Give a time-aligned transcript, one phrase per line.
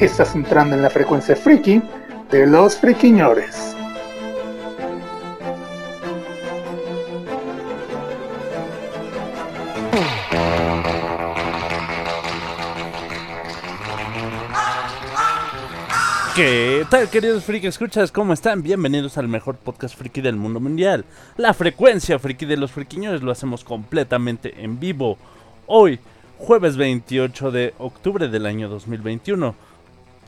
[0.00, 1.80] Estás entrando en la frecuencia friki
[2.28, 3.76] de los friquiñores.
[16.34, 18.10] ¿Qué tal, queridos friki escuchas?
[18.10, 18.64] ¿Cómo están?
[18.64, 21.04] Bienvenidos al mejor podcast friki del mundo mundial.
[21.36, 25.16] La frecuencia friki de los friquiñores lo hacemos completamente en vivo.
[25.66, 26.00] Hoy,
[26.36, 29.54] jueves 28 de octubre del año 2021.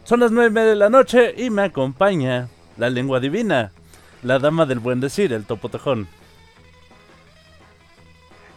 [0.07, 3.73] Son las 9 de la noche y me acompaña la lengua divina,
[4.23, 6.07] la dama del buen decir, el topo tejón.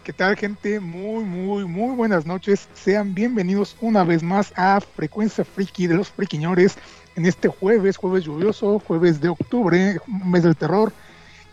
[0.03, 0.80] ¿Qué tal gente?
[0.80, 2.69] Muy, muy, muy buenas noches.
[2.75, 6.78] Sean bienvenidos una vez más a Frecuencia Friki de los Friquiñores
[7.16, 10.94] en este jueves, jueves lluvioso, jueves de octubre, mes del terror.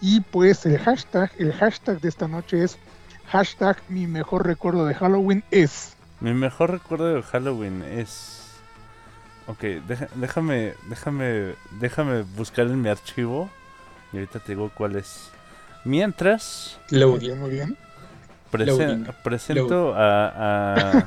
[0.03, 2.77] Y pues el hashtag, el hashtag de esta noche es
[3.29, 5.97] hashtag mi mejor recuerdo de Halloween es.
[6.21, 8.36] Mi mejor recuerdo de Halloween es...
[9.49, 13.49] Ok, deja- déjame, déjame, déjame buscar en mi archivo
[14.13, 15.31] y ahorita te digo cuál es.
[15.85, 16.79] Mientras,
[17.21, 17.77] bien, muy bien.
[19.23, 21.07] presento a, a-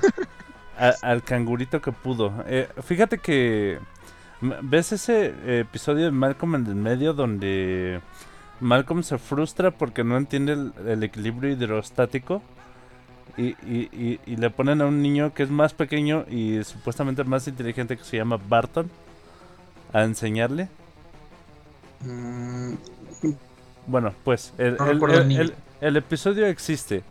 [0.77, 2.33] a- al cangurito que pudo.
[2.47, 3.79] Eh, fíjate que...
[4.41, 7.99] ¿Ves ese episodio de Malcolm en el medio donde
[8.61, 12.41] Malcolm se frustra porque no entiende el, el equilibrio hidrostático?
[13.37, 17.23] Y, y- y- y le ponen a un niño que es más pequeño y supuestamente
[17.23, 18.89] más inteligente que se llama Barton
[19.93, 20.67] a enseñarle.
[22.01, 22.73] Mm,
[23.87, 24.85] Bueno, pues el, No
[25.81, 27.03] el- episodio existe.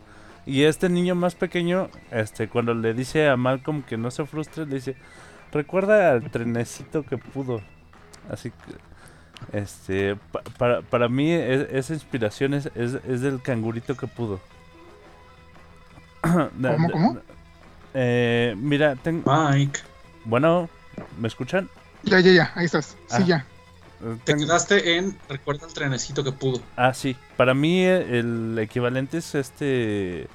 [0.45, 4.65] Y este niño más pequeño, este, cuando le dice a Malcolm que no se frustre,
[4.65, 4.95] le dice,
[5.51, 7.61] recuerda al trenecito que pudo.
[8.31, 13.95] Así que, este, pa- para, para mí e- esa inspiración es, es, es del cangurito
[13.97, 14.39] que pudo.
[16.23, 17.17] ¿Cómo, cómo?
[17.93, 19.79] Eh, mira, ten- Mike,
[20.25, 20.69] bueno,
[21.19, 21.69] ¿me escuchan?
[22.03, 22.95] Ya, ya, ya, ahí estás.
[23.07, 23.25] Sí, Ah.
[23.25, 23.45] ya.
[24.03, 26.61] Eh, te quedaste en recuerda el trenecito que pudo.
[26.77, 27.15] Ah, sí.
[27.35, 30.27] Para mí eh, el equivalente es este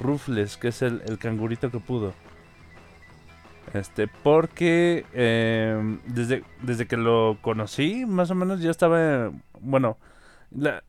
[0.00, 2.12] Rufles, que es el, el cangurito que pudo.
[3.72, 9.30] Este, porque eh, desde, desde que lo conocí, más o menos ya estaba,
[9.60, 9.96] bueno,
[10.50, 10.82] la-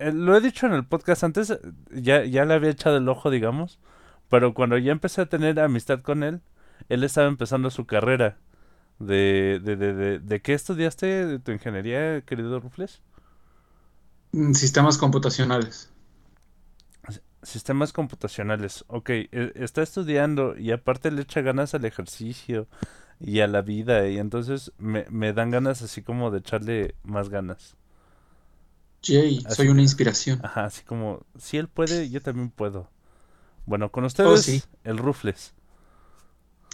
[0.00, 1.60] eh, lo he dicho en el podcast antes, eh,
[1.92, 3.80] ya, ya le había echado el ojo, digamos,
[4.28, 6.42] pero cuando ya empecé a tener amistad con él,
[6.88, 8.38] él estaba empezando su carrera.
[9.00, 13.02] De, de, de, de, ¿de qué estudiaste de tu ingeniería, querido Rufles?
[14.32, 15.88] Mm, Sistemas computacionales.
[17.42, 18.84] Sistemas computacionales.
[18.88, 22.68] Ok, e- está estudiando y aparte le echa ganas al ejercicio
[23.18, 27.30] y a la vida y entonces me, me dan ganas así como de echarle más
[27.30, 27.76] ganas.
[29.02, 30.40] Jay, Así soy que- una inspiración.
[30.44, 32.88] Ajá, así como, si él puede, yo también puedo.
[33.66, 34.62] Bueno, con ustedes, sí.
[34.84, 35.54] el Rufles.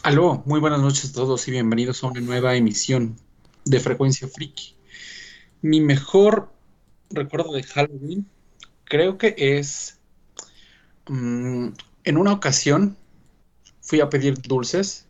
[0.03, 3.16] Aló, muy buenas noches a todos y bienvenidos a una nueva emisión
[3.64, 4.76] de Frecuencia Friki.
[5.62, 6.50] Mi mejor
[7.10, 8.26] recuerdo de Halloween
[8.84, 9.98] creo que es
[11.08, 11.69] mm,
[12.04, 12.97] en una ocasión
[13.81, 15.06] fui a pedir dulces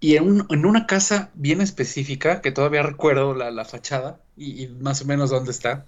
[0.00, 4.64] y en, un- en una casa bien específica que todavía recuerdo la, la fachada y,
[4.64, 5.86] y más o menos dónde está,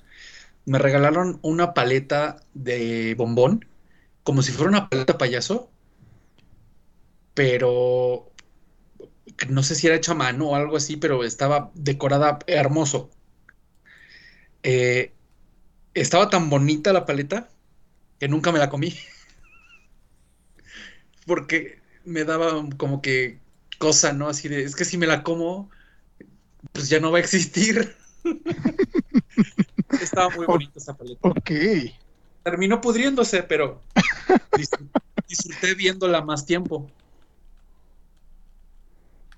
[0.64, 3.66] me regalaron una paleta de bombón
[4.22, 5.70] como si fuera una paleta payaso
[7.34, 8.32] pero
[9.48, 13.10] no sé si era hecha a mano o algo así, pero estaba decorada hermoso.
[14.62, 15.12] Eh,
[15.94, 17.48] estaba tan bonita la paleta
[18.18, 18.94] que nunca me la comí.
[21.26, 23.38] Porque me daba como que
[23.78, 24.28] cosa, ¿no?
[24.28, 25.70] Así de, es que si me la como,
[26.72, 27.94] pues ya no va a existir.
[30.02, 31.28] Estaba muy bonita esa paleta.
[31.28, 31.50] Ok.
[32.42, 33.80] Terminó pudriéndose, pero
[34.52, 34.70] dis-
[35.28, 36.90] disfruté viéndola más tiempo.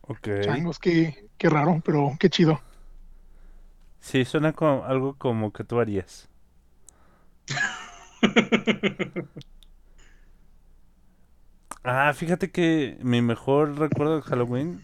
[0.02, 0.28] Ok.
[0.42, 2.60] Changos, qué, qué raro, pero qué chido.
[4.00, 6.28] Sí, suena como algo como que tú harías.
[11.86, 14.80] Ah, fíjate que mi mejor recuerdo de Halloween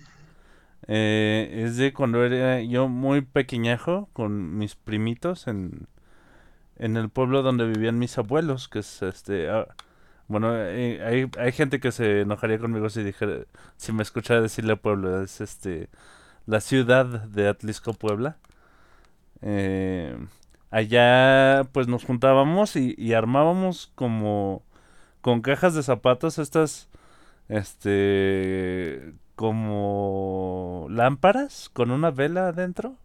[0.91, 5.87] eh, es de cuando era yo muy pequeñajo con mis primitos en,
[6.77, 9.49] en el pueblo donde vivían mis abuelos, que es este...
[9.51, 9.69] ah,
[10.29, 13.47] bueno, eh, hay, hay gente que se enojaría conmigo si dijera,
[13.77, 15.89] si me escuchara decirle pueblo, es este
[16.47, 18.39] la ciudad de Atlisco, Puebla.
[19.43, 20.17] Eh,
[20.71, 24.63] allá pues nos juntábamos y, y armábamos como
[25.21, 26.89] con cajas de zapatos estas
[27.49, 32.97] este como lámparas con una vela adentro.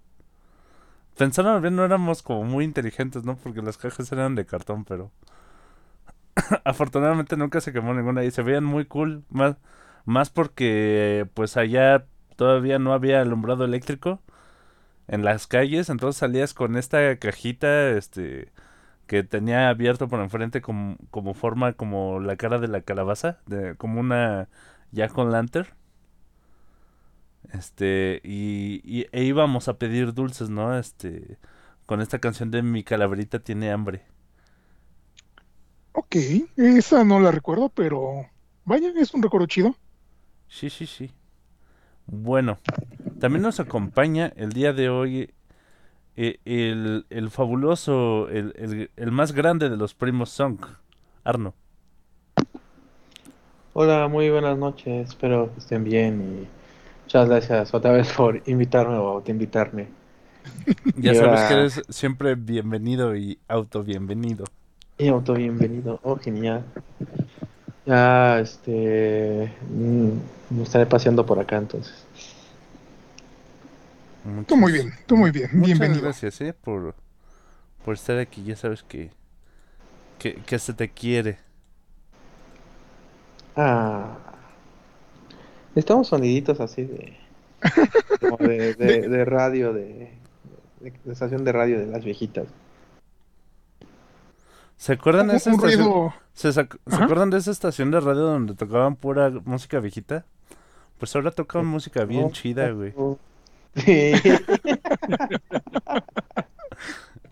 [1.17, 3.37] Pensaron bien, no éramos como muy inteligentes, ¿no?
[3.37, 5.11] Porque las cajas eran de cartón, pero
[6.65, 9.55] afortunadamente nunca se quemó ninguna y se veían muy cool, más
[10.03, 12.05] más porque pues allá
[12.35, 14.19] todavía no había alumbrado eléctrico
[15.07, 18.51] en las calles, entonces salías con esta cajita este
[19.07, 23.75] que tenía abierto por enfrente como, como forma como la cara de la calabaza, de,
[23.77, 24.49] como una
[24.91, 25.67] Jack Lantern.
[27.53, 30.77] Este, y, y, e íbamos a pedir dulces, ¿no?
[30.77, 31.38] Este,
[31.86, 34.03] con esta canción de Mi calaverita tiene hambre.
[35.94, 36.15] Ok,
[36.57, 38.25] esa no la recuerdo, pero
[38.65, 39.75] vaya, es un recuerdo chido.
[40.47, 41.12] Sí, sí, sí.
[42.07, 42.59] Bueno,
[43.19, 45.33] también nos acompaña el día de hoy
[46.18, 50.59] eh, el, el, fabuloso, el, el, el, más grande de los primos Song,
[51.24, 51.53] Arno.
[53.74, 56.64] Hola, muy buenas noches, espero que estén bien y
[57.06, 59.88] muchas gracias otra vez por invitarme o invitarme.
[60.96, 61.48] Ya y sabes ahora...
[61.48, 64.52] que eres siempre bienvenido y auto bienvenido.
[64.98, 66.66] Y auto bienvenido, oh genial.
[67.86, 69.52] Ya, este,
[70.50, 72.07] me estaré paseando por acá entonces.
[74.24, 76.02] Muchas, tú muy bien, tú muy bien, muchas bienvenido.
[76.02, 76.96] gracias, eh, por,
[77.84, 79.12] por estar aquí, ya sabes que,
[80.18, 81.38] que, que se te quiere.
[83.56, 84.18] Ah,
[85.75, 87.18] estamos soniditos así de,
[88.19, 90.12] como de, de, de radio, de,
[90.80, 92.48] de, estación de radio de las viejitas.
[94.77, 96.12] ¿Se acuerdan de esa estación?
[96.33, 97.06] ¿Se, sac- ¿Se Ajá.
[97.06, 100.25] acuerdan de esa estación de radio donde tocaban pura música viejita?
[101.00, 102.94] Pues ahora tocan música bien chida, güey.
[103.75, 104.13] Sí.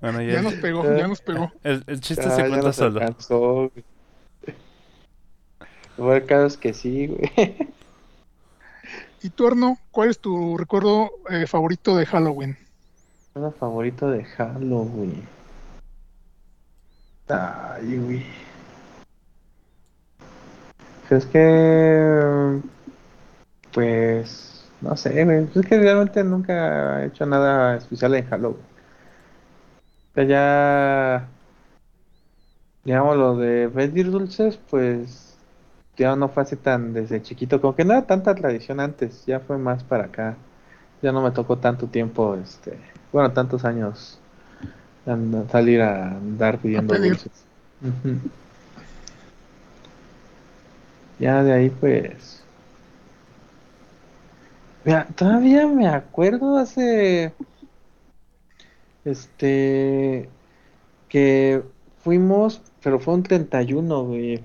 [0.01, 1.49] Bueno, ya, Ya nos pegó, ya nos pegó.
[1.63, 2.99] el, el chiste Ah, se cuenta solo.
[2.99, 3.39] alcanzó,
[3.71, 3.85] güey.
[5.97, 7.55] Lo bueno, claro es que sí, güey.
[9.23, 12.57] ¿Y tú, Arno, cuál es tu recuerdo eh, favorito de Halloween?
[13.31, 15.25] Juego favorito de Halloween.
[17.29, 18.25] Ay, güey.
[21.07, 22.61] Pues Es que.
[23.71, 24.69] Pues.
[24.81, 25.25] No sé.
[25.25, 28.65] Pues Es que realmente nunca he hecho nada especial en Halloween.
[30.17, 31.29] O ya.
[32.83, 35.32] Digamos, lo de pedir dulces, pues.
[35.97, 37.61] Ya no fue así tan desde chiquito.
[37.61, 39.25] Como que no era tanta tradición antes.
[39.25, 40.35] Ya fue más para acá.
[41.01, 42.77] Ya no me tocó tanto tiempo, este.
[43.11, 44.19] Bueno, tantos años.
[45.05, 47.31] and- salir a andar pidiendo dulces.
[51.19, 52.41] Ya de ahí, pues.
[54.85, 57.33] Mira, todavía me acuerdo hace.
[59.05, 60.29] Este.
[61.09, 61.61] Que
[62.03, 64.43] fuimos, pero fue un 31, güey.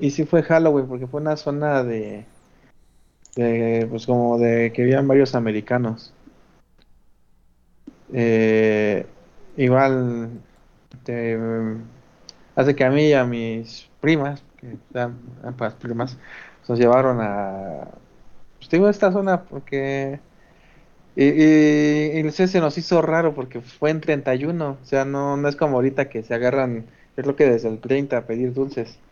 [0.00, 2.24] y sí fue Halloween, porque fue una zona de.
[3.36, 6.12] de pues como de que habían varios americanos.
[8.12, 9.06] Eh,
[9.56, 10.30] igual.
[12.56, 16.16] hace que a mí y a mis primas, que eran ambas primas,
[16.68, 17.88] nos llevaron a.
[18.58, 20.20] Pues digo, esta zona porque.
[21.14, 25.48] Y, y, y se nos hizo raro porque fue en 31, o sea, no, no
[25.48, 26.86] es como ahorita que se agarran,
[27.16, 29.02] es lo que desde el 30 a pedir dulces.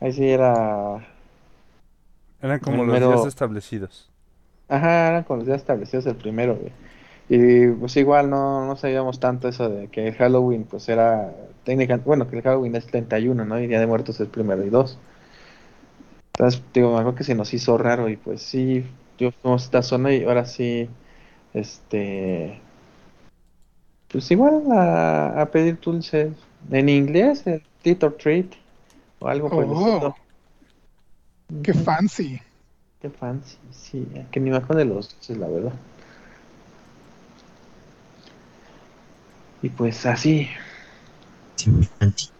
[0.00, 1.06] Ahí sí era,
[2.40, 4.12] Eran como los días establecidos.
[4.68, 6.74] ajá, eran con los días establecidos el primero, güey.
[7.28, 11.96] Y pues igual no, no sabíamos tanto eso de que el Halloween pues era técnica,
[11.98, 13.58] bueno, que el Halloween es 31, ¿no?
[13.60, 15.00] Y Día de Muertos es primero y dos.
[16.36, 18.84] Entonces, digo, acuerdo que se nos hizo raro y pues sí,
[19.18, 20.96] yo fuimos a esta zona y ahora sí,
[21.52, 22.60] este,
[24.08, 26.36] pues igual a, a pedir dulces.
[26.70, 28.46] En inglés, el treat or treat,
[29.20, 30.16] o algo por el Oh, estilo.
[31.62, 32.40] qué fancy.
[33.00, 35.72] Qué fancy, sí, que ni me de los dulces, la verdad.
[39.62, 40.48] Y pues así,
[41.56, 42.30] Sí, muy fancy.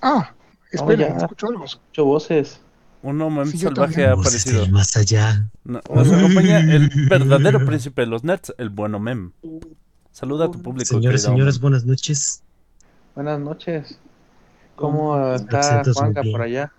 [0.00, 0.32] Ah,
[0.72, 1.16] esperen, ya.
[1.16, 1.64] escucho algo.
[1.64, 2.60] ocho voces.
[3.02, 4.66] Un Sí, yo salvaje ha aparecido.
[4.68, 5.48] más allá.
[5.64, 9.32] No- Nos acompaña el verdadero príncipe de los nerds, el bueno Mem.
[10.12, 10.84] Saluda a tu público.
[10.86, 11.62] Señores, querido Mem.
[11.62, 12.42] buenas noches.
[13.14, 13.98] Buenas noches.
[14.76, 16.72] ¿Cómo está Juanca por allá?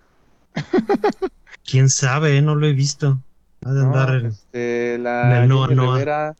[1.64, 2.42] ¿Quién sabe?
[2.42, 3.24] No lo he visto.
[3.64, 5.98] Ha de No, andar en- este, la en el Noa Noa.
[5.98, 6.36] Rivera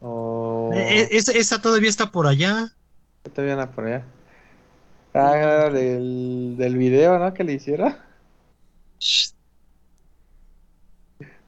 [0.00, 2.72] o Eh, eh, esa, todavía está por allá.
[3.34, 4.04] todavía anda por allá.
[5.14, 7.32] Ah, del, del video, ¿no?
[7.34, 7.98] Que le hiciera.
[9.00, 9.34] Shh,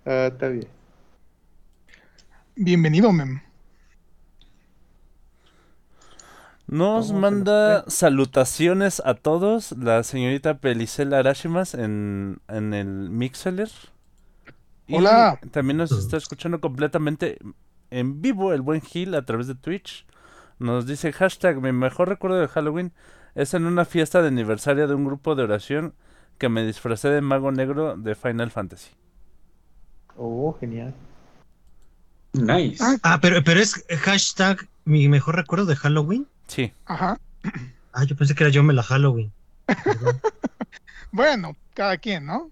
[0.06, 0.68] Ah, está bien.
[2.56, 3.40] Bienvenido, Mem.
[6.66, 13.70] Nos ¿Cómo se manda salutaciones a todos la señorita Pelicela Arashimas en, en el Mixeler.
[14.86, 15.40] Y Hola.
[15.50, 17.38] también nos está escuchando completamente
[17.90, 20.06] en vivo el buen Gil a través de Twitch.
[20.58, 22.92] Nos dice hashtag mi mejor recuerdo de Halloween
[23.34, 25.94] es en una fiesta de aniversario de un grupo de oración
[26.38, 28.90] que me disfracé de mago negro de Final Fantasy.
[30.16, 30.92] Oh, genial.
[32.34, 32.80] Nice.
[32.80, 36.28] Ah, Ah, pero, pero es hashtag mi mejor recuerdo de Halloween.
[36.46, 37.18] Sí, Ajá.
[37.92, 39.32] Ah, yo pensé que era yo me la Halloween.
[39.84, 40.20] Perdón.
[41.12, 42.50] Bueno, cada quien, ¿no?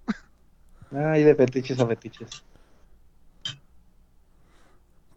[0.94, 2.42] Ay, de fetiches a fetiches.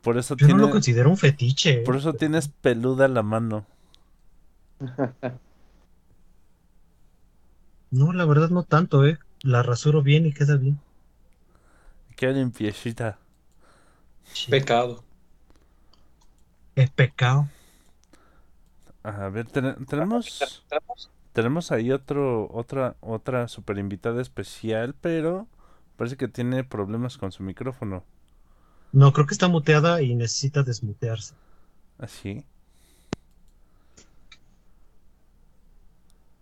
[0.01, 1.77] por eso Yo no lo considero un fetiche.
[1.79, 3.65] por eso tienes peluda la mano.
[7.91, 9.19] No, la verdad no tanto, ¿eh?
[9.41, 10.79] La rasuro bien y queda bien.
[12.17, 13.19] Qué limpiecita.
[14.23, 14.51] Sí.
[14.51, 15.03] Pecado.
[16.75, 17.47] Es pecado.
[19.05, 20.25] A ver, ten- tenemos
[21.33, 25.47] tenemos ahí otro otra otra super invitada especial, pero
[25.97, 28.03] parece que tiene problemas con su micrófono.
[28.91, 31.35] No, creo que está muteada y necesita desmutearse.
[31.97, 32.45] Así.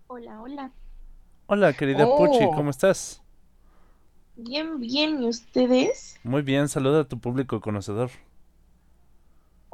[0.07, 0.71] Hola, hola.
[1.47, 2.17] Hola, querida Oh.
[2.17, 3.21] Puchi, ¿cómo estás?
[4.35, 5.23] Bien, bien.
[5.23, 6.19] ¿Y ustedes?
[6.23, 8.11] Muy bien, saluda a tu público conocedor.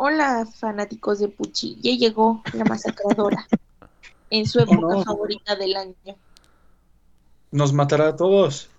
[0.01, 1.77] Hola, fanáticos de Puchi.
[1.82, 3.46] Ya llegó la masacradora.
[4.32, 5.03] En su época no.
[5.03, 5.96] favorita del año.
[7.51, 8.70] Nos matará a todos.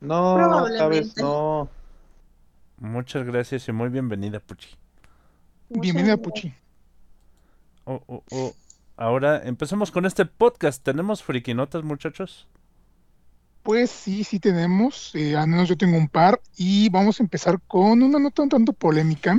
[0.00, 1.68] No, esta vez no.
[2.78, 4.68] Muchas gracias y muy bienvenida, Puchi.
[5.68, 6.54] Bienvenida, Puchi.
[7.84, 8.54] Oh, oh, oh.
[8.96, 10.82] Ahora empezamos con este podcast.
[10.82, 12.48] ¿Tenemos friquinotas, muchachos?
[13.62, 15.14] Pues sí, sí tenemos.
[15.14, 16.40] eh, al menos yo tengo un par.
[16.56, 19.36] Y vamos a empezar con una nota un tanto polémica.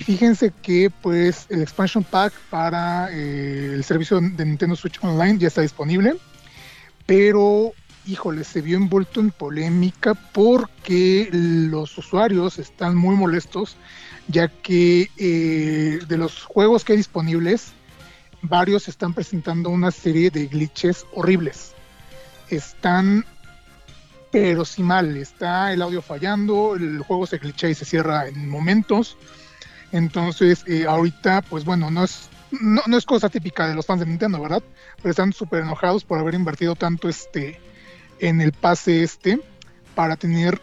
[0.00, 5.48] Fíjense que pues el expansion pack para eh, el servicio de Nintendo Switch Online ya
[5.48, 6.16] está disponible.
[7.06, 7.72] Pero,
[8.06, 13.76] híjole, se vio envuelto en polémica porque los usuarios están muy molestos
[14.30, 17.72] ya que eh, de los juegos que hay disponibles,
[18.42, 21.72] varios están presentando una serie de glitches horribles.
[22.48, 23.24] Están,
[24.30, 28.48] pero sí mal, está el audio fallando, el juego se glitcha y se cierra en
[28.48, 29.16] momentos.
[29.92, 32.28] Entonces, eh, ahorita, pues bueno, no es,
[32.60, 34.62] no, no es cosa típica de los fans de Nintendo, ¿verdad?
[34.96, 37.60] Pero están súper enojados por haber invertido tanto este
[38.20, 39.40] en el pase este
[39.94, 40.60] para tener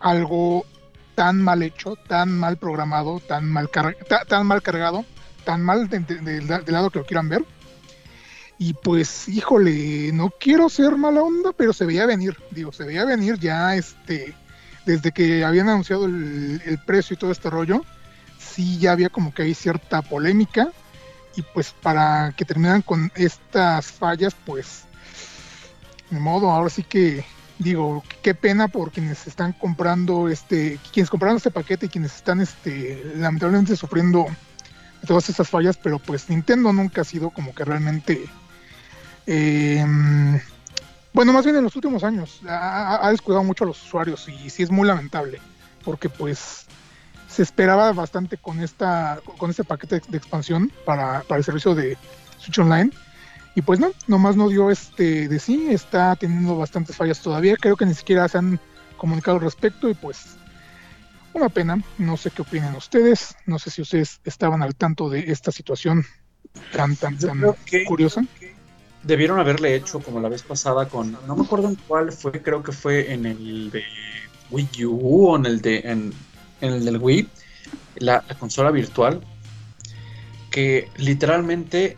[0.00, 0.66] algo
[1.14, 5.04] tan mal hecho, tan mal programado, tan mal, car- ta- tan mal cargado,
[5.44, 7.44] tan mal de- de- de- del lado que lo quieran ver.
[8.58, 13.04] Y pues, híjole, no quiero ser mala onda, pero se veía venir, digo, se veía
[13.04, 14.34] venir ya este,
[14.86, 17.82] desde que habían anunciado el precio y todo este rollo,
[18.56, 20.72] sí ya había como que hay cierta polémica.
[21.36, 24.84] Y pues para que terminaran con estas fallas, pues,
[26.10, 27.26] de modo, ahora sí que
[27.58, 32.40] digo, qué pena por quienes están comprando este, quienes compraron este paquete y quienes están
[32.40, 34.26] este, lamentablemente sufriendo
[35.06, 38.26] todas esas fallas, pero pues Nintendo nunca ha sido como que realmente
[39.26, 39.84] eh,
[41.12, 44.62] bueno, más bien en los últimos años ha descuidado mucho a los usuarios y sí
[44.62, 45.40] es muy lamentable,
[45.84, 46.65] porque pues
[47.36, 51.98] se esperaba bastante con esta con este paquete de, expansión para, para el servicio de
[52.38, 52.90] Switch Online.
[53.54, 57.76] Y pues no, nomás no dio este de sí, está teniendo bastantes fallas todavía, creo
[57.76, 58.58] que ni siquiera se han
[58.96, 60.36] comunicado al respecto y pues
[61.34, 65.30] una pena, no sé qué opinan ustedes, no sé si ustedes estaban al tanto de
[65.30, 66.06] esta situación
[66.72, 68.24] tan tan tan que curiosa.
[69.02, 72.62] debieron haberle hecho como la vez pasada con, no me acuerdo en cuál fue, creo
[72.62, 73.84] que fue en el de
[74.50, 76.12] Wii U o en el de en,
[76.60, 77.28] en el del Wii,
[77.96, 79.20] la, la consola virtual,
[80.50, 81.96] que literalmente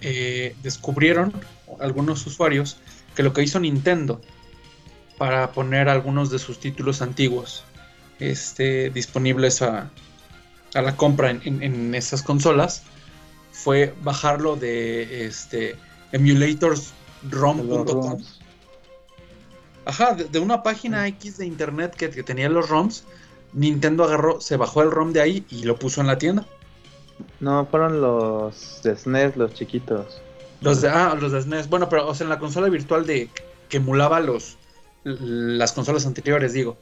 [0.00, 1.32] eh, descubrieron
[1.80, 2.78] algunos usuarios
[3.14, 4.20] que lo que hizo Nintendo
[5.18, 7.64] para poner algunos de sus títulos antiguos
[8.18, 9.90] este, disponibles a,
[10.74, 12.82] a la compra en, en- en esas consolas
[13.52, 15.76] fue bajarlo de este
[16.12, 18.22] emulatorsrom.com.
[19.86, 23.04] Ajá, de, de una página X de internet que, que tenía los ROMs,
[23.56, 26.46] Nintendo agarró, se bajó el ROM de ahí y lo puso en la tienda.
[27.40, 30.20] No, fueron los de SNES, los chiquitos.
[30.60, 31.68] Los de, ah, los de SNES.
[31.68, 33.30] Bueno, pero o sea, en la consola virtual de
[33.68, 34.56] que emulaba los
[35.04, 36.76] las consolas anteriores, digo.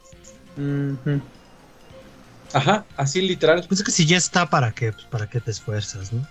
[2.53, 3.65] Ajá, así literal.
[3.69, 4.93] Pues es que si ya está, ¿para qué?
[4.93, 6.27] Pues para qué te esfuerzas, ¿no?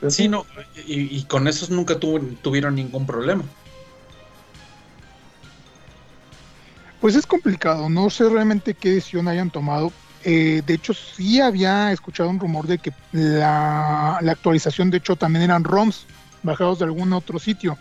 [0.00, 0.46] Pues Sí, no,
[0.86, 3.44] y, y con esos nunca tuvo- tuvieron ningún problema.
[7.04, 9.92] Pues es complicado, no sé realmente qué decisión hayan tomado
[10.24, 15.14] Eh, de hecho, sí había escuchado un rumor de que la, la actualización, de hecho,
[15.14, 16.06] también eran ROMs
[16.42, 17.76] bajados de algún otro sitio.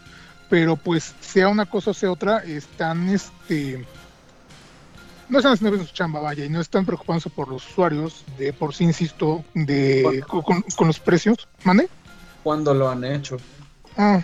[0.50, 3.88] Pero pues, sea una cosa o sea otra, están este
[5.30, 8.52] no están haciendo bien su chamba, vaya, y no están preocupándose por los usuarios, de
[8.52, 11.48] por sí, insisto, de con, con los precios.
[11.64, 11.88] ¿Mande?
[12.44, 13.38] ¿Cuándo lo han hecho?
[13.96, 14.22] Ah,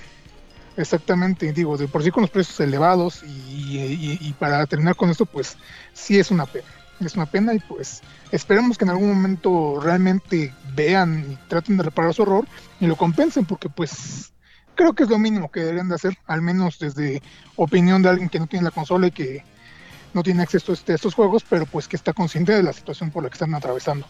[0.79, 5.57] exactamente, digo, de por sí con los precios elevados y, para terminar con esto, pues
[5.93, 6.67] sí es una pena.
[6.99, 11.83] Es una pena y pues esperemos que en algún momento realmente vean y traten de
[11.83, 12.45] reparar su error
[12.79, 14.33] y lo compensen porque pues
[14.75, 17.21] creo que es lo mínimo que deberían de hacer, al menos desde
[17.55, 19.43] opinión de alguien que no tiene la consola y que
[20.13, 23.11] no tiene acceso a, este- estos juegos, pero pues que está consciente de la situación
[23.11, 24.05] por la que están atravesando.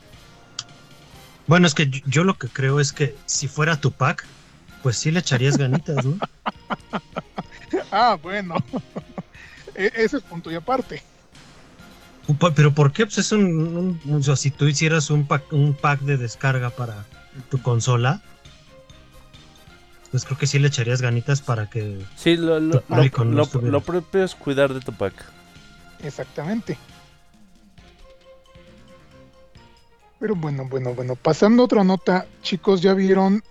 [1.45, 4.25] Bueno, es que yo, lo que creo es que si fuera tu pack,
[4.83, 6.17] pues sí le echarías ganitas, ¿no?
[7.91, 8.55] ah, bueno.
[9.75, 11.01] E- Ese es punto y aparte.
[12.39, 13.05] Pa- Pero ¿por qué?
[13.05, 16.69] Pues es un, un- o sea, si tú hicieras un pack, un pack de descarga
[16.69, 17.05] para
[17.49, 18.21] tu consola,
[20.11, 22.03] pues creo que sí le echarías ganitas para que...
[22.17, 25.13] Sí, lo, lo, lo- no lo propio es cuidar de tu pack.
[26.03, 26.77] Exactamente.
[30.19, 31.15] Pero bueno, bueno, bueno.
[31.15, 33.41] Pasando a otra nota, chicos, ¿ya vieron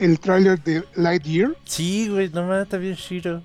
[0.00, 1.56] el tráiler de Lightyear?
[1.64, 3.42] Sí, güey, no me está bien chido.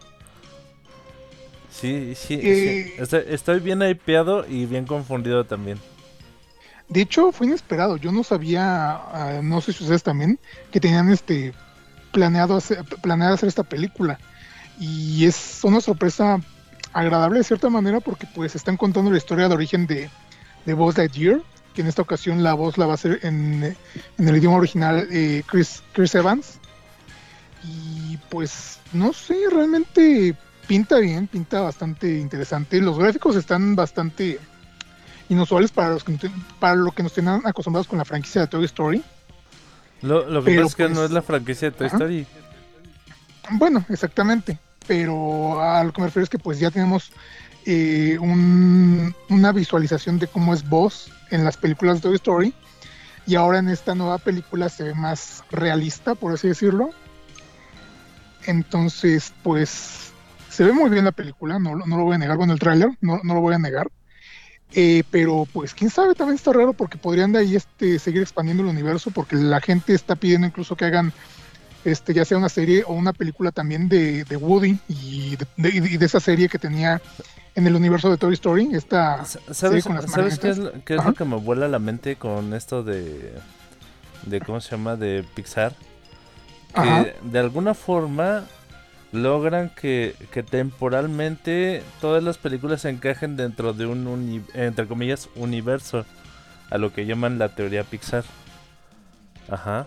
[1.72, 2.93] Sí, sí, Eh.
[2.95, 3.01] sí.
[3.01, 5.79] Estoy, estoy bien hypeado y bien confundido también.
[6.88, 7.98] De hecho, fue inesperado.
[7.98, 10.39] Yo no sabía, ah, no sé si ustedes también,
[10.72, 11.53] que tenían este
[12.12, 14.19] planeado hacer, planeado hacer esta película.
[14.79, 16.39] Y es una sorpresa
[16.91, 20.10] agradable de cierta manera porque pues están contando la historia de origen de,
[20.65, 21.41] de Buzz Lightyear,
[21.74, 23.75] que en esta ocasión la voz la va a hacer en,
[24.18, 26.60] en el idioma original eh, Chris, Chris Evans.
[27.63, 30.36] Y pues no sé, realmente
[30.68, 32.80] pinta bien, pinta bastante interesante.
[32.82, 34.39] Los gráficos están bastante
[35.30, 36.18] inusuales para los que
[36.59, 39.03] para lo que nos tenían acostumbrados con la franquicia de Toy Story.
[40.01, 41.98] Lo, lo que pasa es que no pues, es la franquicia de Toy ajá.
[41.98, 42.27] Story.
[43.51, 44.59] Bueno, exactamente.
[44.86, 47.12] Pero a lo que me refiero es que pues ya tenemos
[47.66, 52.54] eh, un- una visualización de cómo es Buzz en las películas de Toy Story.
[53.26, 56.90] Y ahora en esta nueva película se ve más realista, por así decirlo.
[58.46, 60.12] Entonces, pues
[60.50, 62.38] se ve muy bien la película, no, no lo voy a negar.
[62.38, 63.90] Bueno, el tráiler, no, no lo voy a negar.
[64.76, 68.64] Eh, pero pues quién sabe, también está raro porque podrían de ahí este, seguir expandiendo
[68.64, 71.14] el universo porque la gente está pidiendo incluso que hagan
[71.86, 76.50] este, ya sea una serie o una película también de, Woody y de esa serie
[76.50, 77.00] que tenía
[77.55, 78.70] en el universo de Toy Story.
[78.74, 81.79] Esta ¿Sabes, con las ¿sabes qué es, lo, qué es lo que me vuela la
[81.79, 83.33] mente con esto de,
[84.25, 84.96] de ¿cómo se llama?
[84.96, 85.74] De Pixar?
[86.74, 87.03] Ajá.
[87.03, 88.44] Que de alguna forma
[89.11, 95.29] logran que, que temporalmente todas las películas se encajen dentro de un, uni- entre comillas,
[95.35, 96.05] universo.
[96.72, 98.24] A lo que llaman la teoría Pixar.
[99.48, 99.85] Ajá.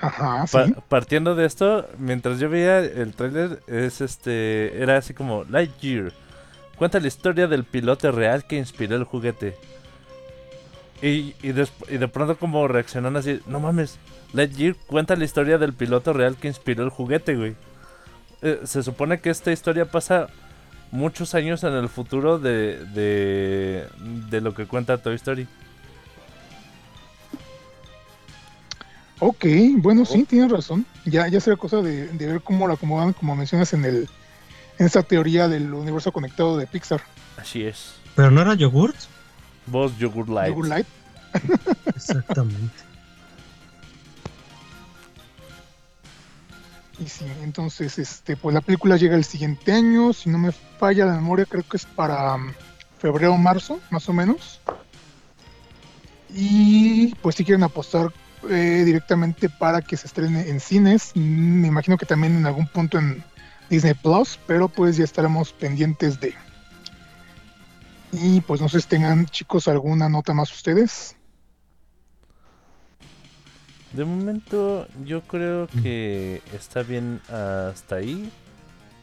[0.00, 0.52] Ajá, sí.
[0.56, 6.12] Pa- partiendo de esto, mientras yo veía el tráiler, es este, era así como Lightyear.
[6.80, 9.54] Cuenta la historia del piloto real que inspiró el juguete.
[11.02, 13.98] Y, y, de pronto como reaccionan así, no mames,
[14.32, 17.54] Lightyear cuenta la historia del piloto real que inspiró el juguete, güey.
[18.40, 20.28] Eh, se supone que esta historia pasa
[20.90, 23.86] muchos años en el futuro de, de,
[24.30, 25.46] de lo que cuenta Toy Story.
[29.18, 29.44] Ok,
[29.76, 30.86] bueno, sí, tienes razón.
[31.04, 34.08] Ya, ya será cosa de, de ver cómo la acomodan, como mencionas en el
[34.80, 37.02] en esa teoría del universo conectado de Pixar.
[37.36, 37.96] Así es.
[38.16, 38.96] ¿Pero no era yogurt?
[39.66, 40.48] Vos Yogurt Light.
[40.48, 40.86] Yogurt Light.
[41.94, 42.74] Exactamente.
[46.98, 51.04] Y sí, entonces, este, pues la película llega el siguiente año, si no me falla
[51.04, 52.54] la memoria, creo que es para mm,
[52.98, 54.60] febrero o marzo, más o menos.
[56.30, 58.10] Y pues si quieren apostar
[58.48, 62.98] eh, directamente para que se estrene en cines, me imagino que también en algún punto
[62.98, 63.22] en
[63.70, 66.34] Disney Plus, pero pues ya estaremos pendientes de.
[68.12, 71.16] Y pues no sé si tengan chicos alguna nota más ustedes.
[73.92, 78.30] De momento yo creo que está bien hasta ahí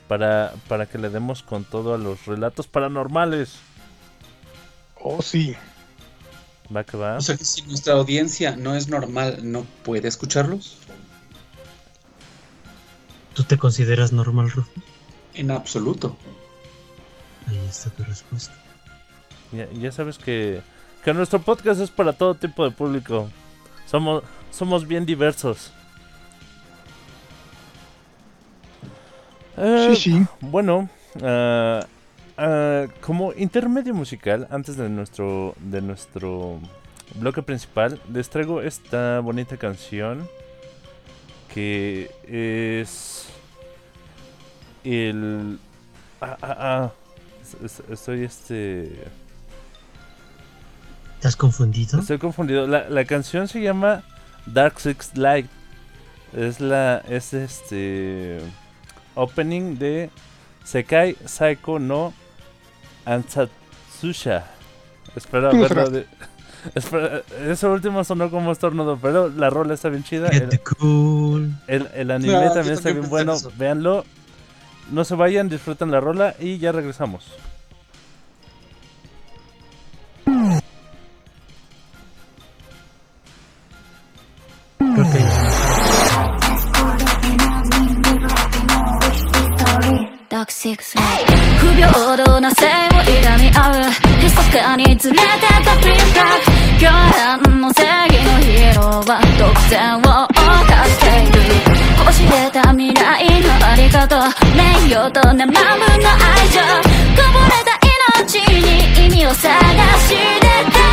[0.07, 3.55] para, para que le demos con todo a los relatos paranormales.
[5.01, 5.55] Oh, sí.
[6.73, 7.17] Va que va.
[7.17, 10.77] O sea que si nuestra audiencia no es normal, ¿no puede escucharlos?
[13.37, 14.71] ¿Tú te consideras normal, Rufo?
[15.35, 16.17] En absoluto.
[17.47, 18.55] Ahí está tu respuesta.
[19.51, 20.61] Ya, ya sabes que,
[21.05, 23.29] que nuestro podcast es para todo tipo de público.
[23.85, 25.71] Somos, somos bien diversos.
[29.55, 30.25] Eh, Sí, sí.
[30.41, 30.89] Bueno,
[31.21, 31.85] ah,
[32.39, 36.59] ah, como intermedio musical, antes de nuestro, de nuestro
[37.13, 40.27] bloque principal, les traigo esta bonita canción
[41.57, 42.11] que
[42.83, 43.25] es
[44.83, 45.57] el...
[46.21, 46.91] Ah, ah, ah.
[47.41, 48.91] Es- es- Estoy este...
[51.15, 51.99] ¿Estás confundido?
[51.99, 52.67] Estoy confundido.
[52.67, 54.03] La, la canción se llama
[54.45, 55.47] Dark Six Light.
[56.35, 56.99] Es la.
[57.09, 58.39] Es este.
[59.15, 60.11] Opening de
[60.63, 62.13] Sekai Saiko no
[63.05, 64.45] Ansatsusha.
[65.31, 65.91] Haberlo serás.
[65.91, 66.05] de.
[67.47, 70.29] Eso último sonó como estornudo, pero la rola está bien chida.
[70.29, 73.35] El, anime también está bien bueno.
[73.57, 74.05] Véanlo.
[74.91, 77.25] No se vayan, disfruten la rola y ya regresamos.
[90.29, 90.83] Toxic.
[90.93, 91.46] Hey.
[91.77, 93.05] 平等な性を恨
[93.39, 93.89] み合う
[94.23, 95.13] 密かに連れて
[95.63, 96.89] たピンタック巨
[97.45, 100.33] 変の正義のヒーローは独占を犯
[100.85, 101.37] している。
[102.07, 104.07] こしれた未来のあり方
[104.55, 105.53] 名誉と生分の愛
[106.49, 107.77] 情こぼれた
[108.25, 109.51] 命に意味を探
[109.99, 110.15] して
[110.71, 110.86] た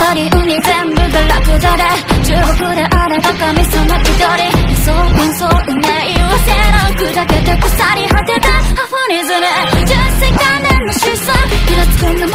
[0.00, 1.84] where バカげたり海全部がラクダで
[2.24, 4.48] 中国であれば神様一人
[4.80, 5.88] そう幻想運命
[6.24, 9.44] はせな砕けて腐り果てたアフォニズム
[9.86, 11.28] 純粋観念の思想
[11.68, 12.32] イラつくんだも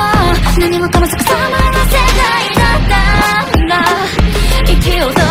[0.59, 3.01] 何もかも逆さまな世界だった
[3.57, 3.73] んだ
[4.71, 5.21] 息を止め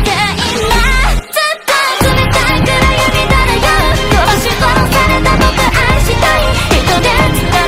[0.00, 1.74] ていない絶対
[2.06, 3.66] 冷たい暗闇だらよ
[4.10, 7.59] 殺し殺された僕愛したい人で釣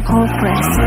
[0.00, 0.81] Hopeless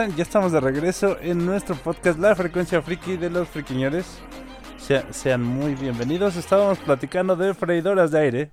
[0.00, 0.16] están?
[0.16, 4.06] Ya estamos de regreso en nuestro podcast La Frecuencia Friki de los Friquiñores.
[4.78, 6.36] Sea- sean muy bienvenidos.
[6.36, 8.50] Estábamos platicando de freidoras de aire.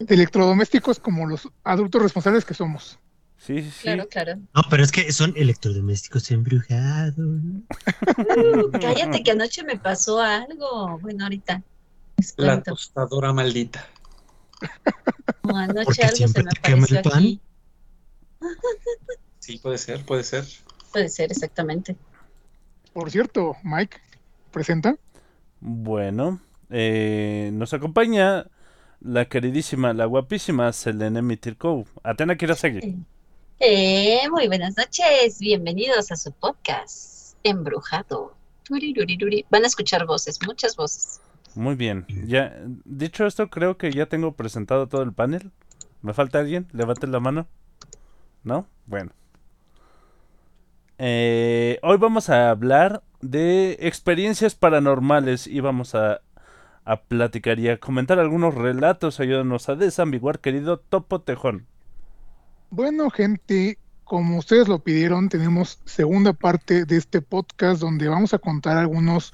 [0.00, 2.98] Electrodomésticos como los adultos responsables que somos.
[3.36, 3.82] Sí, sí, sí.
[3.82, 4.34] Claro, claro.
[4.52, 7.16] No, pero es que son electrodomésticos embrujados.
[7.18, 10.98] Uh, cállate que anoche me pasó algo.
[10.98, 11.62] Bueno, ahorita
[12.16, 13.86] les La tostadora maldita.
[15.42, 17.40] Como anoche Porque algo se siempre me te quema el apareció aquí.
[19.48, 20.44] Sí, puede ser, puede ser.
[20.92, 21.96] Puede ser, exactamente.
[22.92, 23.96] Por cierto, Mike,
[24.50, 24.94] presenta.
[25.58, 28.44] Bueno, eh, nos acompaña
[29.00, 31.86] la queridísima, la guapísima Selene Mitirkou.
[32.02, 32.98] Atena Kirasegi.
[33.58, 38.36] Eh, muy buenas noches, bienvenidos a su podcast, Embrujado.
[39.48, 41.22] Van a escuchar voces, muchas voces.
[41.54, 42.04] Muy bien.
[42.26, 45.52] Ya, dicho esto, creo que ya tengo presentado todo el panel.
[46.02, 46.68] ¿Me falta alguien?
[46.72, 47.46] Levanten la mano.
[48.44, 48.66] ¿No?
[48.84, 49.12] Bueno.
[50.98, 56.20] Eh, hoy vamos a hablar de experiencias paranormales y vamos a,
[56.84, 59.20] a platicar y a comentar algunos relatos.
[59.20, 61.66] Ayúdanos a desambiguar, querido Topo Tejón.
[62.70, 68.38] Bueno, gente, como ustedes lo pidieron, tenemos segunda parte de este podcast donde vamos a
[68.38, 69.32] contar algunos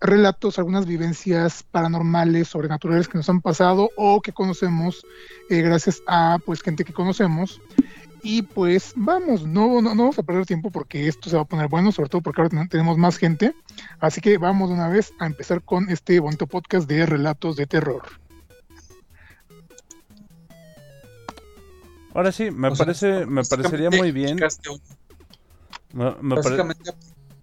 [0.00, 5.06] relatos, algunas vivencias paranormales, sobrenaturales que nos han pasado o que conocemos
[5.48, 7.60] eh, gracias a pues gente que conocemos.
[8.28, 11.44] Y pues vamos, no, no, no vamos a perder tiempo porque esto se va a
[11.44, 13.54] poner bueno, sobre todo porque ahora ten- tenemos más gente.
[14.00, 17.66] Así que vamos de una vez a empezar con este bonito podcast de relatos de
[17.68, 18.02] terror.
[22.14, 24.30] Ahora sí, me O sea, parece, me parecería muy bien.
[24.32, 24.80] aplicaste un-
[25.92, 26.90] Me, me pare- Básicamente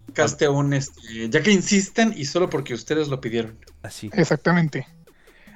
[0.04, 3.58] aplicaste un, este, ya que insisten y solo porque ustedes lo pidieron.
[3.84, 4.10] así.
[4.14, 4.88] Exactamente.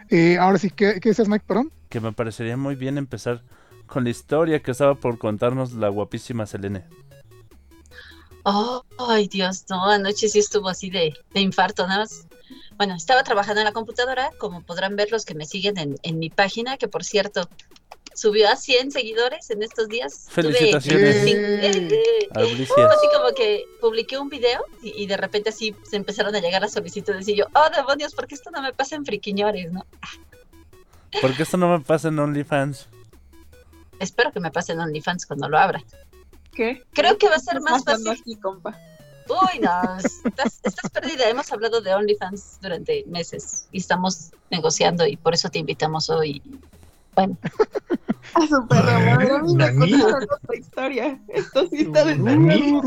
[0.10, 1.72] Eh, ahora sí, ¿qué, qué decías, Mike, perdón?
[1.90, 3.44] que me parecería muy bien empezar
[3.88, 6.84] con la historia que estaba por contarnos la guapísima Selene.
[8.44, 12.26] Oh, ay, Dios, no, anoche sí estuvo así de, de infarto, nada más.
[12.78, 16.20] Bueno, estaba trabajando en la computadora, como podrán ver los que me siguen en, en
[16.20, 17.50] mi página, que por cierto,
[18.14, 20.28] subió a 100 seguidores en estos días.
[20.30, 21.24] Tuve- Felicitaciones.
[21.24, 21.88] sí, Eh.
[21.92, 22.78] eh, Albricias.
[22.90, 26.62] así como que publiqué un video y, y de repente así se empezaron a llegar
[26.62, 29.86] las solicitudes y yo, oh demonios, ¿por qué esto no me pasa en friquiñores, no?
[31.20, 32.88] ¿Por qué esto no me pasa en OnlyFans?
[34.00, 35.84] Espero que me pase en OnlyFans cuando lo abra.
[36.54, 36.84] ¿Qué?
[36.94, 38.10] Creo que va a ser ¿Qué más fácil.
[38.10, 38.78] aquí, compa?
[39.30, 41.30] Uy, no, estás, estás perdida.
[41.30, 46.42] Hemos hablado de OnlyFans durante meses y estamos negociando y por eso te invitamos hoy.
[47.16, 47.38] Bueno,
[48.34, 49.32] A su perro, madre.
[49.32, 51.20] A mí me contaron otra historia.
[51.30, 52.80] Esto sí está de Nani.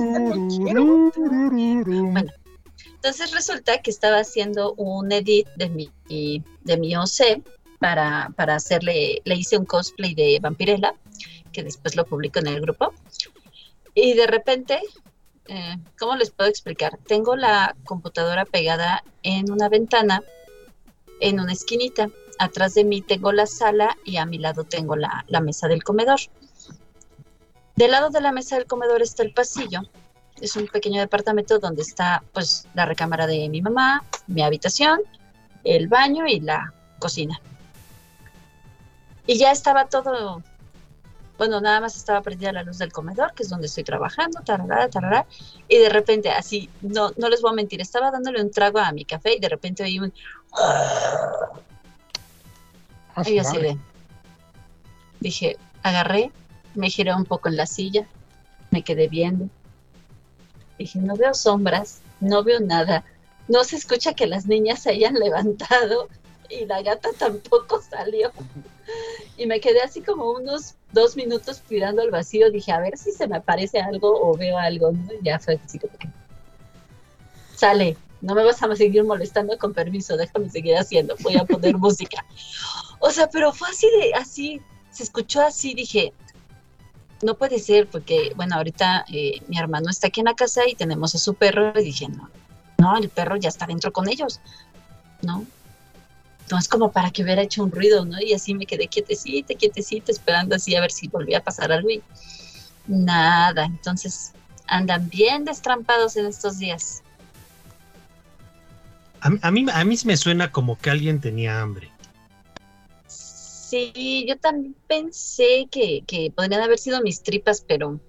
[2.94, 7.42] entonces resulta que estaba haciendo un edit de mi, de mi OC
[7.80, 10.94] para, hacerle, le hice un cosplay de Vampirella,
[11.52, 12.92] que después lo publico en el grupo.
[13.94, 14.80] Y de repente,
[15.46, 16.98] eh, ¿cómo les puedo explicar?
[17.08, 20.22] Tengo la computadora pegada en una ventana,
[21.20, 22.10] en una esquinita.
[22.38, 25.82] Atrás de mí tengo la sala y a mi lado tengo la, la mesa del
[25.82, 26.20] comedor.
[27.76, 29.80] Del lado de la mesa del comedor está el pasillo.
[30.38, 35.00] Es un pequeño departamento donde está pues la recámara de mi mamá, mi habitación,
[35.64, 37.40] el baño y la cocina.
[39.30, 40.42] Y ya estaba todo,
[41.38, 44.88] bueno, nada más estaba prendida la luz del comedor, que es donde estoy trabajando, tarará,
[44.88, 45.24] tarará,
[45.68, 48.90] y de repente, así, no, no les voy a mentir, estaba dándole un trago a
[48.90, 50.12] mi café y de repente oí un...
[53.14, 53.78] Ah, Y así de-
[55.20, 56.32] Dije, agarré,
[56.74, 58.08] me giré un poco en la silla,
[58.72, 59.48] me quedé viendo.
[60.76, 63.04] Dije, no veo sombras, no veo nada.
[63.46, 66.08] No se escucha que las niñas se hayan levantado
[66.48, 68.32] y la gata tampoco salió.
[69.36, 72.50] Y me quedé así como unos dos minutos mirando al vacío.
[72.50, 74.92] Dije, a ver si se me aparece algo o veo algo.
[74.92, 75.12] ¿no?
[75.12, 76.08] Y ya fue así como que,
[77.54, 81.76] sale, no me vas a seguir molestando con permiso, déjame seguir haciendo, voy a poner
[81.78, 82.24] música.
[82.98, 86.12] O sea, pero fue así de, así, se escuchó así, dije,
[87.22, 90.74] no puede ser, porque, bueno, ahorita eh, mi hermano está aquí en la casa y
[90.74, 92.28] tenemos a su perro, y dije, no,
[92.78, 94.40] no, el perro ya está dentro con ellos,
[95.22, 95.46] ¿no?
[96.50, 98.20] No es como para que hubiera hecho un ruido, ¿no?
[98.20, 101.90] Y así me quedé quietecita, quietecita, esperando así a ver si volvía a pasar algo
[101.90, 102.02] y
[102.86, 104.32] nada, entonces
[104.66, 107.02] andan bien destrampados en estos días.
[109.20, 111.90] A, mí- a mí, a mí me suena como que alguien tenía hambre.
[113.06, 118.00] Sí, yo también pensé que, que podrían haber sido mis tripas, pero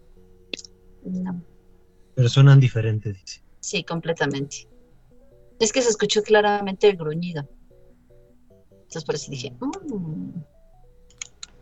[1.04, 1.42] no,
[2.16, 3.42] Pero suenan diferentes, dice.
[3.60, 4.68] sí, completamente.
[5.60, 7.48] Es que se escuchó claramente el gruñido.
[8.92, 10.42] Entonces por eso dije, "Mm".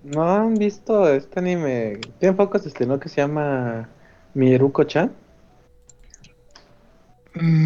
[0.04, 2.00] ¿No han visto este anime?
[2.20, 3.88] Tiene poco se estrenó que se llama
[4.34, 5.12] Miruko-chan.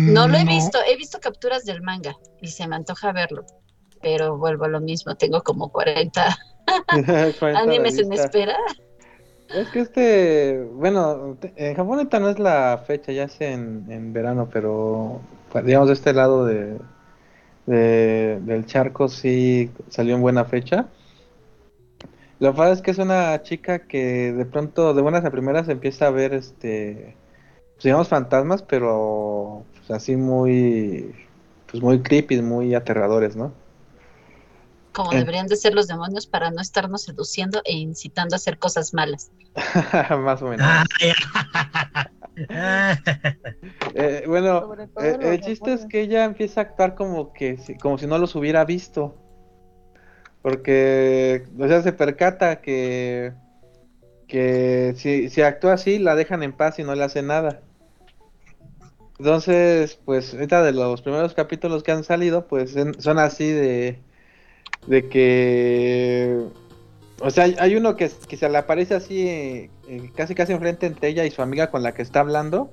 [0.07, 3.45] no lo he Mm, visto, he visto capturas del manga y se me antoja verlo,
[4.01, 6.35] pero vuelvo a lo mismo, tengo como 40
[7.39, 8.57] Cuenta animes la en espera.
[9.53, 14.11] Es que este, bueno, en Japón ahorita no es la fecha, ya es en, en
[14.11, 15.21] verano, pero
[15.51, 16.77] pues, digamos de este lado de,
[17.65, 20.87] de- del charco sí salió en buena fecha.
[22.39, 25.69] Lo que pasa es que es una chica que de pronto, de buenas a primeras,
[25.69, 27.15] empieza a ver, este,
[27.75, 31.15] pues, digamos, fantasmas, pero pues, así muy,
[31.71, 33.53] pues muy creepy, muy aterradores, ¿no?
[34.91, 35.19] Como Eh.
[35.19, 39.31] deberían de ser los demonios para no estarnos seduciendo e incitando a hacer cosas malas.
[40.17, 40.67] Más o menos.
[43.95, 47.97] Eh, bueno, eh, el chiste es que ella empieza a actuar como que si, como
[47.97, 49.15] si no los hubiera visto.
[50.41, 53.33] Porque, o sea, se percata que,
[54.27, 57.61] que si, si actúa así, la dejan en paz y no le hacen nada.
[59.19, 63.99] Entonces, pues, ahorita de los primeros capítulos que han salido, pues en- son así de,
[64.87, 66.39] de que,
[67.19, 70.85] o sea, hay, uno que, que se le aparece así, eh, eh, casi casi enfrente
[70.85, 72.71] entre ella y su amiga con la que está hablando.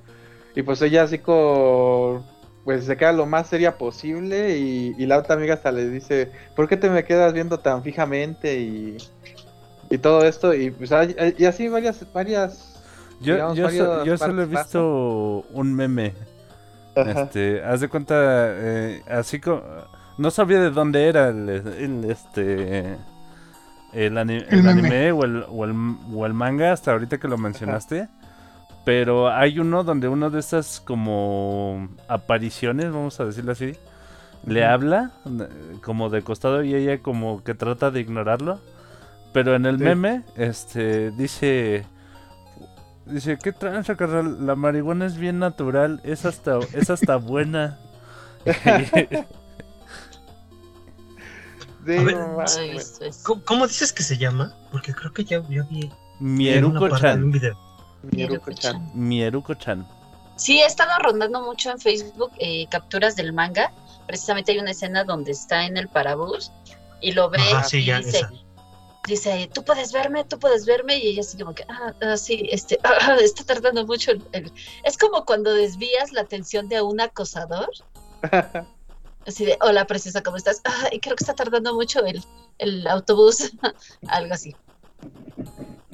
[0.55, 2.23] Y pues ella así con...
[2.63, 6.29] Pues se queda lo más seria posible y, y la otra amiga hasta le dice,
[6.55, 8.59] ¿por qué te me quedas viendo tan fijamente?
[8.59, 8.97] Y,
[9.89, 12.79] y todo esto, y pues hay- hay- y así varias, varias...
[13.19, 16.13] Yo, digamos, yo, so- varias yo solo he visto un meme.
[16.95, 17.23] Ajá.
[17.23, 19.63] Este, haz de cuenta, eh, así como...
[20.19, 22.95] No sabía de dónde era el, el, este...
[23.93, 25.73] El, ani- El el anime o el, o, el,
[26.13, 28.07] o el manga hasta ahorita que lo mencionaste.
[28.85, 33.73] Pero hay uno donde uno de estas como apariciones, vamos a decirlo así,
[34.45, 35.47] le habla eh,
[35.83, 38.59] como de costado y ella como que trata de ignorarlo.
[39.33, 39.83] Pero en el Sí.
[39.83, 41.85] meme, este, dice...
[43.05, 44.45] Dice, ¿qué tranza, carnal?
[44.45, 47.77] La marihuana es bien natural, es hasta, es hasta buena.
[51.83, 52.17] A ver,
[53.23, 54.55] ¿Cómo, cómo dices que se llama?
[54.71, 57.31] Porque creo que ya, ya vi en una Mieruko parte de un Chan.
[57.31, 57.57] video.
[58.03, 58.91] Miruko-chan.
[58.93, 59.87] Mieruko Chan.
[60.35, 63.71] Sí, he estado rondando mucho en Facebook eh, capturas del manga.
[64.07, 66.51] Precisamente hay una escena donde está en el parabús
[66.99, 68.31] y lo ve Ajá, sí, y ya, dice, esa.
[69.07, 72.47] dice, tú puedes verme, tú puedes verme, y ella así como que, ah, ah, sí,
[72.51, 74.11] este, ah, está tardando mucho.
[74.11, 74.51] el- el-".
[74.83, 77.69] Es como cuando desvías la atención de un acosador,
[79.25, 80.61] así de, hola preciosa, ¿cómo estás?
[80.65, 82.23] Ah, y creo que está tardando mucho el,
[82.57, 83.51] el autobús,
[84.07, 84.55] algo así.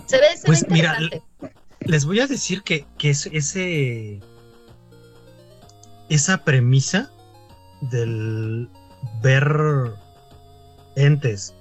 [0.08, 0.98] Se ve, se Pues, ve mira.
[1.82, 4.20] Les voy a decir que, que es- ese
[6.10, 7.12] esa premisa
[7.92, 8.70] del
[9.22, 9.94] ver
[10.96, 11.54] entes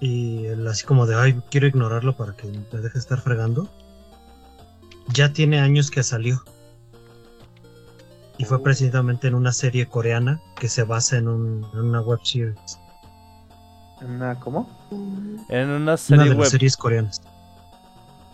[0.00, 3.68] y el así como de ay quiero ignorarlo para que me deje estar fregando
[5.08, 6.42] ya tiene años que salió
[8.38, 12.20] y fue precisamente en una serie coreana que se basa en, un- en una web
[12.22, 12.78] series
[14.00, 14.68] Una, ¿Cómo?
[15.48, 16.50] En una una serie de las web.
[16.50, 17.20] series coreanas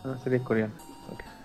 [0.04, 0.72] Una serie coreana.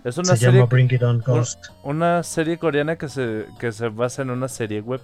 [0.03, 3.71] Es una se serie, llama Bring It On Ghost una serie coreana que se, que
[3.71, 5.01] se basa en una serie web,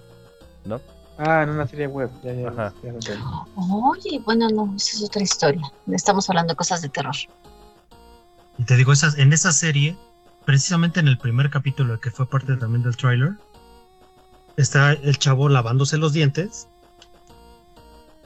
[0.64, 0.80] ¿no?
[1.18, 2.10] Ah, en una serie web.
[2.22, 2.72] Ya, ya, Ajá.
[2.82, 3.14] ya.
[3.56, 5.62] Oye, bueno, no, esa es otra historia.
[5.90, 7.14] Estamos hablando de cosas de terror.
[8.58, 9.96] Y te digo, esas, en esa serie,
[10.46, 13.32] precisamente en el primer capítulo que fue parte también del tráiler,
[14.56, 16.68] está el chavo lavándose los dientes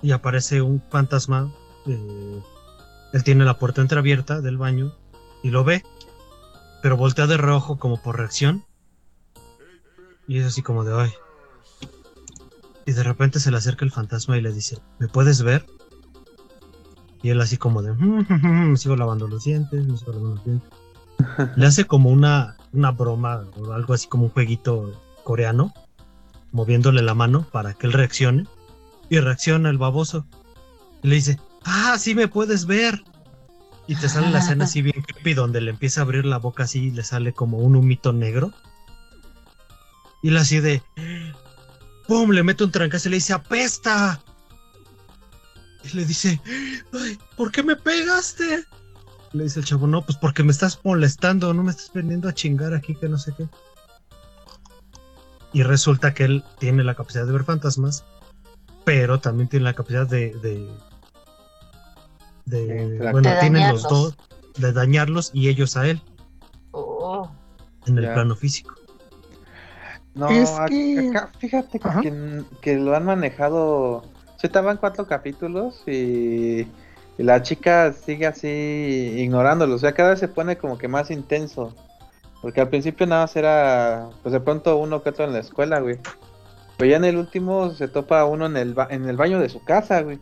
[0.03, 1.51] y aparece un fantasma.
[1.87, 2.43] eh,
[3.13, 4.93] él tiene la puerta entreabierta del baño
[5.43, 5.83] y lo ve,
[6.83, 8.65] pero voltea de reojo como por reacción.
[10.29, 11.11] Y es así como de, ay.
[12.87, 15.67] Y de repente se le acerca el fantasma y le dice, ¿me puedes ver?
[17.23, 20.80] Y él así como de, me sigo lavando los dientes, me sigo lavando los dientes.
[21.57, 25.73] Le hace como una, una broma o algo así como un jueguito coreano,
[26.53, 28.47] moviéndole la mano para que él reaccione.
[29.09, 30.25] Y reacciona el baboso.
[31.03, 33.03] Y le dice, ah, sí me puedes ver.
[33.87, 36.63] Y te sale la escena así bien creepy donde le empieza a abrir la boca
[36.63, 38.53] así y le sale como un humito negro.
[40.23, 40.83] Y él así de,
[42.07, 42.31] ¡pum!
[42.31, 44.21] Le mete un trancazo y le dice, ¡apesta!
[45.83, 46.41] Y le dice,
[47.37, 48.65] ¿por qué me pegaste?
[49.33, 52.35] Le dice el chavo, no, pues porque me estás molestando, no me estás veniendo a
[52.35, 53.47] chingar aquí, que no sé qué.
[55.53, 58.05] Y resulta que él tiene la capacidad de ver fantasmas,
[58.85, 60.33] pero también tiene la capacidad de.
[60.43, 60.69] de,
[62.47, 64.17] de- bueno, De tienen los dos,
[64.57, 66.03] de dañarlos y ellos a él,
[66.73, 67.29] Oh,
[67.87, 68.15] en el Ya.
[68.15, 68.75] plano físico.
[70.15, 74.05] No, Es que- acá, fíjate que, que lo han manejado.
[74.39, 76.67] Se estaban cuatro capítulos y,
[77.21, 78.49] y la chica sigue así
[79.19, 79.75] ignorándolo.
[79.75, 81.75] O sea, cada vez se pone como que más intenso.
[82.41, 85.81] Porque al principio nada más era, pues de pronto uno que otro en la escuela,
[85.81, 85.99] güey.
[86.79, 89.51] Pero ya en el último se topa uno en el, ba- en el baño de
[89.51, 90.19] su casa, güey.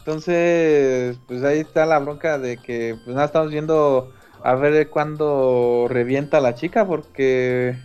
[0.00, 5.86] Entonces, pues ahí está la bronca de que pues nada estamos viendo a ver cuándo
[5.88, 7.76] revienta la chica porque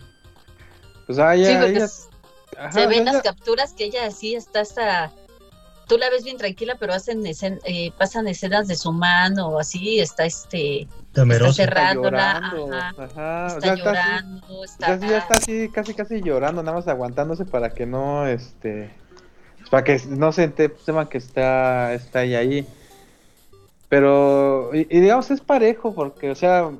[1.06, 1.88] pues ah, sí, porque ella-
[2.58, 5.12] ajá, se ven ella- las capturas que ella así está hasta
[5.86, 10.00] tú la ves bien tranquila, pero hacen escen- eh, pasan escenas de su mano, así,
[10.00, 11.50] está este, Temeroso.
[11.50, 14.86] está cerrándola, llorando, ajá, ajá, o está así- llorando, está...
[14.86, 18.90] sea, sí, ya está así, casi casi llorando, nada más aguantándose para que no, este,
[19.70, 22.66] para que no se ente- sepan que está, está ahí.
[23.88, 26.70] Pero, y, y digamos, es parejo, porque, o sea,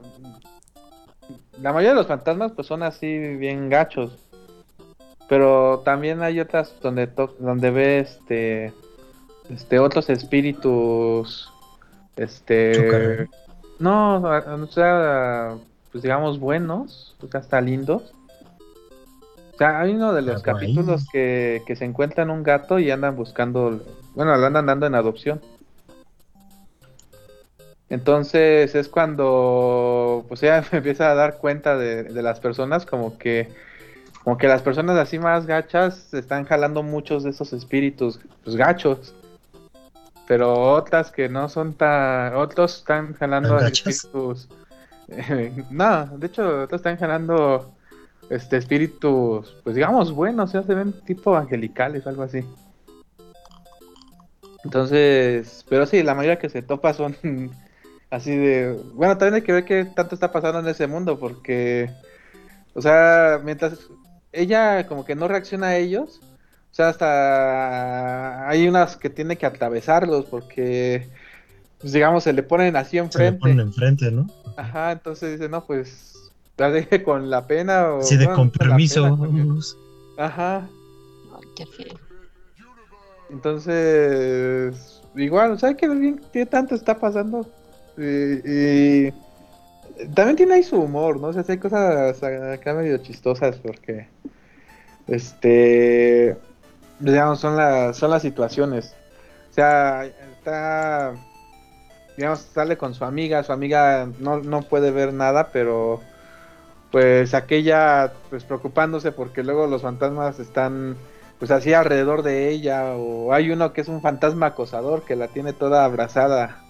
[1.63, 4.19] la mayoría de los fantasmas, pues son así bien gachos.
[5.29, 8.73] Pero también hay otras donde, to- donde ve, este,
[9.51, 11.53] este, otros espíritus,
[12.17, 13.29] este,
[13.79, 15.57] no, o sea,
[15.93, 18.15] pues digamos buenos, pues hasta lindos.
[19.55, 22.91] O sea, hay uno de los Ah, capítulos que, que se encuentran un gato y
[22.91, 23.83] andan buscando,
[24.15, 25.41] bueno, lo andan dando en adopción.
[27.89, 33.49] Entonces es cuando pues ella empieza a dar cuenta de, de las personas como que
[34.25, 39.15] como que las personas así más gachas están jalando muchos de esos espíritus pues gachos.
[40.27, 44.49] Pero otras que no son tan otros están jalando espíritus
[45.09, 47.73] eh, no, de hecho otros están jalando
[48.29, 52.45] este espíritus pues digamos buenos, sea, se ven tipo angelicales algo así.
[54.67, 57.17] Entonces, pero sí, la mayoría que se topa son
[58.11, 58.77] así de...
[58.95, 61.89] Bueno, también hay que ver qué tanto está pasando en ese mundo, porque,
[62.75, 63.89] o sea, mientras
[64.33, 66.21] ella como que no reacciona a ellos,
[66.77, 71.09] sea, hasta hay unas que tiene que atravesarlos, porque,
[71.81, 73.39] pues, digamos, se le ponen así Se le enfrente.
[73.41, 74.27] ponen enfrente, ¿no?
[74.57, 78.01] Ajá, entonces dice, no, pues, la deje con la pena o...
[78.01, 78.77] Así de bueno, con pena,
[79.17, 79.45] porque-
[80.19, 80.69] Ajá,
[81.35, 81.99] Ay, qué feo.
[83.31, 87.47] Entonces, igual, o sea, hay que ver bien qué tanto está pasando.
[87.99, 88.03] Y,
[89.09, 89.13] y
[90.15, 91.29] también tiene ahí su humor, ¿no?
[91.29, 94.07] O sea, sí hay cosas acá medio chistosas porque,
[95.07, 96.37] este,
[97.01, 98.95] digamos, son las, son las situaciones.
[99.51, 101.15] O sea, está,
[102.17, 106.01] digamos, sale con su amiga, su amiga no, no puede ver nada, pero
[106.91, 110.97] pues aquella, pues preocupándose porque luego los fantasmas están
[111.39, 115.29] pues así alrededor de ella o hay uno que es un fantasma acosador que la
[115.29, 116.63] tiene toda abrazada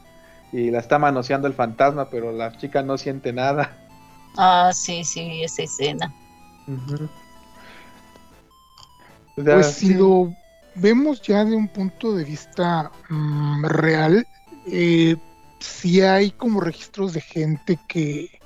[0.52, 3.76] y la está manoseando el fantasma pero la chica no siente nada.
[4.36, 6.12] Ah, sí, sí, esa escena.
[6.68, 7.25] O
[9.42, 9.94] sea, Pues si sí.
[9.94, 10.34] lo
[10.74, 14.26] vemos ya de un punto de vista mm, real,
[14.66, 15.16] eh,
[15.60, 18.40] sí hay como registros de gente que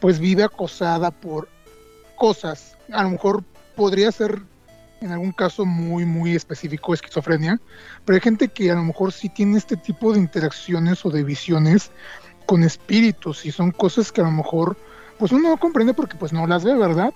[0.00, 1.48] pues vive acosada por
[2.16, 2.76] cosas.
[2.92, 3.44] A lo mejor
[3.76, 4.42] podría ser
[5.00, 7.58] en algún caso muy muy específico esquizofrenia,
[8.04, 11.24] pero hay gente que a lo mejor sí tiene este tipo de interacciones o de
[11.24, 11.90] visiones
[12.46, 14.76] con espíritus y son cosas que a lo mejor
[15.18, 17.12] pues uno no comprende porque pues no las ve, ¿verdad?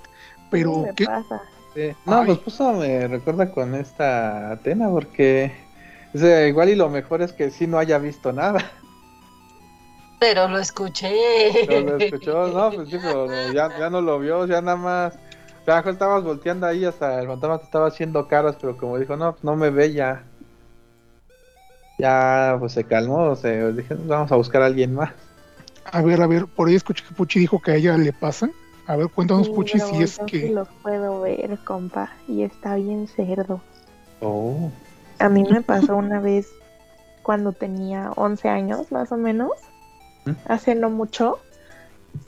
[0.51, 0.93] Pero me
[2.05, 2.27] No, Ay.
[2.27, 5.53] pues puso me recuerda con esta Atena porque
[6.15, 8.71] o sea, igual y lo mejor es que sí no haya visto nada.
[10.21, 11.13] Pero lo escuché.
[11.67, 14.77] Pero lo escuchó, no, pues sí, pero no, ya, ya no lo vio, ya nada
[14.77, 15.15] más.
[15.61, 19.17] O sea, estabas volteando ahí hasta el fantasma te estaba haciendo caras, pero como dijo,
[19.17, 20.23] no, pues no me ve ya.
[21.99, 25.13] Ya, pues se calmó, o sea, dije, vamos a buscar a alguien más.
[25.85, 28.49] A ver, a ver, por ahí escuché que Puchi dijo que a ella le pasa.
[28.87, 30.51] A ver, cuéntanos, Sí, Puchi, si es que.
[30.51, 33.61] los puedo ver, compa, y está bien cerdo.
[34.21, 34.71] Oh.
[35.19, 36.49] A mí me pasó una vez
[37.23, 39.51] cuando tenía 11 años, más o menos,
[40.27, 40.33] ¿Mm?
[40.47, 41.39] hace no mucho.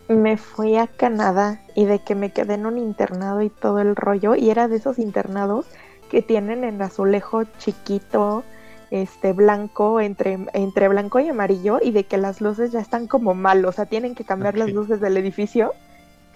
[0.08, 3.94] Me fui a Canadá y de que me quedé en un internado y todo el
[3.94, 5.66] rollo, y era de esos internados
[6.10, 8.44] que tienen en azulejo chiquito,
[8.90, 13.34] este blanco, entre, entre blanco y amarillo, y de que las luces ya están como
[13.34, 15.72] mal, o sea, tienen que cambiar las luces del edificio,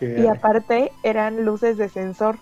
[0.01, 2.38] y aparte eran luces de sensor.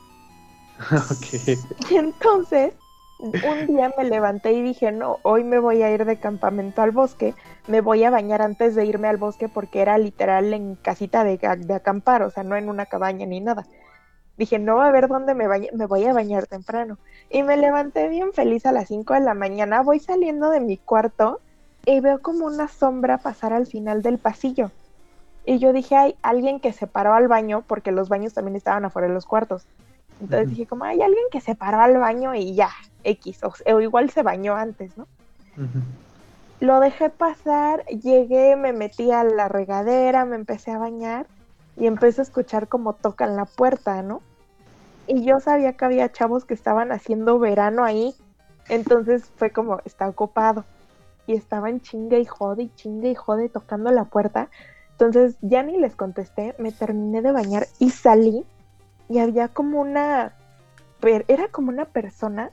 [1.91, 2.75] Y entonces,
[3.19, 6.93] un día me levanté y dije, no, hoy me voy a ir de campamento al
[6.93, 7.35] bosque,
[7.67, 11.37] me voy a bañar antes de irme al bosque porque era literal en casita de,
[11.39, 13.67] de acampar, o sea, no en una cabaña ni nada.
[14.37, 16.99] Dije, no, a ver dónde me bañe, me voy a bañar temprano.
[17.29, 20.79] Y me levanté bien feliz a las 5 de la mañana, voy saliendo de mi
[20.79, 21.41] cuarto
[21.85, 24.71] y veo como una sombra pasar al final del pasillo.
[25.49, 28.85] Y yo dije, hay alguien que se paró al baño, porque los baños también estaban
[28.85, 29.65] afuera de los cuartos.
[30.21, 32.69] Entonces dije, como hay alguien que se paró al baño y ya,
[33.03, 35.07] X, o, o igual se bañó antes, ¿no?
[36.61, 41.27] Lo dejé pasar, llegué, me metí a la regadera, me empecé a bañar
[41.79, 44.21] y empecé a escuchar como tocan la puerta, ¿no?
[45.07, 48.15] Y yo sabía que había chavos que estaban haciendo verano ahí,
[48.69, 50.67] entonces fue como, está ocupado.
[51.27, 54.51] Y estaban chingue y jode y chingue y jode tocando la puerta.
[54.99, 58.45] Entonces ya ni les contesté, me terminé de bañar y salí
[59.09, 60.33] y había como una,
[61.29, 62.51] era como una persona,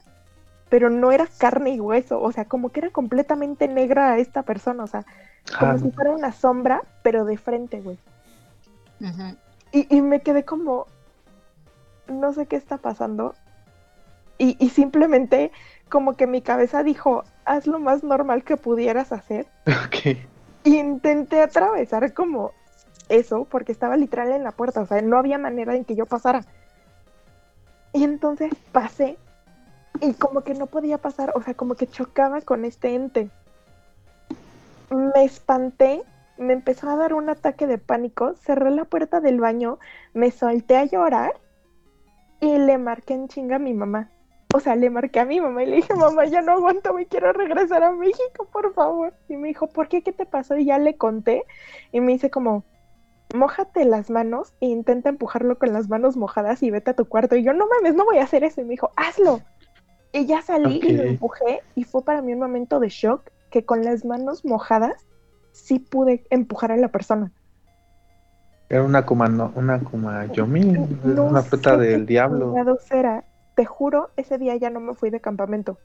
[0.69, 4.83] pero no era carne y hueso, o sea, como que era completamente negra esta persona,
[4.83, 5.05] o sea,
[5.57, 7.97] como Ah, si fuera una sombra, pero de frente, güey.
[9.71, 10.85] Y, y me quedé como,
[12.07, 13.33] no sé qué está pasando.
[14.37, 15.51] Y, y simplemente
[15.89, 19.47] como que mi cabeza dijo, haz lo más normal que pudieras hacer.
[19.87, 20.34] ok.
[20.66, 22.51] Y intenté atravesar como
[23.07, 26.05] eso, porque estaba literal en la puerta, o sea, no había manera en que yo
[26.05, 26.43] pasara.
[27.93, 29.18] Y entonces pasé
[30.01, 33.30] y como que no podía pasar, o sea, como que chocaba con este ente.
[34.89, 36.01] Me espanté,
[36.38, 39.80] me empezó a dar un ataque de pánico, cerré la puerta del baño,
[40.13, 41.34] me solté a llorar
[42.41, 44.09] y le marqué en chinga a mi mamá.
[44.55, 47.05] O sea, le marqué a mi mamá y le dije, mamá, ya no aguanto, me
[47.07, 49.13] quiero regresar a México, por favor.
[49.27, 50.01] Y me dijo, ¿por qué?
[50.01, 50.55] ¿Qué te pasó?
[50.57, 51.43] Y ya le conté
[51.91, 52.63] y me dice como,
[53.33, 57.35] mójate las manos e intenta empujarlo con las manos mojadas y vete a tu cuarto.
[57.35, 58.61] Y yo, no mames, no voy a hacer eso.
[58.61, 59.41] Y me dijo, hazlo.
[60.13, 63.65] Y ya salí y lo empujé y fue para mí un momento de shock que
[63.65, 65.05] con las manos mojadas
[65.51, 67.33] sí pude empujar a la persona.
[68.69, 70.63] Era una kuma, no, una kuma yomi,
[71.03, 72.55] No una fruta del diablo.
[72.89, 73.25] era.
[73.55, 75.77] Te juro, ese día ya no me fui de campamento.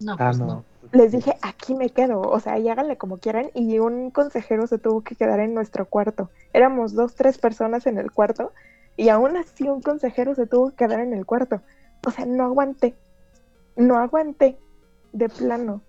[0.00, 0.46] No, Ah, pues no.
[0.46, 0.64] no.
[0.92, 3.50] Les dije, aquí me quedo, o sea, y háganle como quieran.
[3.54, 6.30] Y un consejero se tuvo que quedar en nuestro cuarto.
[6.52, 8.52] Éramos dos, tres personas en el cuarto,
[8.96, 11.60] y aún así un consejero se tuvo que quedar en el cuarto.
[12.06, 12.94] O sea, no aguanté,
[13.76, 14.58] no aguanté,
[15.12, 15.80] de plano.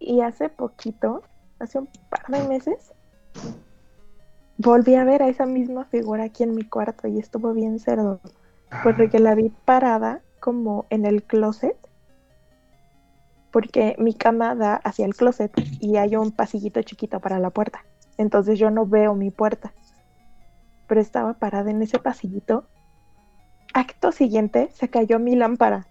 [0.00, 1.22] Y hace poquito,
[1.58, 2.92] hace un par de meses,
[4.56, 8.20] volví a ver a esa misma figura aquí en mi cuarto y estuvo bien cerdo.
[8.82, 11.76] Porque la vi parada como en el closet
[13.50, 15.50] porque mi cama da hacia el closet
[15.80, 17.82] y hay un pasillito chiquito para la puerta.
[18.18, 19.72] Entonces yo no veo mi puerta.
[20.86, 22.66] Pero estaba parada en ese pasillito.
[23.72, 25.86] Acto siguiente se cayó mi lámpara.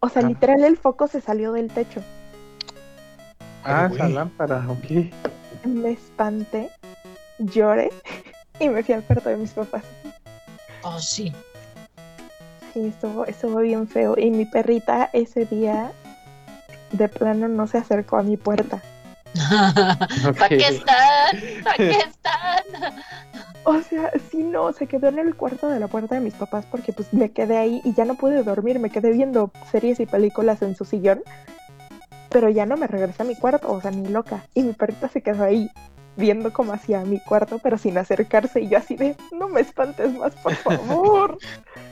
[0.00, 0.28] O sea, Ah.
[0.28, 2.02] literal el foco se salió del techo.
[3.64, 5.12] Ah, Ay, esa lámpara, ok.
[5.66, 6.70] Me espanté,
[7.38, 7.90] lloré
[8.60, 9.84] y me fui al cuarto de mis papás.
[10.82, 11.32] Oh, sí.
[12.72, 14.14] Sí, estuvo, estuvo bien feo.
[14.16, 15.92] Y mi perrita ese día
[16.92, 18.82] de plano no se acercó a mi puerta.
[20.38, 21.64] ¿Para qué están?
[21.64, 22.94] ¿Para qué están?
[23.64, 26.64] O sea, sí, no, se quedó en el cuarto de la puerta de mis papás
[26.70, 30.06] porque pues me quedé ahí y ya no pude dormir, me quedé viendo series y
[30.06, 31.22] películas en su sillón,
[32.30, 34.44] pero ya no me regresé a mi cuarto, o sea, ni loca.
[34.54, 35.70] Y mi perrita se quedó ahí
[36.16, 40.12] viendo como hacia mi cuarto, pero sin acercarse y yo así de, no me espantes
[40.14, 41.38] más, por favor.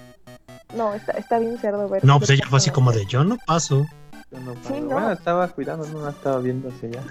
[0.75, 2.05] no, está, está bien cerdo ver.
[2.05, 3.87] No, qué pues ella fue así como de yo no paso.
[4.31, 4.81] Yo no Sí, paro.
[4.81, 4.87] no.
[4.89, 7.03] Bueno, estaba cuidando, no la estaba viendo hacia allá.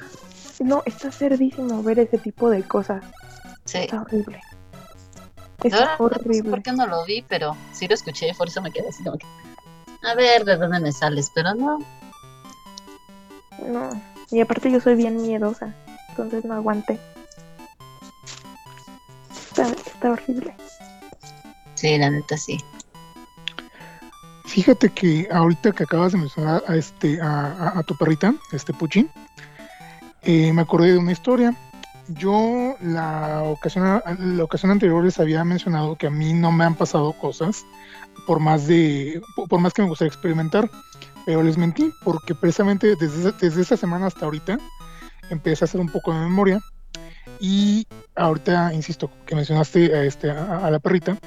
[0.60, 3.03] No, está cerdísimo ver ese tipo de cosas.
[3.66, 3.80] Sí.
[3.80, 4.39] Está horrible.
[5.64, 6.49] Está no sé horrible.
[6.51, 9.18] por qué no lo vi, pero sí lo escuché, por eso me quedé así como
[9.18, 9.26] que.
[10.03, 11.32] A ver, ¿de dónde me sales?
[11.34, 11.80] Pero no.
[13.68, 13.89] No.
[14.30, 15.74] Y aparte yo soy bien miedosa,
[16.10, 16.99] entonces no aguanté.
[19.32, 20.55] Está, está horrible.
[21.76, 22.58] Sí, la neta sí.
[24.48, 29.06] Fíjate que ahorita que acabas de mencionar a este a, tu perrita, este Puchi,
[30.24, 31.54] eh, me acordé de una historia.
[32.08, 34.02] Yo la ocasión,
[34.72, 37.66] anterior les había mencionado que a mí no me han pasado cosas
[38.26, 40.70] por más de por más que me gustaría experimentar,
[41.26, 44.58] pero les mentí porque precisamente desde, desde esa semana hasta ahorita
[45.30, 46.62] empecé a hacer un poco de memoria
[47.41, 47.86] y
[48.16, 51.18] ahorita insisto que mencionaste a, este, a la perrita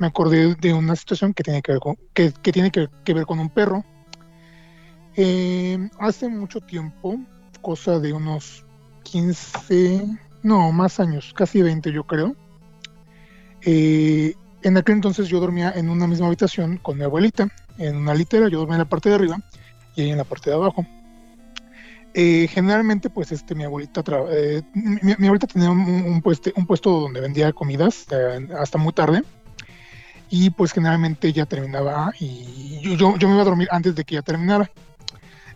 [0.00, 2.32] me acordé de una situación que tiene que ver con, que,
[3.14, 3.84] ver con un perro.
[5.16, 7.18] Eh, hace mucho tiempo,
[7.60, 8.64] cosa de unos
[9.02, 10.06] 15,
[10.42, 12.34] no, más años, casi 20 yo creo.
[13.66, 17.48] eh, en aquel entonces yo dormía en una misma habitación con mi abuelita,
[17.78, 19.38] en una litera, yo dormía en la parte de arriba
[19.96, 20.86] y ella en la parte de abajo.
[22.14, 24.62] Eh, generalmente, pues, este, mi abuelita, eh,
[25.52, 29.22] tenía un, un pueste- un puesto donde vendía comidas eh, hasta muy tarde
[30.30, 34.14] y pues generalmente ella terminaba y yo, yo, me iba a dormir antes de que
[34.14, 34.70] ella terminara.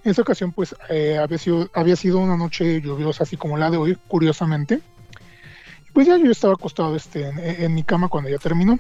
[0.03, 3.71] En esta ocasión pues eh, había, sido, había sido una noche lluviosa así como la
[3.71, 4.81] de hoy, curiosamente.
[5.93, 7.29] Pues ya yo estaba acostado este,
[7.65, 8.79] en, mi cama cuando ella terminó.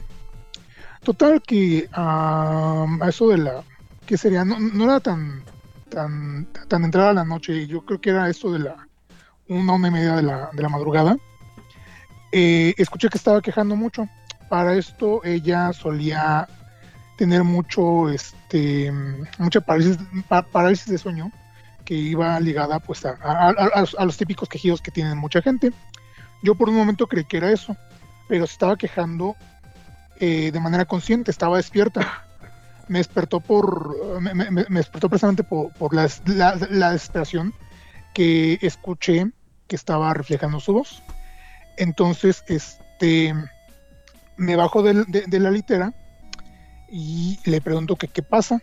[1.05, 3.63] Total que ah, a eso de la...
[4.05, 4.45] que sería?
[4.45, 5.45] No, no era tan,
[5.89, 8.89] tan, tan entrada la noche, yo creo que era eso de la
[9.49, 11.17] una, una y media de la, de la madrugada.
[12.33, 14.09] Eh, escuché que estaba quejando mucho
[14.49, 16.49] para esto ella solía
[17.17, 18.93] tener mucho este
[19.39, 21.31] mucha parálisis, pa- parálisis de sueño
[21.85, 25.73] que iba ligada pues a, los, típicos quejidos que tienen mucha gente
[26.43, 27.77] yo por un momento creí que era eso
[28.29, 29.37] pero estaba quejando
[30.21, 32.25] eh, de manera consciente estaba despierta
[32.89, 37.55] me despertó por me, despertó precisamente por, por la, la, la desesperación
[38.13, 39.31] que escuché
[39.67, 41.03] que estaba reflejando su voz.
[41.77, 43.35] Entonces, este
[44.37, 45.95] me bajo de, la litera
[46.89, 48.63] y le pregunto que qué pasa.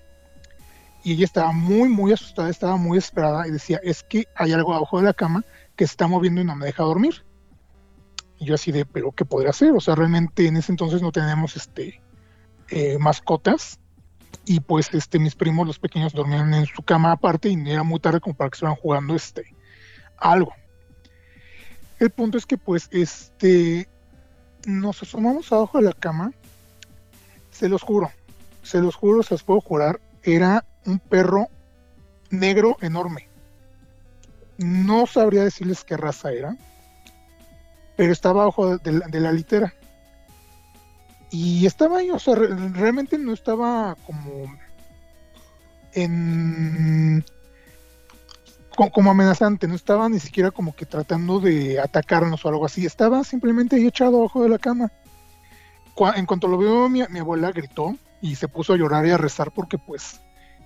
[1.03, 4.73] Y ella estaba muy, muy asustada, estaba muy desesperada y decía, es que hay algo
[4.73, 5.43] abajo de la cama
[5.75, 7.25] que se está moviendo y no me deja dormir.
[8.37, 9.71] Y yo así de, pero ¿qué podría hacer?
[9.71, 12.01] O sea, realmente en ese entonces no tenemos este
[12.69, 13.79] eh, mascotas
[14.45, 17.99] y pues este mis primos los pequeños dormían en su cama aparte y era muy
[17.99, 19.55] tarde como para que estuvieran jugando este
[20.17, 20.53] algo.
[21.99, 23.87] El punto es que pues este
[24.65, 26.31] nos asomamos abajo de la cama,
[27.51, 28.11] se los juro,
[28.63, 31.47] se los juro, se los puedo jurar, era un perro
[32.29, 33.27] negro enorme.
[34.57, 36.55] No sabría decirles qué raza era,
[37.95, 39.73] pero estaba abajo de, la, litera.
[41.31, 44.55] Y estaba ahí, o sea, re- realmente no estaba como
[45.93, 47.23] en
[48.75, 53.23] como amenazante, no estaba ni siquiera como que tratando de atacarnos o algo así, estaba
[53.23, 54.91] simplemente ahí echado abajo de la cama.
[56.15, 59.17] En cuanto lo vio mi, mi abuela gritó y se puso a llorar y a
[59.17, 60.19] rezar porque pues,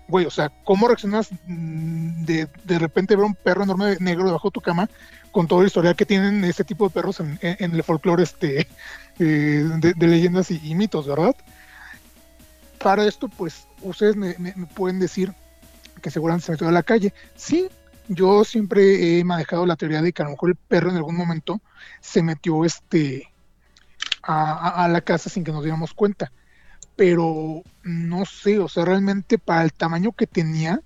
[0.07, 4.49] güey, o sea, ¿cómo reaccionas mm, de, de repente ver un perro enorme negro debajo
[4.49, 4.89] de tu cama
[5.31, 8.67] con todo el historial que tienen este tipo de perros en, el folclore este,
[9.19, 11.35] eh, de, leyendas y, mitos, ¿verdad?
[12.81, 15.33] Para esto, pues, ustedes me, me- me pueden decir
[16.01, 17.13] que seguramente se metió a la calle.
[17.35, 17.67] Sí,
[18.07, 21.15] yo siempre he manejado la teoría de que a lo mejor el perro en algún
[21.17, 21.61] momento
[22.01, 23.33] se metió este
[24.23, 26.31] a, la casa sin que nos diéramos cuenta.
[26.95, 30.81] Pero no sé, o sea, realmente para el tamaño que tenía,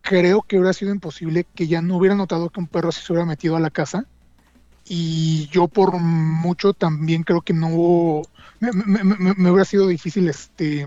[0.00, 3.26] creo que hubiera sido imposible que ya no hubiera notado que un perro se hubiera
[3.26, 4.04] metido a la casa.
[4.84, 8.22] Y yo por mucho también creo que no
[8.60, 8.72] me-
[9.04, 10.86] me- me hubiera sido difícil este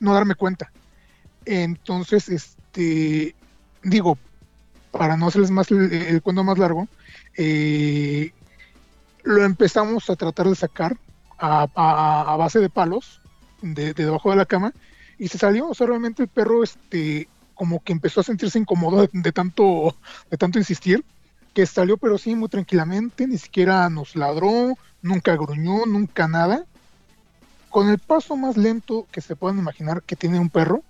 [0.00, 0.72] no darme cuenta.
[1.46, 3.37] Entonces, este
[3.82, 4.18] digo,
[4.90, 6.88] para no hacerles más el, cuento más largo,
[7.36, 8.32] eh,
[9.22, 10.96] lo empezamos a tratar de sacar
[11.38, 13.20] a base de palos
[13.62, 14.72] de, de debajo de la cama
[15.18, 15.68] y se salió.
[15.68, 19.96] O sea, realmente el perro, este, como que empezó a sentirse incómodo de, de tanto,
[20.30, 21.04] de tanto insistir,
[21.54, 26.64] que salió, pero sí, muy tranquilamente, ni siquiera nos ladró, nunca gruñó, nunca nada.
[27.68, 30.82] Con el paso más lento que se puedan imaginar que tiene un perro,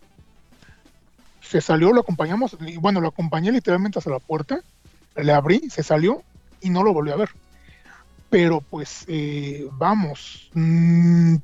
[1.48, 4.60] se salió, lo acompañamos, bueno, lo acompañé literalmente hasta la puerta,
[5.16, 6.22] le abrí, se salió
[6.60, 7.30] y no lo volví a ver.
[8.28, 11.36] Pero pues, eh, vamos, mm,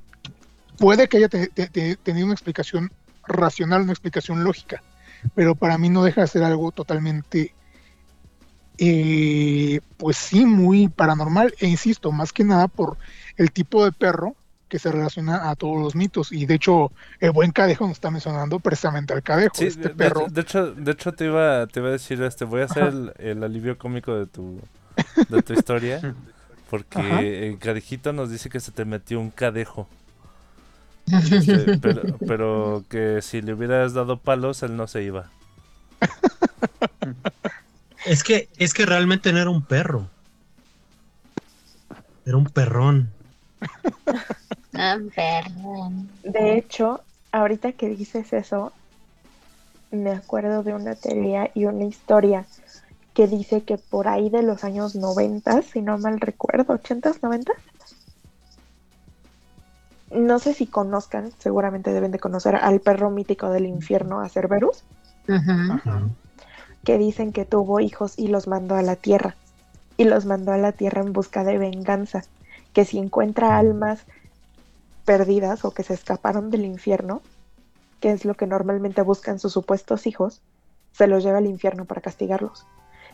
[0.78, 2.90] puede que haya te- te- te- tenido una explicación
[3.26, 4.84] racional, una explicación lógica,
[5.34, 7.56] pero para mí no deja de ser algo totalmente,
[8.78, 12.98] eh, pues sí, muy paranormal, e insisto, más que nada por
[13.36, 14.36] el tipo de perro
[14.68, 16.90] que se relaciona a todos los mitos, y de hecho
[17.20, 20.26] el buen cadejo nos está mencionando precisamente al cadejo, Sí, este de, perro.
[20.30, 23.12] de hecho, de hecho te iba, te iba a decir este, voy a hacer el,
[23.18, 24.60] el alivio cómico de tu,
[25.28, 26.00] de tu historia,
[26.70, 27.20] porque Ajá.
[27.20, 29.88] el cadejito nos dice que se te metió un cadejo.
[31.30, 35.30] Este, pero, pero que si le hubieras dado palos, él no se iba.
[38.06, 40.08] Es que, es que realmente no era un perro.
[42.24, 43.10] Era un perrón.
[44.76, 46.08] Ah, perdón.
[46.22, 47.00] De hecho,
[47.32, 48.72] ahorita que dices eso,
[49.90, 52.46] me acuerdo de una teoría y una historia
[53.14, 57.52] que dice que por ahí de los años 90, si no mal recuerdo, 80s, 90
[60.10, 64.84] No sé si conozcan, seguramente deben de conocer al perro mítico del infierno, a Cerberus,
[66.84, 69.36] que dicen que tuvo hijos y los mandó a la tierra.
[69.96, 72.24] Y los mandó a la tierra en busca de venganza.
[72.72, 74.06] Que si encuentra almas
[75.04, 77.22] perdidas o que se escaparon del infierno,
[78.00, 80.42] que es lo que normalmente buscan sus supuestos hijos,
[80.92, 82.66] se los lleva al infierno para castigarlos.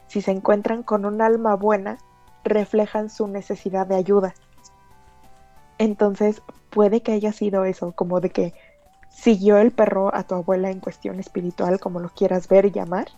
[0.06, 1.98] Si se encuentran con un alma buena,
[2.44, 4.34] reflejan su necesidad de ayuda.
[5.78, 8.54] Entonces, puede que haya sido eso, como de que
[9.08, 13.08] siguió el perro a tu abuela en cuestión espiritual, como lo quieras ver y llamar,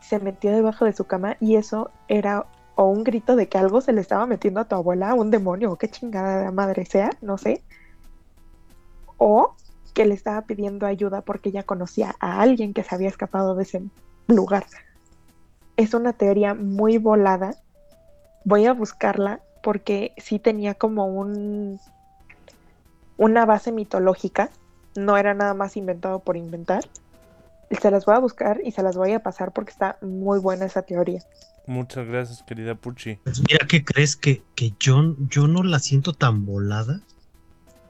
[0.00, 2.46] se metió debajo de su cama y eso era
[2.76, 5.72] o un grito de que algo se le estaba metiendo a tu abuela, un demonio
[5.72, 7.62] o qué chingada de madre sea, no sé,
[9.18, 9.54] o
[9.94, 13.62] que le estaba pidiendo ayuda porque ya conocía a alguien que se había escapado de
[13.62, 13.82] ese
[14.26, 14.66] lugar.
[15.76, 17.54] Es una teoría muy volada.
[18.44, 21.80] Voy a buscarla porque sí tenía como un
[23.16, 24.50] una base mitológica,
[24.96, 26.84] no era nada más inventado por inventar.
[27.70, 30.66] Se las voy a buscar y se las voy a pasar porque está muy buena
[30.66, 31.22] esa teoría.
[31.66, 33.16] Muchas gracias, querida Puchi.
[33.24, 34.16] Pues mira, ¿qué crees?
[34.16, 37.00] Que, que yo, yo no la siento tan volada.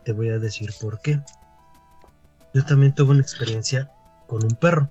[0.05, 1.21] Te voy a decir por qué.
[2.53, 3.91] yo también tuve una experiencia
[4.27, 4.91] con un perro.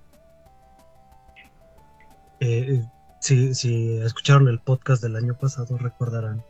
[2.40, 2.84] Eh,
[3.20, 6.44] si, si escucharon el podcast del año pasado, recordarán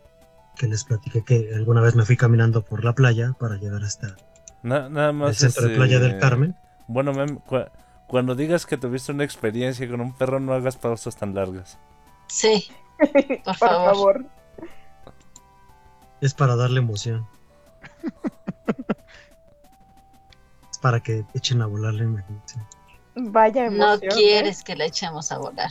[0.58, 4.16] que les platiqué que alguna vez me fui caminando por la playa para llegar hasta
[4.64, 5.42] Na- nada más.
[5.44, 6.56] el centro de Playa del este, Carmen.
[6.88, 7.72] Bueno, mem, cua-
[8.08, 11.78] cuando digas que tuviste una experiencia con un perro, no hagas pausas tan largas.
[12.28, 13.86] Sí, por Por favor.
[13.94, 14.26] favor.
[16.22, 17.28] Es para darle emoción.
[20.72, 22.66] Es para que echen a volar la imaginación.
[23.16, 24.04] Vaya No emoción.
[24.04, 24.16] ¿eh?
[24.16, 25.70] quieres que la echemos a volar.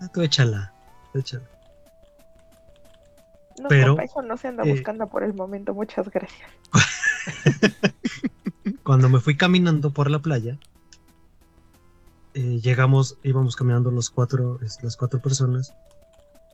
[0.00, 0.72] Ah, tú échala,
[1.12, 1.44] tú échala.
[3.58, 5.74] No, Pero, eso no se anda eh, buscando por el momento.
[5.74, 6.50] Muchas gracias.
[8.84, 10.58] Cuando me fui caminando por la playa,
[12.34, 15.72] eh, llegamos, íbamos caminando los cuatro, las cuatro personas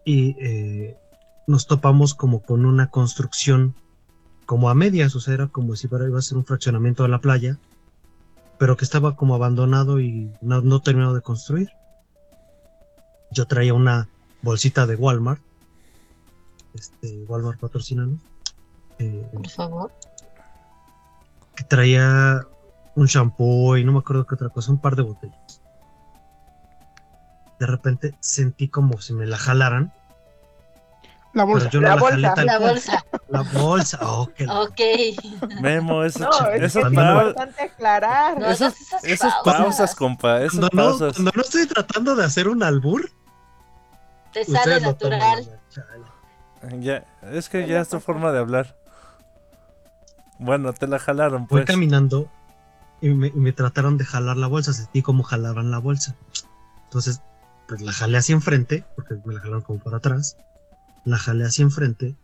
[0.05, 0.97] y eh,
[1.47, 3.75] nos topamos como con una construcción
[4.53, 7.23] como a medias, o sea, era como si iba a ser un fraccionamiento de la
[7.23, 7.57] playa,
[8.59, 11.71] pero que estaba como abandonado y no, no terminado de construir.
[13.31, 14.11] Yo traía una
[14.43, 15.41] bolsita de Walmart,
[16.75, 18.21] este, Walmart patrocinanos,
[18.99, 19.91] eh, Por favor.
[21.57, 22.47] que traía
[22.95, 25.63] un shampoo y no me acuerdo qué otra cosa, un par de botellas.
[27.59, 29.95] De repente sentí como si me la jalaran,
[31.33, 31.71] La bolsa.
[31.71, 32.35] pero yo no La la, jalé bolsa.
[32.35, 32.71] tal La cual.
[32.73, 33.05] bolsa.
[33.33, 34.81] La bolsa, oh, la- Ok.
[35.61, 38.39] Memo, eso, No, es que eso es cuando- pa- importante aclarar.
[38.39, 39.63] No Esas, esas esas pausas.
[39.63, 41.13] pausas, compa, esas Cuando no, pausas.
[41.15, 43.11] cuando no estoy tratando de hacer un albur,
[44.33, 45.61] Te sale toman natural.
[46.81, 48.77] Ya, es que ¿Qué ya es tu forma de hablar.
[50.39, 51.65] Bueno, te la jalaron, pues.
[51.65, 52.29] caminando
[53.01, 56.15] y me, y me trataron de jalar la bolsa, sentí como jalaban la bolsa.
[56.85, 57.21] Entonces,
[57.69, 60.37] pues la jalé hacia enfrente, porque me la jalaron como para atrás.
[61.05, 62.15] La jalé hacia enfrente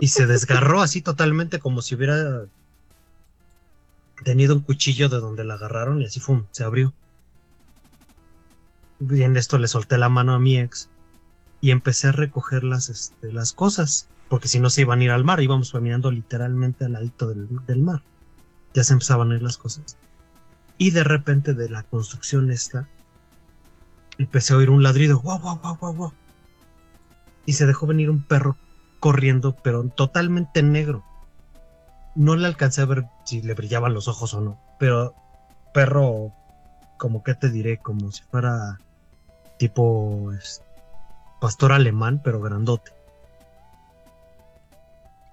[0.00, 2.44] y se desgarró así totalmente como si hubiera
[4.24, 6.92] tenido un cuchillo de donde la agarraron y así fue, se abrió.
[9.00, 10.88] Bien, esto le solté la mano a mi ex
[11.60, 15.10] y empecé a recoger las, este, las cosas, porque si no se iban a ir
[15.10, 18.02] al mar, íbamos caminando literalmente al ladito del, del mar.
[18.74, 19.96] Ya se empezaban a ir las cosas.
[20.78, 22.88] Y de repente de la construcción esta,
[24.18, 26.12] empecé a oír un ladrido, guau, guau, guau, guau, guau.
[27.46, 28.56] Y se dejó venir un perro
[29.00, 31.04] corriendo, pero totalmente negro.
[32.14, 35.14] No le alcancé a ver si le brillaban los ojos o no, pero
[35.72, 36.32] perro,
[36.96, 38.78] como que te diré, como si fuera
[39.58, 40.30] tipo
[41.40, 42.92] pastor alemán, pero grandote.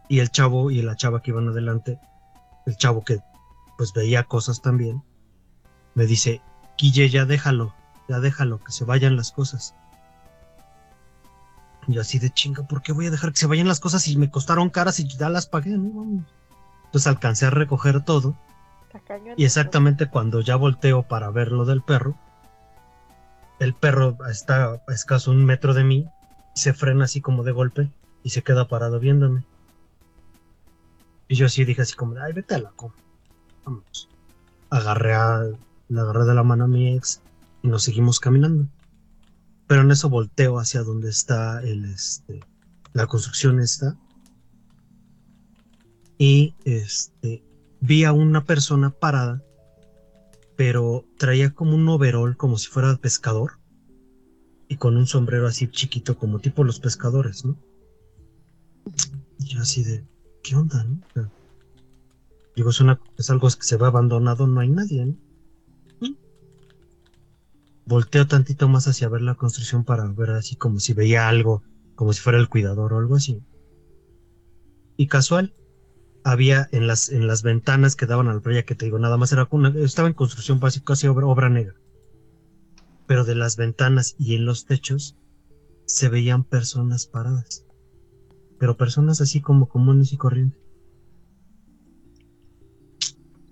[0.08, 2.00] Y el chavo y la chava que iban adelante,
[2.66, 3.20] el chavo que
[3.78, 5.04] pues veía cosas también,
[5.96, 6.42] me dice,
[6.78, 7.74] Guille, ya déjalo,
[8.08, 9.76] ya déjalo, que se vayan las cosas.
[11.88, 14.04] Y yo así de chinga, ¿por qué voy a dejar que se vayan las cosas
[14.04, 15.72] si me costaron caras y ya las pagué?
[15.72, 16.26] No.
[16.86, 18.36] Entonces alcancé a recoger todo
[19.38, 22.16] y exactamente cuando ya volteo para ver lo del perro,
[23.60, 26.08] el perro está a escaso un metro de mí,
[26.54, 27.90] se frena así como de golpe
[28.24, 29.44] y se queda parado viéndome.
[31.28, 32.94] Y yo así dije así como, ay, vete a la coma.
[33.66, 34.10] Vamos.
[34.70, 35.44] Agarré a,
[35.90, 37.22] la agarré de la mano a mi ex
[37.64, 38.68] y nos seguimos caminando.
[39.68, 42.42] Pero en eso volteo hacia donde está el, este,
[42.94, 43.98] la construcción esta.
[46.18, 47.44] Y este,
[47.82, 49.44] vi a una persona parada,
[50.56, 53.60] pero traía como un overol, como si fuera pescador,
[54.68, 57.58] y con un sombrero así chiquito, como tipo los pescadores, ¿no?
[59.40, 60.06] Y yo así de,
[60.44, 61.02] ¿qué onda, no?
[62.56, 65.25] Digo, es, una, es algo que se ve abandonado, no hay nadie, ¿no?
[67.86, 71.64] Volteo tantito más hacia ver la construcción para ver así como si veía algo,
[71.96, 73.44] como si fuera el cuidador o algo así.
[74.98, 75.54] Y casual,
[76.24, 79.18] había en las, en las ventanas que daban a la playa, que te digo, nada
[79.18, 81.76] más era una, estaba en construcción casi, casi obra, obra negra.
[83.06, 85.16] Pero de las ventanas y en los techos
[85.86, 87.66] se veían personas paradas.
[88.58, 90.60] Pero personas así como comunes y corrientes.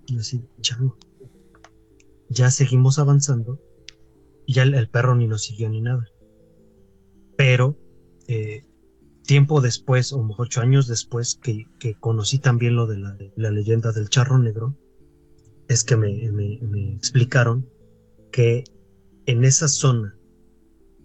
[0.06, 0.98] Y así, chango.
[2.28, 3.60] Ya seguimos avanzando.
[4.46, 6.06] Y ya el, perro ni nos siguió ni nada.
[7.36, 7.78] Pero
[8.28, 8.64] eh,
[9.24, 11.66] tiempo después, o ocho años después, que,
[12.00, 14.76] conocí también lo de la, leyenda del charro negro,
[15.68, 17.68] es que me, me- explicaron
[18.30, 18.64] que
[19.26, 20.18] en esa zona,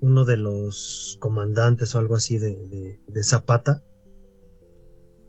[0.02, 3.84] uno de los comandantes o algo así de Zapata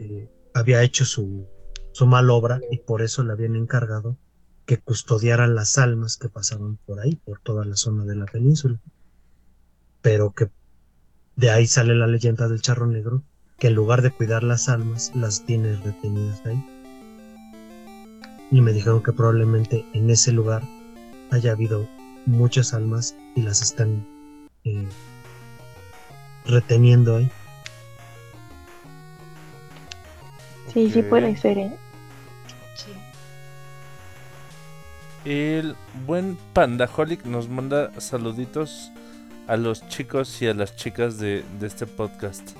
[0.01, 1.47] eh, había hecho su,
[1.93, 4.17] su mal obra y por eso le habían encargado
[4.71, 8.79] que custodiaran las almas que pasaban por ahí, por toda la zona de la península.
[10.01, 10.49] Pero que
[11.35, 13.25] de ahí sale la leyenda del charro negro,
[13.59, 16.65] que en lugar de cuidar las almas, las tiene retenidas ahí.
[18.53, 20.63] y me dijeron que probablemente en ese lugar
[21.33, 21.89] haya habido
[22.27, 24.07] muchas almas y las están
[24.63, 24.87] eh,
[26.47, 27.29] reteniendo ahí.
[30.73, 31.77] Sí, sí puede ser, ¿eh?
[35.25, 38.91] El buen Pandaholic nos manda saluditos
[39.49, 42.53] a los chicos y a las chicas de, de este podcast.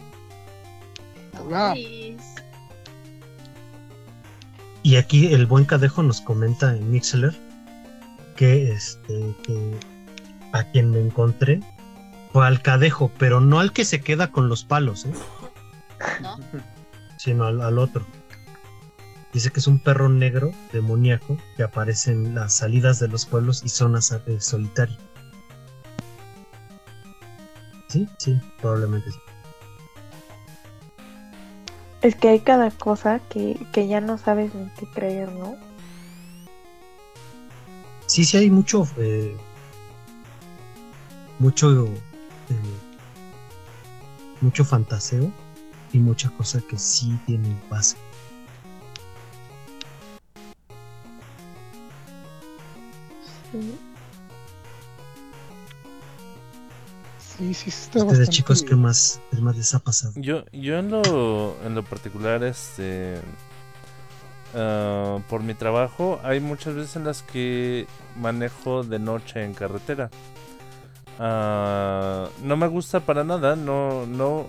[1.41, 1.75] Hola.
[4.83, 7.35] Y aquí el buen Cadejo nos comenta en Mixler
[8.37, 9.79] que este que
[10.53, 11.61] a quien me encontré
[12.33, 15.13] fue al Cadejo, pero no al que se queda con los palos, ¿eh?
[16.21, 16.39] ¿No?
[17.17, 18.05] sino al, al otro.
[19.33, 23.63] Dice que es un perro negro demoníaco que aparece en las salidas de los pueblos
[23.65, 24.99] y zonas eh, solitarias.
[27.89, 29.19] Sí, sí, probablemente sí.
[32.03, 35.57] Es que hay cada cosa que, que ya no sabes ni qué creer, ¿no?
[38.07, 39.37] Sí, sí hay mucho, eh,
[41.39, 41.99] mucho, eh,
[44.41, 45.31] mucho fantaseo
[45.93, 47.97] y mucha cosa que sí tiene base.
[53.51, 53.79] Sí.
[57.19, 58.31] Sí, sí, está Ustedes bastante...
[58.31, 60.13] chicos, ¿qué más, qué más les ha pasado?
[60.17, 63.19] Yo, yo en lo, en lo particular, este,
[64.55, 67.87] ah, por mi trabajo, hay muchas veces en las que
[68.17, 70.11] manejo de noche en carretera.
[71.19, 74.47] Ah, no me gusta para nada, no, no,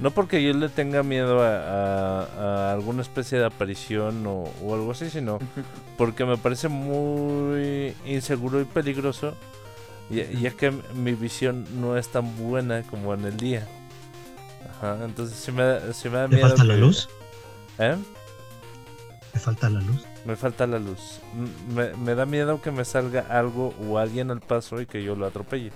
[0.00, 2.22] no porque yo le tenga miedo a, a-
[2.70, 5.38] a alguna especie de aparición o, o algo así, sino
[5.98, 9.34] porque me parece muy inseguro y peligroso,
[10.10, 13.66] ya, ya que mi visión no es tan buena como en el día.
[14.80, 16.48] Ajá, entonces si me, da- sí me da ¿Te miedo.
[16.48, 17.08] falta la luz?
[17.78, 17.96] ¿Eh?
[19.32, 20.04] ¿Te falta la luz?
[20.24, 21.20] Me falta la luz.
[21.74, 25.14] Me, me da miedo que me salga algo o alguien al paso y que yo
[25.16, 25.72] lo atropelle.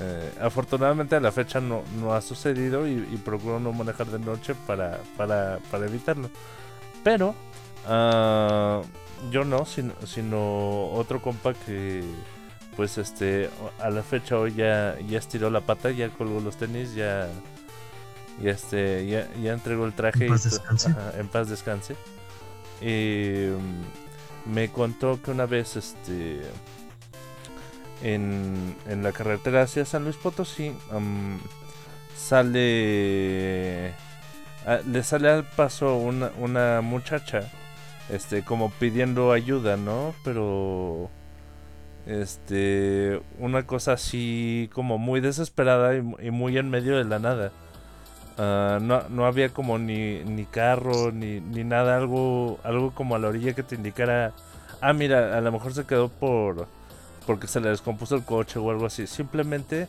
[0.00, 4.18] Eh, afortunadamente a la fecha no, no ha sucedido y, y procuro no manejar de
[4.18, 6.30] noche para, para, para evitarlo.
[7.04, 7.34] Pero
[7.86, 8.80] ah,
[9.30, 12.02] yo no, sino, sino otro compa que
[12.76, 16.94] pues este a la fecha hoy ya, ya estiró la pata, ya colgó los tenis,
[16.94, 17.28] ya,
[18.40, 20.90] ya este ya, ya entregó el traje En paz y descanse.
[20.90, 21.96] ajá, en paz descanse.
[22.80, 26.42] Y, mm, me contó que una vez este
[28.02, 30.72] en, en la carretera hacia San Luis Potosí
[32.16, 33.92] sale
[34.66, 37.50] ah, le sale al paso una, una muchacha
[38.10, 41.10] este como pidiendo ayuda no pero
[42.06, 47.52] este una cosa así como muy desesperada y muy en medio de la nada.
[48.38, 53.18] Ah, no, no había como ni, ni carro ni, ni nada algo algo como a
[53.18, 54.32] la orilla que te indicara
[54.80, 56.66] ah mira a lo mejor se quedó por
[57.26, 59.88] porque se le descompuso el coche o algo así simplemente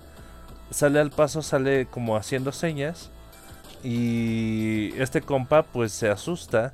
[0.71, 3.09] sale al paso sale como haciendo señas
[3.83, 6.73] y este compa pues se asusta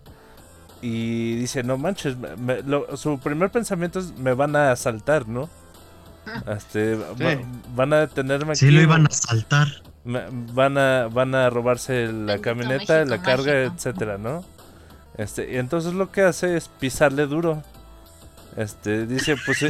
[0.81, 5.27] y dice no manches me- me- lo- su primer pensamiento es me van a asaltar
[5.27, 5.49] no
[6.55, 7.39] este va- Sí.
[7.75, 9.67] van a detenerme Sí, aquí lo iban a saltar.
[10.05, 13.75] me- van a van a robarse la Bendito camioneta, México la carga, mágico.
[13.75, 14.43] etcétera, ¿no?
[15.17, 17.61] Este, y entonces lo que hace es pisarle duro.
[18.57, 19.69] Este, dice, pues si,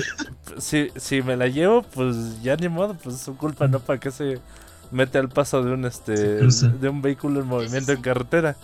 [0.57, 3.79] si, si me la llevo, pues ya ni modo, pues es su culpa, ¿no?
[3.79, 4.39] ¿Para qué se
[4.91, 8.55] mete al paso de un este de un vehículo en movimiento en carretera?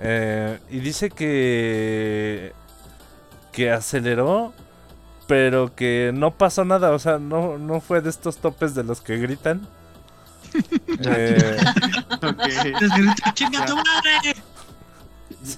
[0.00, 2.52] Eh, y dice que
[3.52, 4.52] que aceleró,
[5.28, 9.00] pero que no pasó nada, o sea, no, no fue de estos topes de los
[9.00, 9.66] que gritan.
[11.04, 11.56] Eh.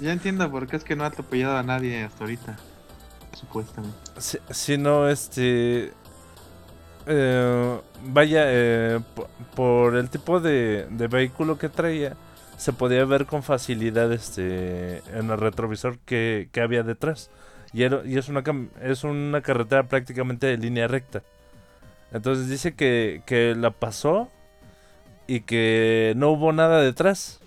[0.00, 2.56] Ya entiendo por qué es que no ha atropellado a nadie hasta ahorita.
[3.34, 3.96] Supuestamente.
[4.50, 5.92] Si, no, este.
[7.06, 12.16] eh, vaya, eh, po- por el tipo de, vehículo que traía,
[12.56, 17.30] se podía ver con facilidad este en el retrovisor que, había detrás.
[17.72, 18.44] Y, es, una,
[18.82, 21.22] es una carretera prácticamente de línea recta.
[22.12, 24.28] Entonces dice que, que la pasó
[25.26, 27.40] y que no hubo nada detrás.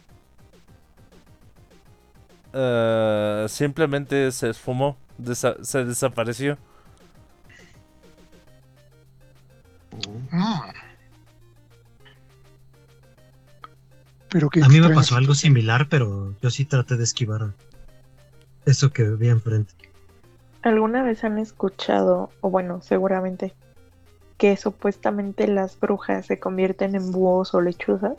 [2.53, 6.57] Eh, simplemente se esfumó, desa- se desapareció.
[10.31, 10.71] Ah.
[14.29, 17.53] Pero qué A mí me pasó algo similar, pero yo sí traté de esquivar
[18.65, 19.73] eso que vi enfrente.
[20.63, 23.53] ¿Alguna vez han escuchado, o bueno, seguramente,
[24.37, 28.17] que supuestamente las brujas se convierten en búhos o lechuzas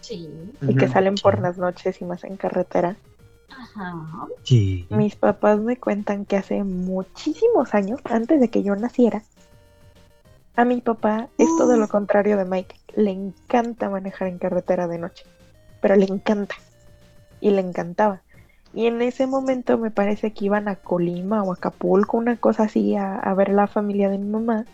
[0.00, 0.28] Sí.
[0.62, 2.96] y que salen por las noches y más en carretera?
[3.48, 4.26] Ajá.
[4.42, 4.86] Sí.
[4.90, 9.22] Mis papás me cuentan que hace muchísimos años, antes de que yo naciera,
[10.56, 12.76] a mi papá es todo lo contrario de Mike.
[12.96, 15.24] Le encanta manejar en carretera de noche,
[15.80, 16.54] pero le encanta.
[17.40, 18.22] Y le encantaba.
[18.72, 22.96] Y en ese momento me parece que iban a Colima o Acapulco, una cosa así,
[22.96, 24.64] a, a ver la familia de mi mamá.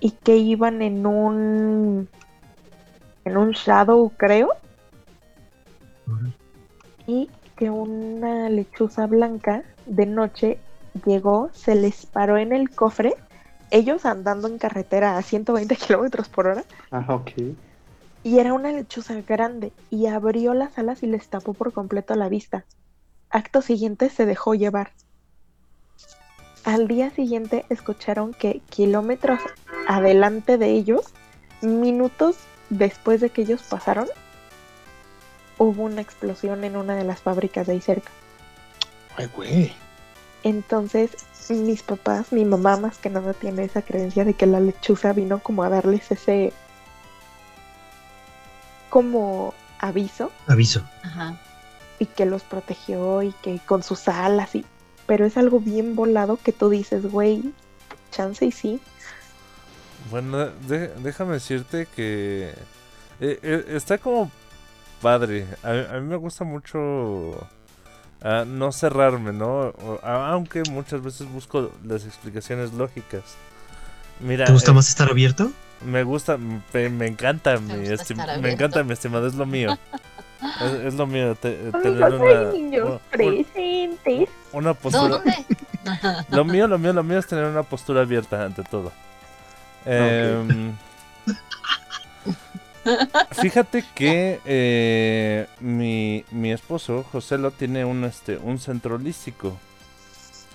[0.00, 2.08] Y que iban en un...
[3.24, 4.50] en un shadow, creo.
[7.10, 10.58] Y que una lechuza blanca de noche
[11.04, 13.14] llegó, se les paró en el cofre,
[13.72, 17.32] ellos andando en carretera a 120 kilómetros por hora, Ah, ok.
[18.22, 22.28] y era una lechuza grande, y abrió las alas y les tapó por completo la
[22.28, 22.64] vista.
[23.28, 24.92] Acto siguiente se dejó llevar.
[26.64, 29.40] Al día siguiente escucharon que kilómetros
[29.88, 31.06] adelante de ellos,
[31.60, 32.36] minutos
[32.68, 34.06] después de que ellos pasaron,
[35.62, 38.10] hubo una explosión en una de las fábricas de ahí cerca.
[39.16, 39.72] Ay, güey.
[40.42, 41.10] Entonces,
[41.50, 45.40] mis papás, mi mamá más que nada tiene esa creencia de que la lechuza vino
[45.40, 46.52] como a darles ese
[48.88, 50.82] como aviso Aviso.
[51.02, 51.36] Ajá.
[51.98, 54.64] y que los protegió y que con sus alas y
[55.06, 57.52] pero es algo bien volado que tú dices, güey,
[58.12, 58.80] chance y sí.
[60.08, 62.50] Bueno, de- déjame decirte que
[63.20, 64.30] eh, eh, está como
[65.00, 65.46] padre.
[65.62, 67.46] A, a mí me gusta mucho
[68.22, 69.46] ah, no cerrarme, ¿no?
[69.82, 73.22] O- aunque muchas veces busco las explicaciones lógicas.
[74.20, 75.50] Mira, ¿Te gusta eh, más estar abierto?
[75.84, 77.72] me gusta, me, me encanta, mi
[78.42, 79.76] me encanta, mi estimado, es lo mío.
[80.58, 84.28] Es, es lo mío, te- tener una, niños una- presentes.
[84.52, 85.08] una No, postura.
[85.18, 85.34] ¿dónde?
[86.30, 88.90] Lo mío, lo mío, lo mío es tener una postura abierta ante todo.
[89.84, 90.72] Em,
[93.32, 99.56] fíjate que eh, mi, mi esposo, José, lo tiene un, este, un centro holístico.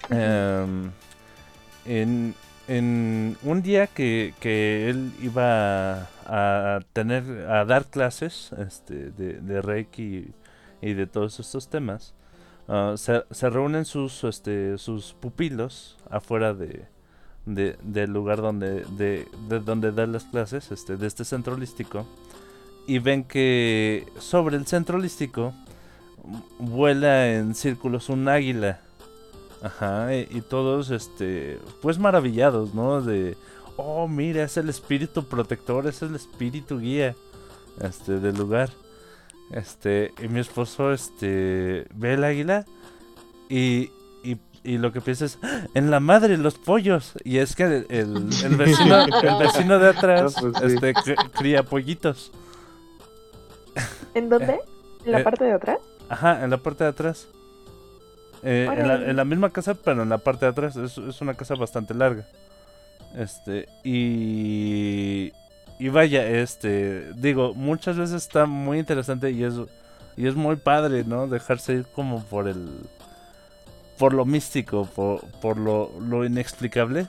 [0.10, 0.92] Em,
[1.86, 2.36] en,
[2.68, 9.34] en un día que, que él iba a, a tener a dar clases este, de,
[9.42, 10.28] de Reiki
[10.82, 12.14] y de todos estos temas,
[12.68, 16.86] Ah, se, se reúnen sus este sus pupilos afuera de,
[17.46, 22.08] de- del lugar donde de, de donde da las clases este de este centro holístico
[22.88, 25.54] y ven que sobre el centro holístico
[26.60, 28.80] vuela en círculos un águila
[29.64, 33.38] ajá y, y todos este pues maravillados no de
[33.78, 37.16] oh mira es el espíritu protector es el espíritu guía
[37.82, 38.70] este del lugar
[39.52, 42.66] este, y mi esposo, este, ve el águila
[43.48, 43.92] y,
[44.24, 45.68] y, y lo que piensa es, "¡Ah!
[45.76, 47.12] en la madre, los pollos.
[47.24, 50.96] Y es que el, el- el vecino, el vecino de atrás, pues este,
[51.38, 52.32] cría pollitos.
[54.16, 54.60] ¿En dónde?
[55.06, 55.78] ¿En la eh, parte de atrás?
[56.10, 57.28] Ajá, en la parte de atrás.
[58.44, 60.76] Eh, en, la, en la misma casa, pero en la parte de atrás.
[60.76, 62.26] Es, es una casa bastante larga.
[63.16, 65.32] Este, y.
[65.78, 67.14] Y vaya, este.
[67.14, 69.54] Digo, muchas veces está muy interesante y es.
[70.18, 71.28] Y es muy padre, ¿no?
[71.28, 72.70] Dejarse ir como por el.
[73.98, 77.08] Por lo místico, por, por lo, lo inexplicable.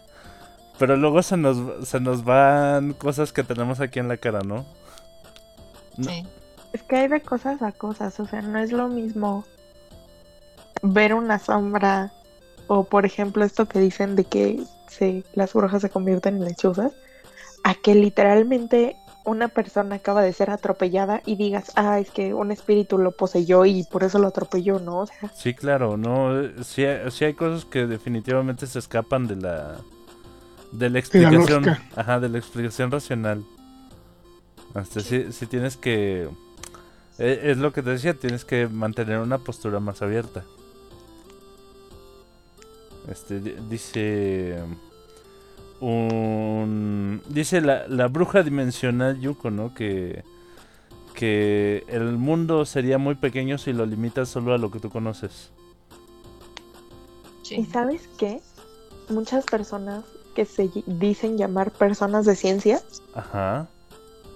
[0.79, 4.67] Pero luego se nos, se nos van cosas que tenemos aquí en la cara, ¿no?
[5.97, 6.11] No.
[6.11, 6.27] Sí.
[6.73, 9.45] Es que hay de cosas a cosas, o sea, no es lo mismo
[10.83, 12.13] ver una sombra
[12.69, 16.93] o por ejemplo esto que dicen de que se, las brujas se convierten en lechuzas,
[17.65, 22.53] a que literalmente una persona acaba de ser atropellada y digas, ah, es que un
[22.53, 24.99] espíritu lo poseyó y por eso lo atropelló, ¿no?
[25.01, 26.31] O sea, Sí, claro, no,
[26.63, 29.77] sí, hay- sí hay cosas que definitivamente se escapan de la
[30.73, 31.83] de la explicación, lógica.
[31.97, 33.45] ajá, de la explicación racional.
[34.75, 36.29] Hasta sí, sí tienes que
[37.19, 40.45] eh, es lo que te decía, tienes que mantener una postura más abierta.
[43.09, 44.59] Este di- dice
[45.81, 49.75] un dice la, la bruja dimensional Yuko, ¿no?
[49.75, 50.25] Que
[51.15, 55.53] que el mundo sería muy pequeño si lo limitas solo a lo que tú conoces.
[57.51, 58.43] ¿y sabes qué?
[59.09, 60.05] Muchas personas
[60.35, 62.83] que se dicen llamar personas de ciencia
[63.15, 63.69] Ajá.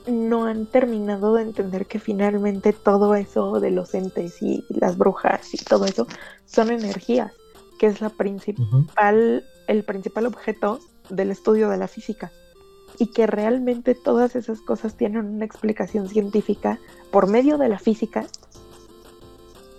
[0.07, 5.53] No han terminado de entender que finalmente todo eso de los entes y las brujas
[5.55, 6.07] y todo eso
[6.47, 7.33] son energías,
[7.79, 10.81] que es la principal el principal objeto
[11.11, 12.33] del estudio de la física
[12.99, 16.81] y que realmente todas esas cosas tienen una explicación científica
[17.11, 18.27] por medio de la física,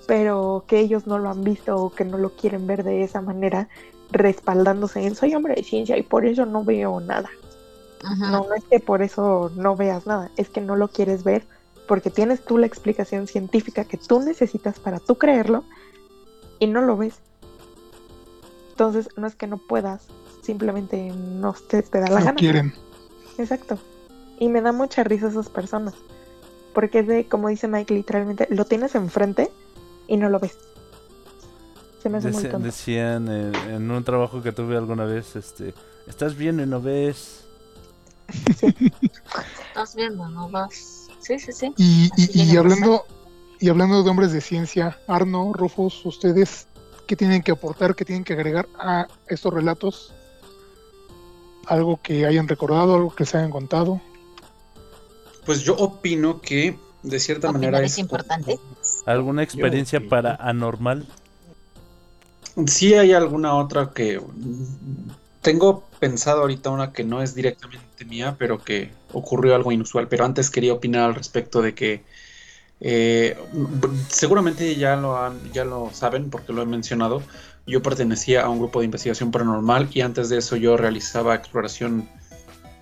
[0.07, 3.21] pero que ellos no lo han visto o que no lo quieren ver de esa
[3.21, 3.67] manera,
[4.11, 7.29] respaldándose en soy hombre de ciencia y por eso no veo nada.
[8.03, 8.31] Ajá.
[8.31, 11.45] No, no es que por eso no veas nada, es que no lo quieres ver
[11.87, 15.63] porque tienes tú la explicación científica que tú necesitas para tú creerlo
[16.59, 17.15] y no lo ves.
[18.71, 20.03] Entonces, no es que no puedas,
[20.41, 22.35] simplemente no te, te da la No gana.
[22.35, 22.73] quieren.
[23.37, 23.77] Exacto.
[24.39, 25.93] Y me da mucha risa esas personas.
[26.73, 29.51] Porque es de, como dice Mike, literalmente, lo tienes enfrente
[30.07, 30.57] y no lo ves.
[32.01, 32.59] Se me hace muy tonto.
[32.59, 35.73] decían en, en un trabajo que tuve alguna vez, este,
[36.07, 37.40] estás viendo y no ves.
[39.67, 41.07] Estás viendo, ¿no vas?
[41.19, 41.73] Sí, sí, sí.
[41.77, 43.05] Y, hablando
[43.59, 46.67] y hablando de hombres de ciencia, Arno, Rufus, ustedes
[47.07, 50.13] qué tienen que aportar, qué tienen que agregar a estos relatos,
[51.67, 54.01] algo que hayan recordado, algo que les hayan contado.
[55.45, 58.59] Pues yo opino que de cierta manera es importante.
[59.05, 60.09] ¿Alguna experiencia opino.
[60.09, 61.05] para anormal?
[62.67, 64.19] Sí hay alguna otra que
[65.41, 70.07] tengo pensado ahorita una que no es directamente mía, pero que ocurrió algo inusual.
[70.07, 72.03] Pero antes quería opinar al respecto de que
[72.79, 73.37] eh,
[74.09, 77.21] seguramente ya lo han, ya lo saben porque lo he mencionado.
[77.67, 82.09] Yo pertenecía a un grupo de investigación paranormal y antes de eso yo realizaba exploración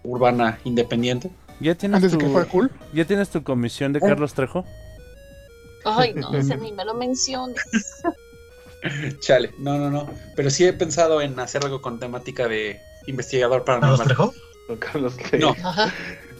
[0.03, 1.31] urbana independiente.
[1.59, 2.71] ¿Ya tienes, Antes de tu, que fuera cool.
[2.93, 4.01] ¿Ya tienes tu comisión de Eh.
[4.01, 4.63] Carlos Trejo?
[5.83, 7.61] Ay, no, ese ni me lo menciones.
[9.19, 10.09] Chale, no, no, no.
[10.37, 14.07] Pero sí he pensado en hacer algo con temática de investigador ¿Carlos paranormal.
[14.07, 14.33] Trejo?
[14.69, 15.15] Don Carlos.
[15.39, 15.55] No.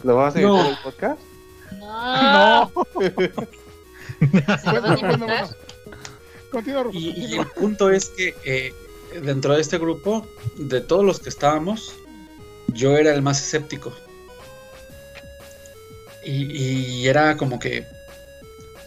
[0.04, 0.56] ¿Lo vamos a No.
[0.60, 1.20] invitar al podcast?
[1.78, 2.72] No.
[2.94, 3.30] Bueno.
[6.50, 6.84] Continúa.
[6.92, 8.72] Y, y el punto es que eh,
[9.22, 10.26] dentro de este grupo,
[10.56, 11.94] de todos los que estábamos,
[12.68, 13.92] yo era el más escéptico.
[16.24, 16.52] Y,
[17.02, 17.84] y era como que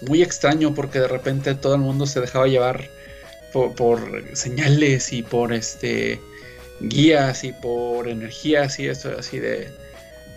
[0.02, 2.90] muy extraño porque de repente todo el mundo se dejaba llevar
[3.54, 6.20] por, por señales y por este
[6.80, 9.72] guías y por energías y eso así de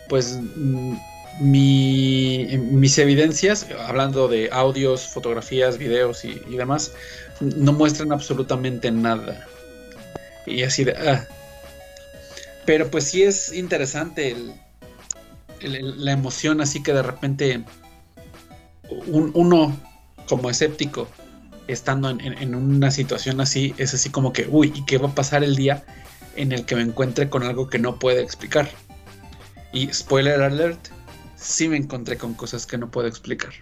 [0.09, 0.97] pues mm,
[1.41, 6.93] mi, mis evidencias hablando de audios fotografías videos y, demás
[7.41, 9.47] no muestran absolutamente nada
[10.47, 11.26] y así de ah.
[12.64, 14.30] pero pues sí es interesante
[15.61, 17.64] el- la emoción así que de repente
[19.09, 19.76] un- uno
[20.28, 21.09] como escéptico
[21.66, 25.09] estando en, en- en una situación así es así como que uy y qué va
[25.09, 25.84] a pasar el día
[26.37, 28.68] en el que me encuentre con algo que no puedo explicar
[29.72, 30.89] y spoiler alert
[31.37, 33.53] sí me encontré con cosas que no puedo explicar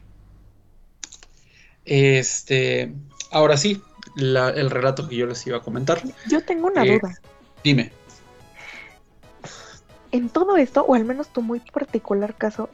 [1.84, 2.92] este
[3.30, 3.82] ahora sí
[4.16, 7.14] la- el relato que yo les iba a comentar Yo tengo una Eh, duda.
[7.62, 7.92] dime
[10.12, 12.68] En todo esto, o al menos tu muy particular caso,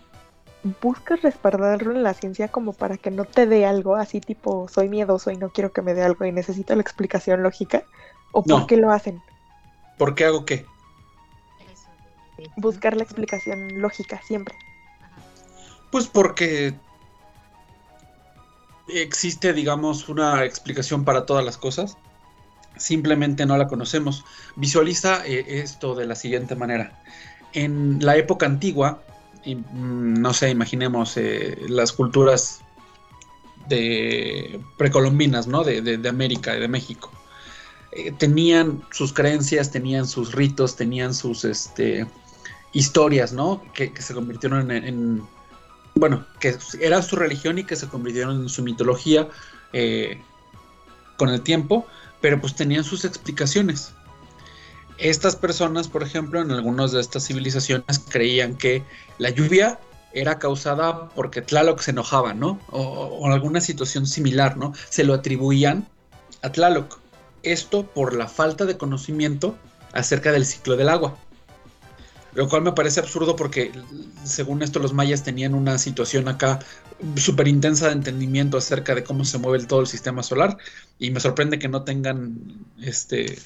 [0.82, 4.90] ¿buscas respaldarlo en la ciencia como para que no te dé algo así tipo soy
[4.90, 7.82] miedoso y no quiero que me dé algo y necesito la explicación lógica?
[8.32, 9.22] ¿O por qué lo hacen?
[10.00, 10.64] ¿Por qué hago qué?
[12.56, 14.54] Buscar la explicación lógica siempre.
[15.90, 16.74] Pues porque
[18.88, 21.98] existe, digamos, una explicación para todas las cosas.
[22.78, 24.24] Simplemente no la conocemos.
[24.56, 26.98] Visualiza eh, esto de la siguiente manera.
[27.52, 29.02] En la época antigua,
[29.44, 32.60] y, mm, no sé, imaginemos eh, las culturas
[33.68, 35.62] de precolombinas, ¿no?
[35.62, 37.12] De, de- de América y de México.
[37.92, 42.06] Eh, tenían sus creencias, tenían sus ritos, tenían sus este,
[42.72, 43.62] historias, ¿no?
[43.74, 45.22] Que, se convirtieron en, en-
[45.96, 49.28] bueno, que era su religión y que se convirtieron en su mitología
[49.72, 50.20] eh,
[51.16, 51.84] con el tiempo,
[52.20, 53.92] pero pues tenían sus explicaciones.
[54.98, 58.84] Estas personas, por ejemplo, en algunas de estas civilizaciones creían que
[59.18, 59.80] la lluvia
[60.12, 62.60] era causada porque Tlaloc se enojaba, ¿no?
[62.70, 64.74] O, o alguna situación similar, ¿no?
[64.90, 65.88] Se lo atribuían
[66.42, 66.99] a Tlaloc.
[67.42, 69.62] Esto por la falta de conocimiento
[69.92, 71.18] acerca del ciclo del agua.
[72.32, 73.72] Lo cual me parece absurdo porque,
[74.22, 76.60] según esto, los mayas tenían una situación acá
[77.16, 80.56] súper intensa de entendimiento acerca de cómo se mueve el- todo el sistema solar.
[80.98, 82.38] Y me sorprende que no tengan
[82.80, 83.36] este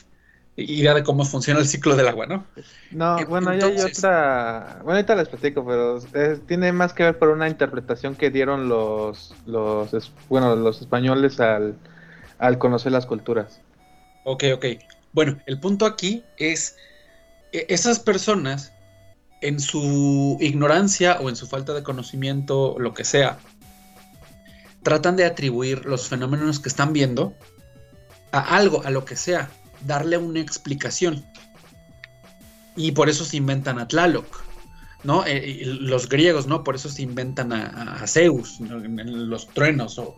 [0.57, 2.47] idea de cómo funciona el ciclo del agua, ¿no?
[2.91, 4.81] No, Eh, bueno, ya hay otra.
[4.85, 6.01] Bueno, ahorita les platico, pero
[6.47, 11.79] tiene más que ver por una interpretación que dieron los, los, bueno, los españoles al,
[12.39, 13.64] al conocer las culturas.
[14.25, 14.67] Ok, ok.
[15.13, 16.77] Bueno, el punto aquí es
[17.53, 18.73] e- esas personas
[19.41, 23.39] en su ignorancia o en su falta de conocimiento, lo que sea,
[24.83, 27.35] tratan de atribuir los fenómenos que están viendo
[28.33, 29.51] a algo, a lo que sea,
[29.87, 31.25] darle una explicación.
[32.75, 34.43] Y por eso se inventan a Tlaloc,
[35.05, 35.25] ¿no?
[35.27, 36.65] Eh, los griegos, ¿no?
[36.65, 40.17] Por eso se inventan a, Zeus, los truenos o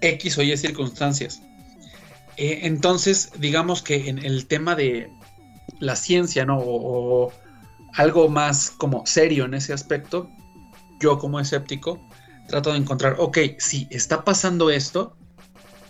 [0.00, 1.42] X o Y circunstancias.
[2.42, 5.12] Eh, entonces, digamos que en el tema de
[5.78, 6.58] la ciencia, ¿no?
[6.58, 7.32] O,
[7.94, 10.28] algo más como serio en ese aspecto,
[10.98, 12.04] yo como escéptico,
[12.48, 15.16] trato de encontrar, ok, si está pasando esto,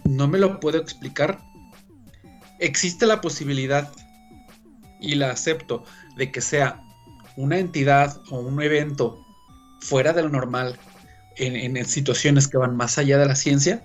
[0.05, 1.41] no me lo puedo explicar.
[2.59, 3.91] Existe la posibilidad,
[5.01, 5.85] y la acepto,
[6.17, 6.83] de que sea
[7.37, 9.25] una entidad o un evento
[9.81, 10.79] fuera de lo normal
[11.37, 13.83] en, en situaciones que van más allá de la ciencia.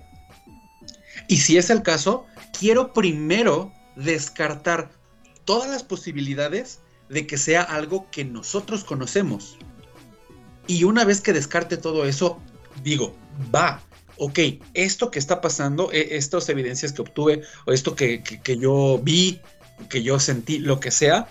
[1.28, 2.26] Y si es el caso,
[2.58, 4.90] quiero primero descartar
[5.44, 9.56] todas las posibilidades de que sea algo que nosotros conocemos.
[10.66, 12.38] Y una vez que descarte todo eso,
[12.82, 13.16] digo,
[13.54, 13.80] va,
[14.18, 14.38] ok,
[14.74, 19.40] esto que está pasando, e- estas evidencias que obtuve, o esto que, que- yo vi,
[19.88, 21.28] que yo sentí, lo que sea,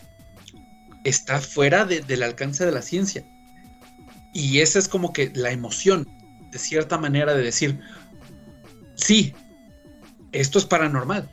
[1.03, 3.23] está fuera de- del alcance de la ciencia.
[4.33, 6.07] Y esa es como que la emoción,
[6.51, 7.79] de cierta manera, de decir,
[8.95, 9.33] sí,
[10.39, 11.29] esto es paranormal.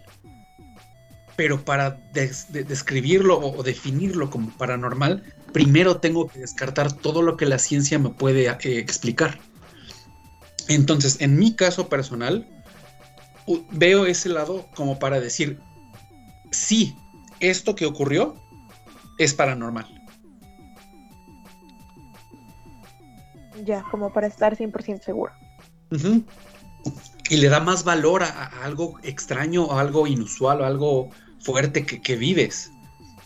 [1.37, 5.23] Pero para des- de- describirlo o, o definirlo como paranormal,
[5.53, 9.39] primero tengo que descartar todo lo que la ciencia me puede eh, explicar.
[10.69, 12.47] Entonces, en mi caso personal,
[13.73, 15.59] veo ese lado como para decir,
[16.51, 16.97] sí,
[17.41, 18.37] esto que ocurrió
[19.19, 19.87] es paranormal.
[23.65, 25.33] Ya, como para estar 100% seguro.
[25.91, 26.25] Ujú.
[27.31, 31.87] Y le da más valor a, a algo extraño, o algo inusual, o algo fuerte
[31.87, 32.71] que, que vives.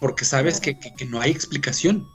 [0.01, 2.07] Porque sabes que, que- que no hay explicación.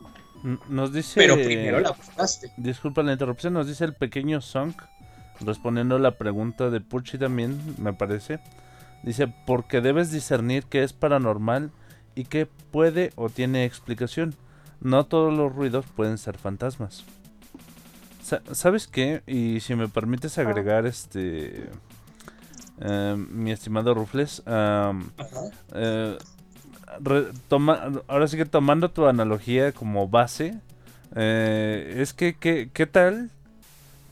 [0.69, 1.13] Nos dice.
[1.15, 2.51] Pero primero la buscaste.
[2.57, 4.73] Disculpa la interrupción, nos dice el pequeño Song,
[5.41, 8.39] respondiendo a la pregunta de Pucci también, me parece.
[9.03, 11.71] Dice, porque debes discernir qué es paranormal
[12.15, 14.35] y qué puede o tiene explicación.
[14.79, 17.03] No todos los ruidos pueden ser fantasmas.
[18.23, 19.21] Sa- ¿Sabes qué?
[19.27, 21.69] Y si me permites agregar este...
[22.79, 24.41] eh, mi estimado Rufles,
[25.75, 26.17] eh,
[27.01, 30.57] re- toma- ahora sí que tomando tu analogía como base,
[31.15, 33.29] eh, es que, que- ¿qué tal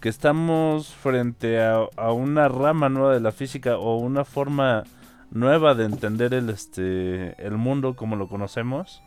[0.02, 4.84] que estamos frente a, a una rama nueva de la física o una forma
[5.32, 9.02] nueva de entender el, este, el mundo como lo conocemos?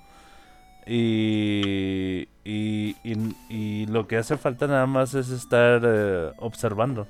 [0.86, 7.06] Y, y, y- y lo que hace falta nada más es estar eh, observando.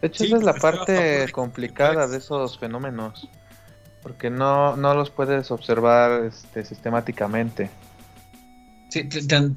[0.00, 3.28] De hecho, Sí, esa es la pues, parte complicada de esos fenómenos.
[4.02, 7.68] Porque no, no los puedes observar este, sistemáticamente.
[8.90, 9.06] Sí,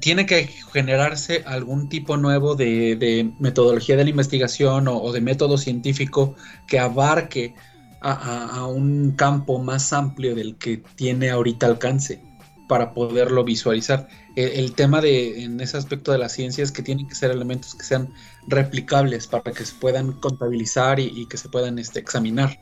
[0.00, 5.22] tiene que generarse algún tipo nuevo de, de metodología de la investigación o, o de
[5.22, 6.36] método científico
[6.66, 7.54] que abarque
[8.02, 12.22] a, un campo más amplio del que tiene ahorita alcance
[12.68, 14.08] para poderlo visualizar.
[14.36, 17.30] El, el tema de, en ese aspecto de la ciencia es que tienen que ser
[17.30, 18.08] elementos que sean
[18.48, 22.58] replicables para que se puedan contabilizar y, y que se puedan este, examinar.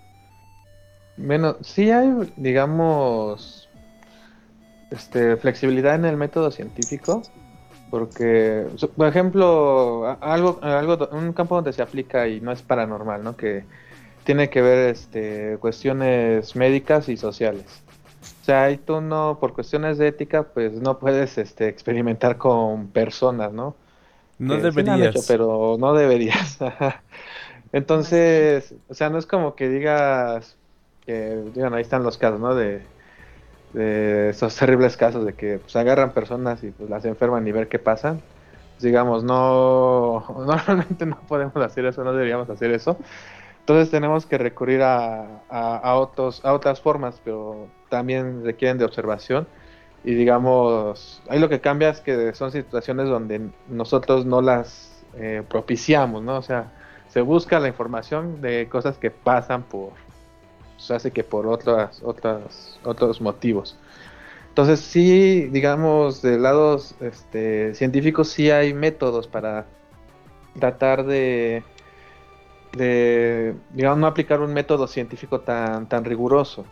[1.16, 3.68] Bueno, sí hay, digamos,
[4.90, 7.22] este, flexibilidad en el método científico,
[7.90, 13.36] porque, por ejemplo, algo, algo, un campo donde se aplica y no es paranormal, ¿no?
[13.36, 13.64] Que
[14.24, 17.82] tiene que ver, este, cuestiones médicas y sociales.
[18.42, 22.88] O sea, ahí tú no, por cuestiones de ética, pues no puedes, este, experimentar con
[22.88, 23.76] personas, ¿no?
[24.38, 25.16] No sí han deberías.
[25.16, 26.58] hecho, pero no deberías.
[27.72, 30.56] Entonces, o sea, no es como que digas
[31.06, 32.54] que, digan, ahí están los casos, ¿no?
[32.54, 32.82] De,
[33.72, 37.68] de esos terribles casos de que pues agarran personas y pues las enferman y ver
[37.68, 38.18] qué pasa.
[38.74, 42.96] Pues, digamos, no, normalmente no podemos hacer eso, no deberíamos hacer eso.
[43.60, 49.46] Entonces tenemos que recurrir a, a, otros, a otras formas, pero también requieren de observación.
[50.02, 55.42] Y digamos, ahí lo que cambia es que son situaciones donde nosotros no las eh,
[55.48, 56.36] propiciamos, ¿no?
[56.38, 56.72] O sea,
[57.08, 59.90] se busca la información de cosas que pasan por,
[60.76, 63.76] se hace que por otras, otras, otros motivos.
[64.48, 69.66] Entonces sí, digamos, de lados este, científicos sí hay métodos para
[70.58, 71.62] tratar de,
[72.72, 76.64] de, digamos, no aplicar un método científico tan, tan riguroso.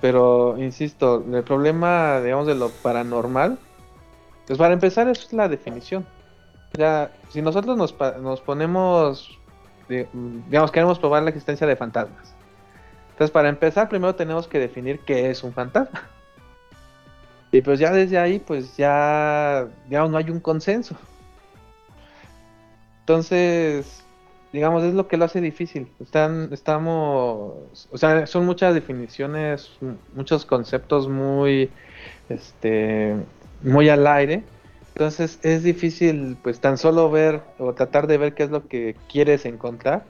[0.00, 3.58] Pero, insisto, el problema, digamos, de lo paranormal,
[4.46, 6.06] pues para empezar es la definición.
[6.72, 9.38] Ya, si nosotros nos, nos ponemos,
[9.88, 12.34] digamos, queremos probar la existencia de fantasmas.
[13.10, 16.08] Entonces, para empezar, primero tenemos que definir qué es un fantasma.
[17.52, 20.96] Y pues ya desde ahí, pues ya, digamos, no hay un consenso.
[23.00, 24.02] Entonces,
[24.52, 25.88] digamos, es lo que lo hace difícil.
[26.00, 29.70] Están, estamos, o sea, son muchas definiciones,
[30.14, 31.70] muchos conceptos muy,
[32.28, 33.16] este,
[33.62, 34.42] muy al aire.
[34.94, 38.94] Entonces es difícil, pues, tan solo ver o tratar de ver qué es lo que
[39.10, 40.04] quieres encontrar.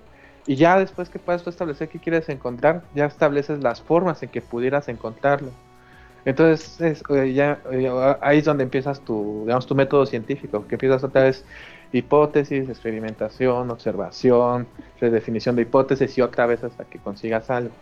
[0.47, 4.28] Y ya después que puedas tú establecer qué quieres encontrar, ya estableces las formas en
[4.31, 5.52] que pudieras encontrarlo.
[6.24, 7.90] Entonces, es, eh, ya, eh,
[8.20, 11.44] ahí es donde empiezas tu, digamos, tu método científico, que empiezas otra vez
[11.98, 14.66] hipótesis, experimentación, observación,
[15.01, 17.73] redefinición de hipótesis y otra vez hasta que consigas algo.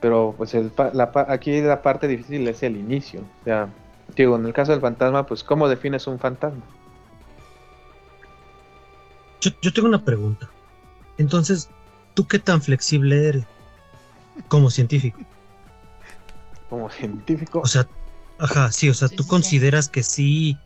[0.00, 3.20] Pero pues el, pa- la, pa- aquí la parte difícil es el inicio.
[3.40, 3.68] O sea,
[4.14, 6.62] digo, en el caso del fantasma, pues ¿cómo defines un fantasma?
[9.40, 10.48] Yo, yo tengo una pregunta.
[11.18, 11.68] Entonces,
[12.14, 13.44] ¿tú qué tan flexible eres
[14.48, 15.18] como científico?
[16.68, 17.60] Como científico.
[17.60, 17.86] O sea,
[18.38, 19.28] ajá, sí, o sea, tú sí, sí.
[19.28, 20.58] consideras que sí,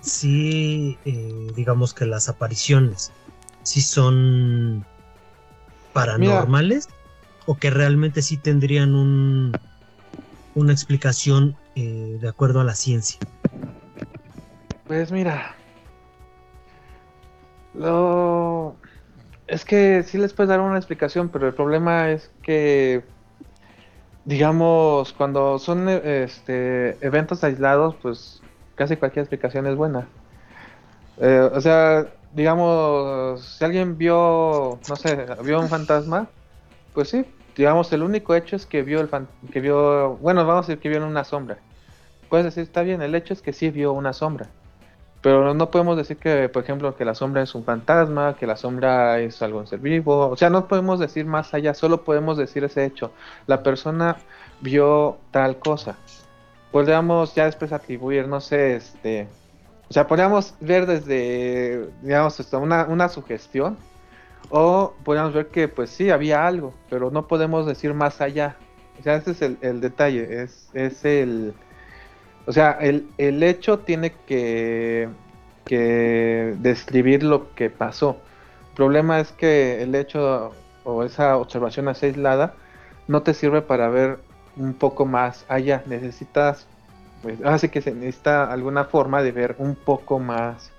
[0.00, 3.12] sí, eh, digamos que las apariciones
[3.62, 4.84] sí son
[5.92, 6.88] paranormales
[7.46, 9.52] o que realmente sí tendrían un,
[10.54, 13.18] una explicación eh, de acuerdo a la ciencia.
[14.86, 15.54] Pues mira,
[17.74, 18.76] lo
[19.48, 23.02] es que sí les puedes dar una explicación, pero el problema es que,
[24.26, 28.42] digamos, cuando son este, eventos aislados, pues
[28.78, 30.08] casi cualquier explicación es buena.
[31.16, 36.30] Eh, o sea, digamos, si alguien vio, no sé, vio un fantasma,
[36.92, 37.26] pues sí,
[37.56, 40.80] digamos, el único hecho es que vio el fan- que vio, bueno, vamos a decir
[40.82, 41.62] que vio una sombra.
[42.28, 44.54] Puedes decir, está bien, el hecho es que sí vio una sombra.
[45.22, 48.56] Pero no podemos decir que, por ejemplo, que la sombra es un fantasma, que la
[48.56, 50.28] sombra es algo en ser vivo.
[50.30, 53.14] O sea, no podemos decir más allá, solo podemos decir ese hecho.
[53.46, 54.24] La persona
[54.60, 56.00] vio tal cosa.
[56.72, 59.28] Podríamos ya después atribuir, no sé, este...
[59.88, 63.78] O sea, podríamos ver desde, digamos, hasta una, una sugestión.
[64.50, 68.56] O podríamos ver que, pues sí, había algo, pero no podemos decir más allá.
[69.00, 71.54] O sea, ese es el, el detalle, es, es el...
[72.46, 75.08] O sea, el, el hecho tiene que,
[75.64, 78.18] que describir lo que pasó.
[78.70, 80.52] El problema es que el hecho
[80.84, 82.54] o esa observación aislada
[83.06, 84.18] no te sirve para ver
[84.58, 85.82] un poco más allá.
[85.86, 86.66] Necesitas,
[87.22, 90.70] pues, así que se necesita alguna forma de ver un poco más,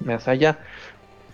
[0.00, 0.58] más allá.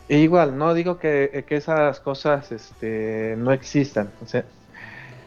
[0.08, 4.10] E igual, no digo que, que esas cosas este, no existan.
[4.22, 4.44] O sea,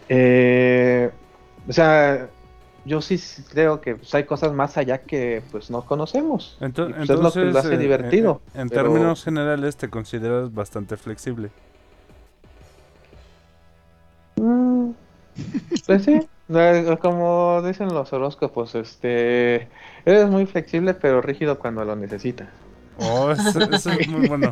[0.10, 1.10] eh,
[1.68, 2.28] o sea,
[2.86, 3.20] yo sí
[3.50, 6.58] creo que pues, hay cosas más allá que pues no conocemos.
[6.62, 8.42] Ento- Y, pues, es lo que lo hace eh, divertido.
[8.54, 11.50] En, en pero- términos generales, te consideras bastante flexible.
[14.38, 14.92] Mm,
[15.86, 16.20] Pues sí,
[17.02, 19.68] como dicen los horóscopos, este,
[20.06, 22.48] eres muy flexible pero rígido cuando lo necesitas.
[23.00, 24.52] Oh, eso, eso es muy bueno.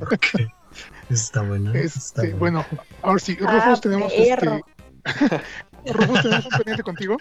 [1.09, 1.73] Está buena.
[1.73, 2.59] está Este, buena.
[2.63, 2.65] bueno,
[3.01, 4.59] ahora sí, Ah, Rufus, tenemos perro.
[5.05, 5.41] este.
[5.93, 7.17] Rufus, tenemos un pendiente contigo.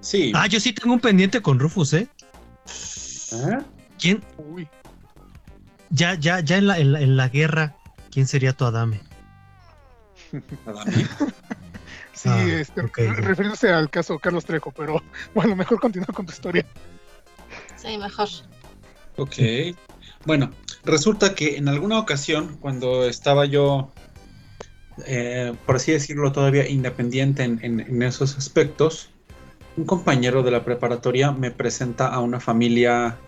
[0.00, 0.32] Sí.
[0.34, 2.08] Ah, yo sí tengo un pendiente con Rufus, ¿eh?
[3.44, 3.62] ¿Ah?
[3.98, 4.22] ¿Quién?
[4.36, 4.68] Uy,
[5.90, 7.74] Ya, ya, ya en la, en la, en la guerra,
[8.10, 9.00] ¿quién sería tu Adame?
[10.66, 11.06] Adame.
[12.16, 15.02] Sí, Ah, este, refiriéndose al caso Carlos Trejo, pero
[15.34, 16.66] bueno, mejor continúa con tu historia.
[17.76, 18.28] Sí, mejor.
[19.16, 19.34] Ok.
[20.24, 20.50] Bueno,
[20.84, 23.92] resulta que en alguna ocasión, cuando estaba yo,
[25.06, 29.10] eh, por así decirlo, todavía independiente en, en- en esos aspectos,
[29.76, 33.18] un compañero de la preparatoria me presenta a una familia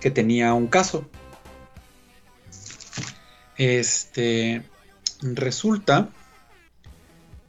[0.00, 1.08] que tenía un caso.
[3.56, 4.62] Este,
[5.22, 6.10] resulta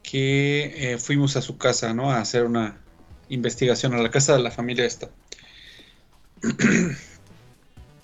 [0.10, 2.12] que eh, fuimos a su casa, ¿no?
[2.12, 2.78] A hacer una
[3.28, 5.10] investigación a la casa de la familia esta.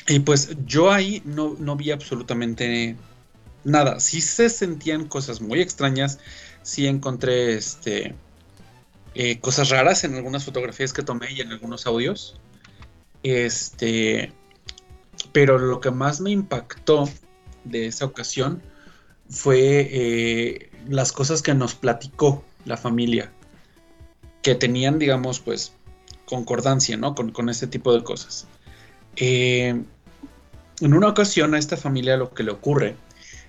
[0.05, 2.97] Y pues yo ahí no, no vi absolutamente
[3.63, 4.01] nada.
[4.01, 6.19] Sí se sentían cosas muy extrañas.
[6.61, 8.13] Sí encontré este,
[9.15, 12.37] eh, cosas raras en algunas fotografías que tomé y en algunos audios.
[13.23, 14.33] Este,
[15.31, 17.07] pero lo que más me impactó
[17.63, 18.61] de esa ocasión
[19.29, 23.31] fue eh, las cosas que nos platicó la familia.
[24.41, 25.73] Que tenían, digamos, pues,
[26.25, 27.15] concordancia, ¿no?
[27.15, 28.47] Con, con este tipo de cosas.
[29.15, 29.83] Eh,
[30.81, 32.95] en una ocasión a esta familia lo que le ocurre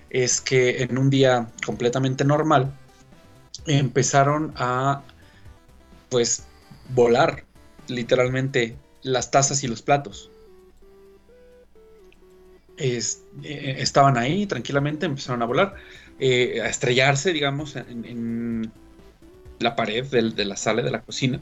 [0.09, 2.71] es que en un día completamente normal
[3.65, 5.01] empezaron a
[6.09, 6.45] pues
[6.89, 7.43] volar
[7.87, 10.29] literalmente las tazas y los platos.
[12.77, 13.01] Eh,
[13.79, 15.75] estaban ahí tranquilamente, empezaron a volar,
[16.19, 18.71] eh, a estrellarse, digamos, en, en
[19.59, 21.39] la pared del- de la sala de la cocina.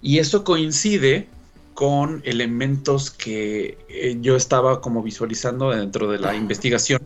[0.00, 1.28] Y eso coincide
[1.74, 7.00] con elementos que eh, yo estaba como visualizando dentro de la investigación.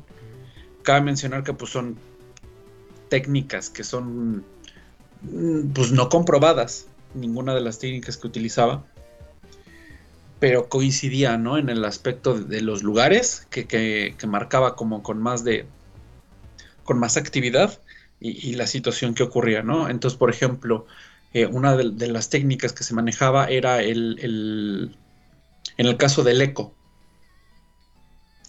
[0.82, 1.96] Cabe mencionar que pues son
[3.08, 4.44] técnicas que son
[5.22, 8.84] mm, pues no comprobadas, ninguna de las técnicas que utilizaba,
[10.40, 11.56] pero coincidía, ¿no?
[11.58, 15.66] En el aspecto de, de los lugares que, que- que marcaba como con más de,
[16.86, 17.82] con más actividad
[18.20, 19.90] y, la situación que ocurría, ¿no?
[19.90, 20.86] Entonces, por ejemplo,
[21.32, 25.00] eh, una de, de las técnicas que se manejaba era el, el-
[25.78, 26.78] en el caso del eco,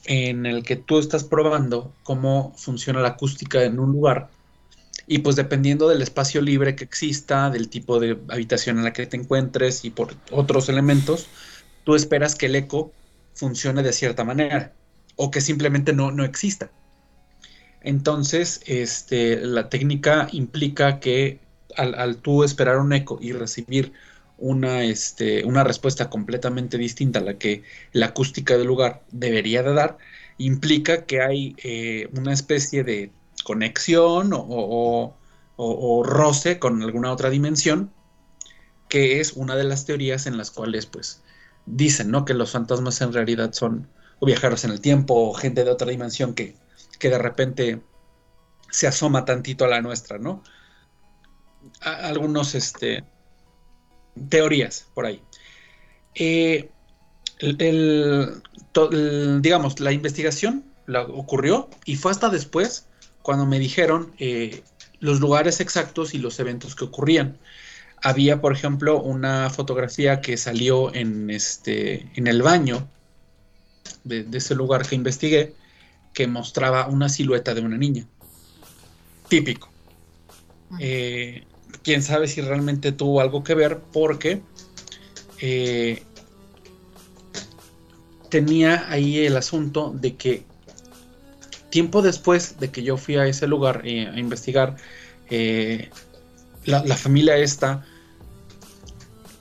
[0.05, 4.33] en el que tú estás probando cómo funciona la acústica en un lugar
[5.07, 9.07] y pues dependiendo del espacio libre que exista, del tipo de habitación en la que
[9.07, 11.31] te encuentres y por otros elementos,
[11.83, 12.95] tú esperas que el eco
[13.35, 14.77] funcione de cierta manera
[15.17, 16.73] o que simplemente no, no exista.
[17.87, 21.39] Entonces, este, la técnica implica que
[21.77, 23.93] al, tú esperar un eco y recibir
[24.37, 29.73] una, este, una respuesta completamente distinta a la que la acústica del lugar debería de
[29.73, 29.97] dar,
[30.37, 33.09] implica que hay eh, una especie de
[33.45, 37.93] conexión o roce con alguna otra dimensión,
[38.89, 41.21] que es una de las teorías en las cuales pues
[41.65, 42.25] dicen, ¿no?
[42.25, 43.87] Que los fantasmas en realidad son
[44.19, 46.55] o viajeros en el tiempo o gente de otra dimensión que,
[46.97, 47.81] que de repente
[48.69, 50.43] se asoma tantito a la nuestra, ¿no?
[51.81, 53.03] A- algunos, este,
[54.29, 55.21] teorías por ahí.
[56.15, 56.69] Eh,
[57.39, 58.41] el,
[59.41, 62.87] digamos, la investigación la ocurrió y fue hasta después
[63.21, 64.63] cuando me dijeron eh,
[64.99, 67.37] los lugares exactos y los eventos que ocurrían.
[68.01, 72.87] Había, por ejemplo, una fotografía que salió en, este, en el baño
[74.03, 75.53] de ese lugar que investigué,
[76.17, 78.07] que mostraba una silueta de una niña.
[79.27, 79.69] Típico.
[80.79, 81.43] Eh,
[81.83, 84.41] quién sabe si realmente tuvo algo que ver porque
[85.39, 86.01] eh,
[88.31, 90.43] tenía ahí el asunto de que
[91.69, 94.75] tiempo después de que yo fui a ese lugar eh, a investigar,
[95.29, 95.91] eh,
[96.65, 97.85] la, la familia esta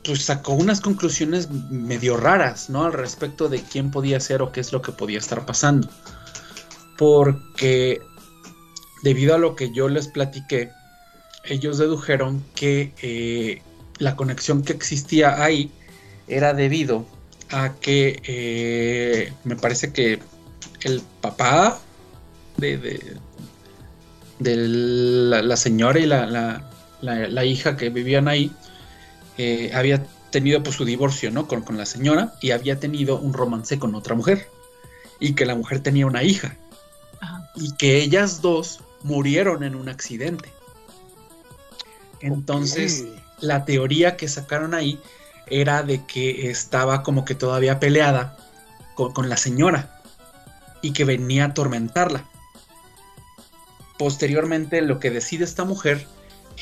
[0.05, 2.85] pues sacó unas conclusiones medio raras, ¿no?
[2.85, 5.89] Al respecto de quién podía ser o qué es lo que podía estar pasando.
[6.97, 8.01] Porque
[9.03, 10.71] debido a lo que yo les platiqué,
[11.45, 13.63] ellos dedujeron que eh,
[13.99, 15.71] la conexión que existía ahí
[16.29, 17.07] era debido
[17.51, 20.19] a que eh, me parece que
[20.83, 21.79] el papá
[22.57, 23.17] de,
[24.41, 28.51] la, señora y la, hija que vivían ahí
[29.39, 31.47] eh, había tenido pues su divorcio ¿no?
[31.47, 34.49] con la señora y había tenido un romance con otra mujer
[35.21, 36.57] y que la mujer tenía una hija
[37.57, 40.53] y que ellas dos murieron en un accidente.
[42.21, 43.05] Entonces,
[43.41, 45.01] la teoría que sacaron ahí
[45.47, 48.37] era de que estaba como que todavía peleada
[48.95, 50.03] con, con la señora
[50.83, 52.25] y que venía a atormentarla.
[53.99, 56.07] Posteriormente, lo que decide esta mujer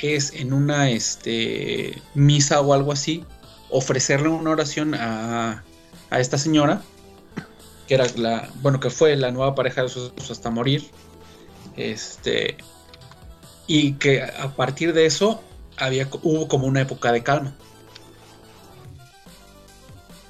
[0.03, 3.25] es en una este, misa o algo así,
[3.71, 5.65] ofrecerle una oración a,
[6.11, 6.83] a esta señora,
[7.87, 10.91] que era la, bueno, que fue la nueva pareja de su esposo hasta morir.
[11.77, 12.57] Este,
[13.67, 15.43] y que a partir de eso
[15.77, 17.55] había, hubo como una época de calma.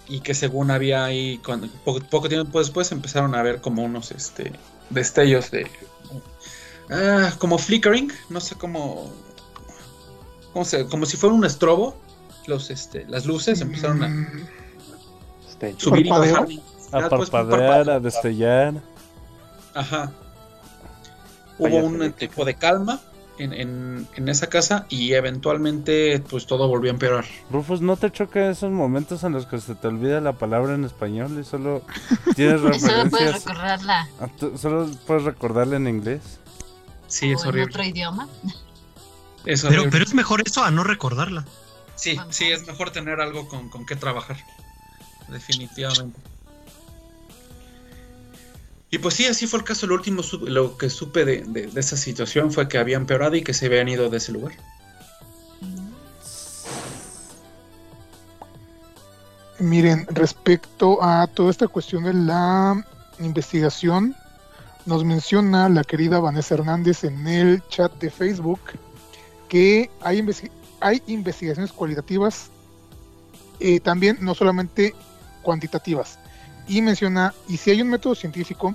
[0.09, 4.11] Y que según había ahí, cuando, poco, poco tiempo después empezaron a ver como unos
[4.11, 4.53] este,
[4.91, 5.67] destellos de...
[6.91, 9.11] ah, como flickering, no sé cómo...
[10.53, 11.97] cómo se- como si fuera un estrobo.
[12.47, 14.09] Los, este, las luces empezaron a
[15.79, 16.47] subir y bajar.
[16.93, 18.75] A pues, parpadear, a destellar.
[19.75, 20.13] Ajá.
[21.59, 23.01] Hubo un tipo de calma
[23.39, 27.25] en, en- en esa casa y eventualmente pues todo volvió a empeorar.
[27.51, 30.85] Rufus, ¿no te choca esos momentos en los que se te olvida la palabra en
[30.85, 31.83] español y solo
[32.37, 33.45] tienes Solo puedes referencias?
[33.45, 34.09] recordarla
[34.39, 36.23] tu- solo puedes recordarla en inglés.
[37.07, 38.29] Sí, o en otro idioma.
[39.45, 39.91] Es Pero, horrible.
[39.91, 41.45] pero es mejor eso a no recordarla.
[41.97, 44.39] Sí, sí, es mejor tener algo con, con qué trabajar.
[45.29, 46.19] Definitivamente.
[48.95, 49.89] Y pues sí, así fue el caso.
[49.89, 53.53] Lo último lo que supe de, de- esa situación fue que había empeorado y que
[53.53, 54.53] se habían ido de ese lugar.
[59.59, 62.87] Miren, respecto a toda esta cuestión de la
[63.19, 64.15] investigación,
[64.87, 68.61] nos menciona la querida Vanessa Hernández en el chat de Facebook
[69.49, 70.25] que hay
[71.09, 72.49] investigaciones cualitativas,
[73.59, 74.95] eh, también no solamente
[75.43, 76.21] cuantitativas.
[76.67, 78.75] Y menciona, y si hay un método científico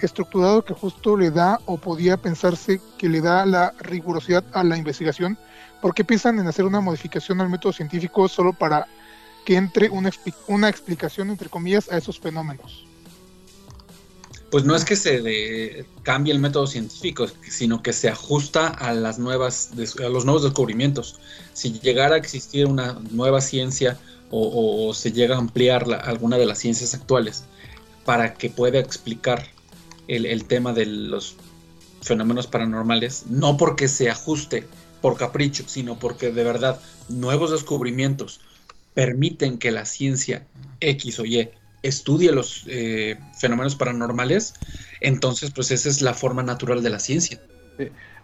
[0.00, 4.76] estructurado que justo le da o podía pensarse que le da la rigurosidad a la
[4.76, 5.38] investigación,
[5.80, 8.86] ¿por qué piensan en hacer una modificación al método científico solo para
[9.44, 10.10] que entre una,
[10.46, 12.86] una explicación, entre comillas, a esos fenómenos?
[14.50, 19.18] Pues no es que se cambie el método científico, sino que se ajusta a las
[19.18, 19.70] nuevas,
[20.04, 21.20] a los nuevos descubrimientos.
[21.52, 23.96] Si llegara a existir una nueva ciencia
[24.30, 27.44] o, se llega a ampliar alguna de las ciencias actuales
[28.04, 29.46] para que pueda explicar
[30.08, 31.36] el, el tema de los
[32.02, 34.66] fenómenos paranormales, no porque se ajuste
[35.00, 38.40] por capricho, sino porque de verdad nuevos descubrimientos
[38.94, 40.46] permiten que la ciencia
[40.80, 41.50] X o Y
[41.82, 44.54] estudie los eh, fenómenos paranormales,
[45.00, 47.40] entonces pues esa es la forma natural de la ciencia.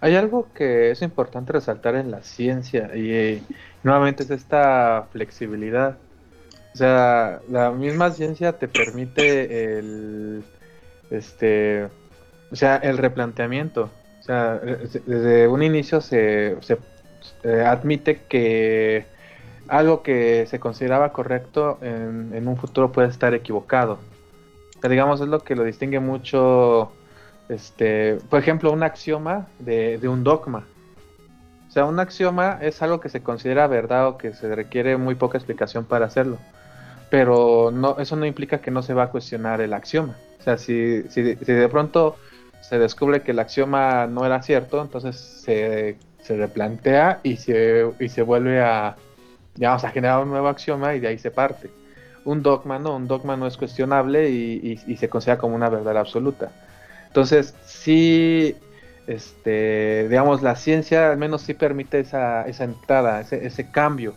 [0.01, 3.43] Hay algo que es importante resaltar en la ciencia y eh,
[3.82, 5.97] nuevamente es esta flexibilidad.
[6.74, 10.44] O sea, la misma ciencia te permite el
[11.10, 11.89] este
[12.51, 13.90] o sea, el replanteamiento.
[14.20, 14.59] O sea,
[15.06, 16.78] desde un inicio se, se
[17.44, 19.05] eh, admite que
[19.68, 23.98] algo que se consideraba correcto en, en, un futuro puede estar equivocado.
[24.89, 26.93] Digamos, es lo que lo distingue mucho,
[27.48, 30.64] este, por ejemplo, un axioma de, de un dogma.
[31.68, 35.14] O sea, un axioma es algo que se considera verdad o que se requiere muy
[35.14, 36.39] poca explicación para hacerlo.
[37.10, 40.16] Pero no, eso no implica que no se va a cuestionar el axioma.
[40.40, 42.16] O sea, si, de pronto
[42.60, 45.97] se descubre que el axioma no era cierto, entonces se,
[46.28, 48.97] replantea y se, y se vuelve a,
[49.55, 51.70] digamos, a generar un nuevo axioma y de ahí se parte.
[52.24, 56.51] Un dogma no, un dogma no es cuestionable y se considera como una verdad absoluta.
[57.17, 58.55] Entonces, sí,
[59.07, 64.13] este, digamos, la ciencia al menos sí permite esa, esa entrada, ese, ese cambio.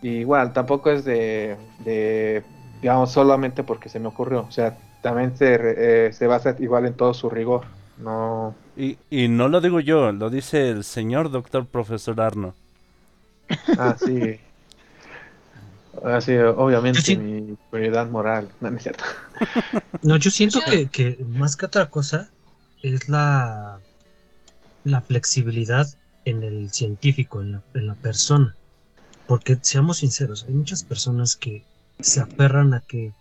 [0.00, 2.44] Y igual, tampoco es de, de,
[2.80, 4.46] digamos, solamente porque se me ocurrió.
[4.48, 7.64] O sea, también se, eh, se basa igual en todo su rigor.
[7.96, 8.54] No.
[8.76, 12.54] Y, y no lo digo yo, lo dice el señor doctor profesor Arno.
[13.76, 14.38] Ah, sí.
[16.04, 17.16] Así, obviamente sí.
[17.16, 19.04] mi prioridad moral, no, no es cierto.
[20.02, 22.30] No, yo siento que, que, más que otra cosa
[22.82, 23.80] es la,
[24.84, 25.86] la flexibilidad
[26.24, 28.56] en el científico, en la, en la persona.
[29.26, 31.64] Porque seamos sinceros, hay muchas personas que
[32.00, 33.12] se aferran a que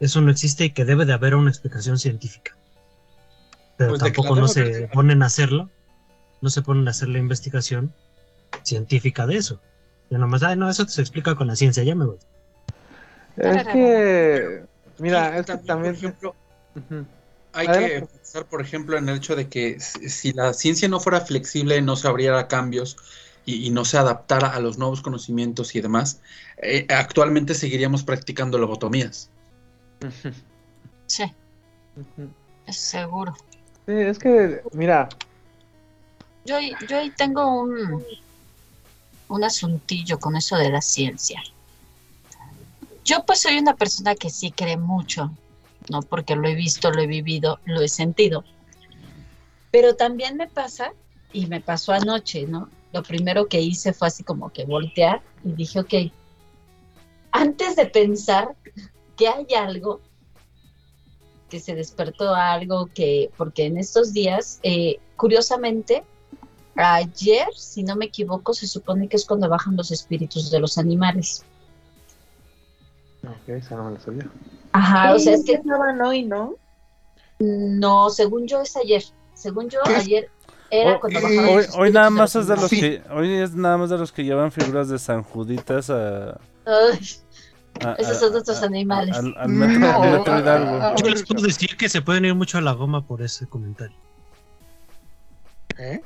[0.00, 2.56] eso no existe y que debe de haber una explicación científica.
[3.76, 5.70] Pero pues tampoco no se ponen a hacerlo,
[6.40, 7.92] no se ponen a hacer la investigación
[8.62, 9.60] científica de eso.
[10.10, 12.18] Y nomás, ay, no, eso se explica con la ciencia, ya me voy.
[13.36, 14.64] Es que,
[14.98, 15.94] mira, es que también...
[15.94, 16.34] Por ejemplo,
[16.74, 17.06] uh -huh.
[17.52, 21.20] hay que pensar, por ejemplo, en el hecho de que si la ciencia no fuera
[21.20, 22.96] flexible, no se abriera cambios
[23.46, 26.20] y, y no se adaptara a los nuevos conocimientos y demás,
[26.58, 29.30] eh, actualmente seguiríamos practicando lobotomías.
[31.06, 31.24] Sí.
[32.66, 33.34] Es seguro.
[33.86, 35.08] Sí, es que, mira.
[36.44, 36.56] Yo,
[36.88, 38.04] yo ahí tengo un,
[39.30, 41.42] un asuntillo con eso de la ciencia.
[43.04, 45.30] Yo pues soy una persona que sí cree mucho,
[45.88, 46.02] ¿no?
[46.02, 48.44] Porque lo he visto, lo he vivido, lo he sentido.
[49.70, 50.92] Pero también me pasa,
[51.32, 52.68] y me pasó anoche, ¿no?
[52.92, 55.94] Lo primero que hice fue así como que voltear y dije, ok,
[57.32, 58.56] antes de pensar
[59.16, 60.00] que hay algo,
[61.48, 66.04] que se despertó algo, que, porque en estos días, eh, curiosamente,
[66.76, 70.78] ayer, si no me equivoco, se supone que es cuando bajan los espíritus de los
[70.78, 71.44] animales.
[73.24, 74.30] Ok, esa no me la sabía.
[74.72, 76.54] Ajá, o sea, es que estaban hoy, ¿no?
[77.38, 79.02] No, según yo es ayer.
[79.34, 80.28] Según yo, ayer
[80.70, 82.80] era hoy, cuando bajaban hoy, hoy nada más es de los sí.
[82.80, 87.00] que hoy es nada más de los que llevan figuras de San Juditas a Ay,
[87.80, 89.16] a, esos son otros animales.
[89.16, 90.02] Al, al metro, no.
[90.02, 90.96] al metro Hidalgo.
[91.02, 93.96] Yo les puedo decir que se pueden ir mucho a la goma por ese comentario.
[95.78, 96.02] ¿Eh?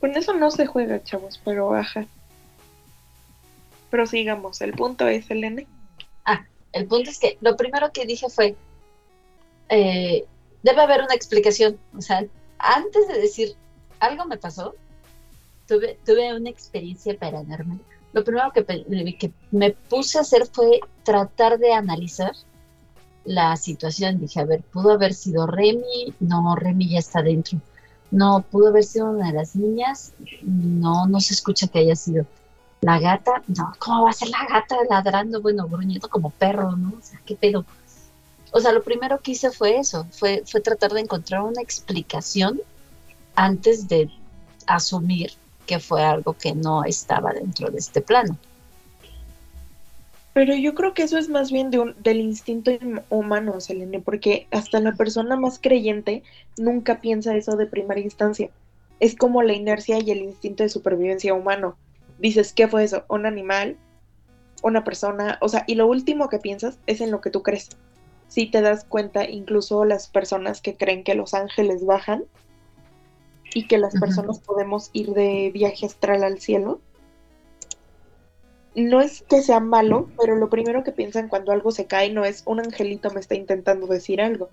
[0.00, 2.06] Con eso no se juega, chavos, pero ajá.
[3.90, 5.62] Pero sigamos, el punto es, Elena.
[6.24, 8.56] Ah, el punto es que lo primero que dije fue,
[9.68, 10.26] eh,
[10.62, 11.78] debe haber una explicación.
[11.96, 12.24] O sea,
[12.58, 13.56] antes de decir,
[14.00, 14.74] algo me pasó,
[15.66, 17.80] tuve, tuve una experiencia paranormal.
[18.12, 22.32] Lo primero que, que me puse a hacer fue tratar de analizar
[23.24, 24.20] la situación.
[24.20, 27.58] Dije, a ver, pudo haber sido Remy, no, Remy ya está dentro.
[28.10, 32.26] No, pudo haber sido una de las niñas, no, no se escucha que haya sido
[32.80, 33.42] la gata.
[33.48, 35.40] No, ¿cómo va a ser la gata ladrando?
[35.40, 36.90] Bueno, gruñendo como perro, ¿no?
[36.90, 37.64] O sea, ¿qué pedo?
[38.52, 42.60] O sea, lo primero que hice fue eso, fue, fue tratar de encontrar una explicación
[43.34, 44.10] antes de
[44.66, 45.32] asumir
[45.66, 48.38] que fue algo que no estaba dentro de este plano.
[50.34, 52.72] Pero yo creo que eso es más bien de un, del instinto
[53.08, 56.24] humano, Selene, porque hasta la persona más creyente
[56.58, 58.50] nunca piensa eso de primera instancia.
[58.98, 61.76] Es como la inercia y el instinto de supervivencia humano.
[62.18, 63.04] Dices, ¿qué fue eso?
[63.08, 63.76] ¿Un animal?
[64.64, 65.38] ¿Una persona?
[65.40, 67.68] O sea, y lo último que piensas es en lo que tú crees.
[68.26, 72.24] Si te das cuenta, incluso las personas que creen que los ángeles bajan
[73.54, 74.00] y que las uh -huh.
[74.00, 76.80] personas podemos ir de viaje astral al cielo,
[78.74, 82.24] no es que sea malo, pero lo primero que piensan cuando algo se cae no
[82.24, 84.48] es un angelito me está intentando decir algo.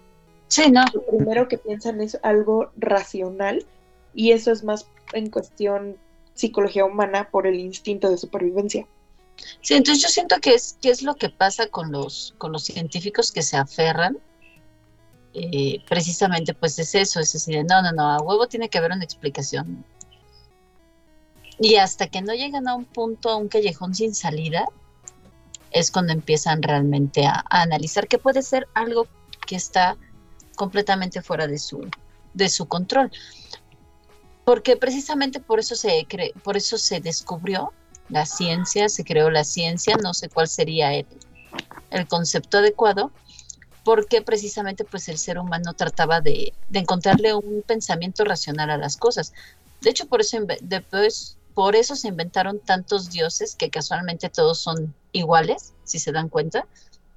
[0.48, 0.84] Sí, no.
[0.94, 3.66] Lo primero que piensan es algo racional
[4.14, 5.98] y eso es más en cuestión
[6.34, 8.86] psicología humana por el instinto de supervivencia.
[9.62, 12.64] Sí, entonces yo siento que es, que es lo que pasa con los, con los
[12.64, 14.18] científicos que se aferran.
[15.34, 18.92] Eh, precisamente, pues es eso, es decir, no, no, no, a huevo tiene que haber
[18.92, 19.86] una explicación.
[21.62, 24.66] Y hasta que no llegan a un punto, a un callejón sin salida,
[25.70, 29.08] es cuando empiezan realmente a, analizar que puede ser algo
[29.46, 29.96] que está
[30.56, 31.88] completamente fuera de su,
[32.34, 33.12] de su control.
[34.44, 37.72] Porque precisamente por eso se cre- por eso se descubrió
[38.10, 41.06] la ciencia, se creó la ciencia, no sé cuál sería el,
[41.92, 43.12] el concepto adecuado,
[43.84, 48.98] porque precisamente pues el ser humano trataba de, de encontrarle un pensamiento racional a las
[48.98, 49.32] cosas.
[49.80, 54.60] De hecho, por eso, inve- después, por eso se inventaron tantos dioses que casualmente todos
[54.60, 56.66] son iguales, si se dan cuenta.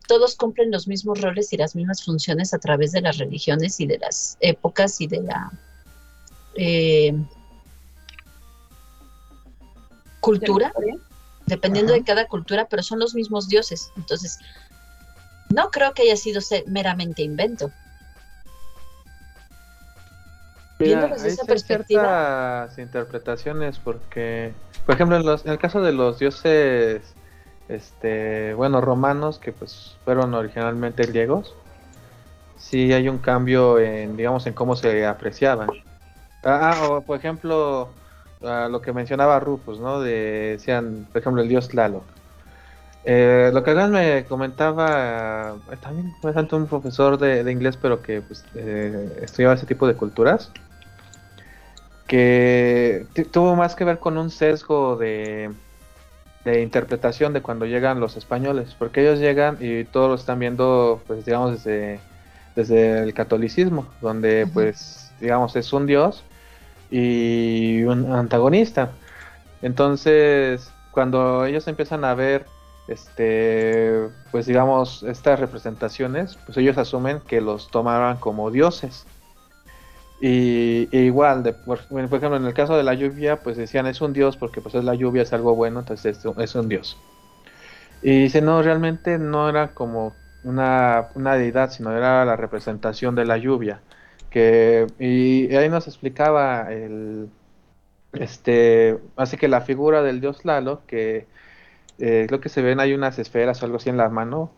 [0.06, 3.86] Todos cumplen los mismos roles y las mismas funciones a través de las religiones y
[3.86, 5.52] de las épocas y de la
[6.56, 7.14] eh,
[10.20, 10.72] cultura,
[11.46, 13.90] dependiendo de cada cultura, pero son los mismos dioses.
[13.96, 14.38] Entonces,
[15.50, 17.70] no creo que haya sido meramente invento.
[20.84, 22.68] Mira, esa perspectiva.
[22.78, 24.54] interpretaciones porque,
[24.84, 27.16] por ejemplo, en, los- en el caso de los dioses,
[27.68, 31.54] este, bueno, romanos, que pues fueron originalmente griegos,
[32.56, 35.70] sí hay un cambio en, digamos, en cómo se apreciaban.
[36.42, 37.94] Ah, ah, o por ejemplo,
[38.40, 40.00] lo que mencionaba Rufus, ¿no?
[40.00, 40.12] De,
[40.52, 42.12] decían, por ejemplo, el dios Tlaloc.
[43.04, 47.76] Eh, lo que Adrián me comentaba, eh, también fue tanto un profesor de, de inglés,
[47.76, 50.52] pero que pues, eh, estudiaba ese tipo de culturas,
[52.14, 55.50] que tu- tuvo más que ver con un sesgo de,
[56.44, 61.02] de interpretación de cuando llegan los españoles, porque ellos llegan y todos lo están viendo,
[61.06, 62.00] pues digamos, desde,
[62.56, 66.24] desde el catolicismo, donde pues, digamos, es un dios
[66.90, 68.92] y un antagonista.
[69.62, 72.46] Entonces, cuando ellos empiezan a ver,
[72.88, 79.06] este, pues digamos, estas representaciones, pues ellos asumen que los tomaban como dioses.
[80.20, 84.00] Y, e igual, de, por, ejemplo, en el caso de la lluvia, pues decían es
[84.00, 86.96] un dios porque pues es la lluvia, es algo bueno, entonces es, es un dios.
[88.02, 90.14] Y dice, no, realmente no era como
[90.44, 93.80] una, una deidad, sino era la representación de la lluvia.
[94.30, 97.30] Que, y ahí nos explicaba el,
[98.14, 101.26] este, así que la figura del dios Lalo, que
[101.98, 104.50] eh, creo que se ven hay unas esferas o algo así en la mano,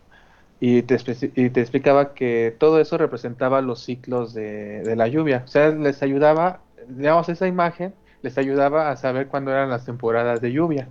[0.59, 0.97] y te,
[1.35, 5.43] y te explicaba que todo eso representaba los ciclos de, de la lluvia.
[5.45, 10.41] O sea, les ayudaba, digamos, esa imagen les ayudaba a saber cuándo eran las temporadas
[10.41, 10.89] de lluvia.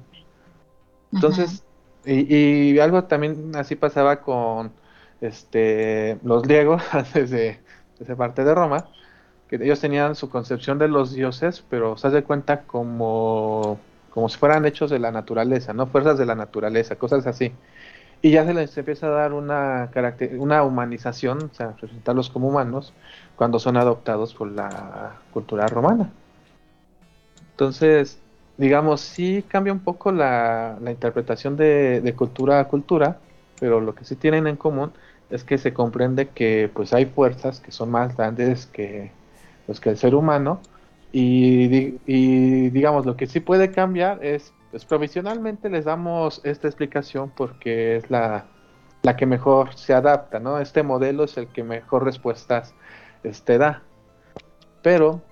[1.12, 1.64] Entonces,
[2.04, 4.72] y, y algo también así pasaba con
[5.20, 7.60] este los griegos antes de, de
[8.00, 8.90] esa parte de Roma,
[9.48, 14.38] que ellos tenían su concepción de los dioses, pero se hace cuenta como, como si
[14.38, 15.86] fueran hechos de la naturaleza, ¿no?
[15.88, 17.52] Fuerzas de la naturaleza, cosas así.
[18.26, 22.48] Y ya se les empieza a dar una, caracter- una humanización, o sea, presentarlos como
[22.48, 22.92] humanos,
[23.36, 26.10] cuando son adoptados por la cultura romana.
[27.52, 28.18] Entonces,
[28.56, 33.20] digamos, sí cambia un poco la, la interpretación de, cultura a cultura,
[33.60, 34.92] pero lo que sí tienen en común
[35.30, 39.12] es que se comprende que pues hay fuerzas que son más grandes que,
[39.66, 40.60] pues, que el ser humano
[41.12, 41.68] y
[42.70, 48.10] digamos lo que sí puede cambiar es pues provisionalmente les damos esta explicación porque es
[48.10, 48.46] la,
[49.02, 50.58] la que mejor se adapta, ¿no?
[50.58, 52.74] Este modelo es el que mejor respuestas
[53.22, 53.82] este, da.
[54.82, 55.22] Pero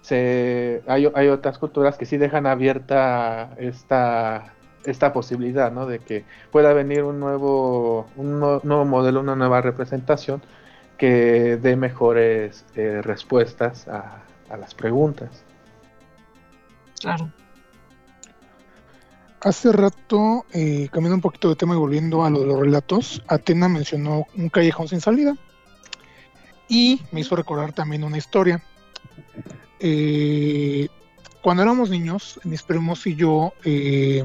[0.00, 4.54] se, hay, hay otras culturas que sí dejan abierta esta,
[4.84, 5.86] esta posibilidad, ¿no?
[5.86, 10.42] De que pueda venir un nuevo, un nuevo modelo, una nueva representación
[10.98, 15.44] que dé mejores eh, respuestas a, a las preguntas.
[17.00, 17.30] Claro.
[19.44, 23.22] Hace rato, eh, cambiando un poquito de tema y volviendo a lo de los relatos,
[23.26, 25.36] Atena mencionó un callejón sin salida
[26.68, 28.62] y me hizo recordar también una historia.
[29.80, 30.88] Eh,
[31.42, 34.22] cuando éramos niños, mis primos y yo, eh,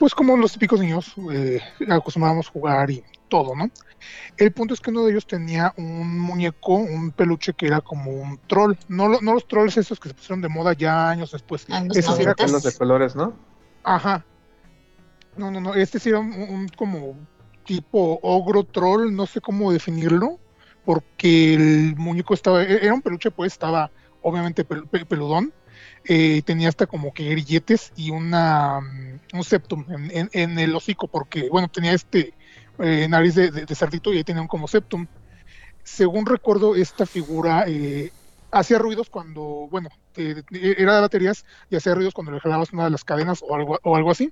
[0.00, 3.70] pues como los típicos niños, eh, acostumbrábamos jugar y todo, ¿no?
[4.36, 8.10] El punto es que uno de ellos tenía un muñeco, un peluche que era como
[8.10, 11.30] un troll, no, lo- no los trolls esos que se pusieron de moda ya años
[11.30, 11.64] después.
[11.68, 12.36] Los Ese sí era noventas.
[12.46, 13.34] como- Los de colores, ¿no?
[13.94, 14.26] Ajá.
[15.34, 15.74] No, no, no.
[15.74, 17.26] Este sí era un, como
[17.64, 20.40] tipo ogro troll, no sé cómo definirlo,
[20.82, 25.52] porque el muñeco estaba, e- era un peluche, pues estaba obviamente pel- pe- peludón,
[26.04, 31.48] eh, tenía hasta como que grilletes y una mm, un septum en, el hocico, porque
[31.50, 32.34] bueno, tenía este
[32.78, 35.06] eh, nariz de, de- cerdito y ahí tenía un como septum.
[35.84, 38.12] Según recuerdo, esta figura eh,
[38.50, 42.84] hacía ruidos cuando, bueno, este, era de baterías y hacía ruidos cuando le jalabas una
[42.84, 44.30] de las cadenas o algo, o algo así.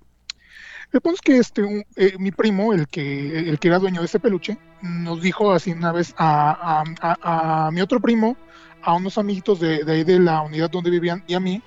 [0.93, 4.21] El punto que este, eh, mi primo, el que, el que era dueño de ese
[4.21, 8.37] peluche, nos dijo así una vez a, a- a- mi otro primo,
[8.83, 11.63] a unos amiguitos de, de ahí de la unidad donde vivían y a mí,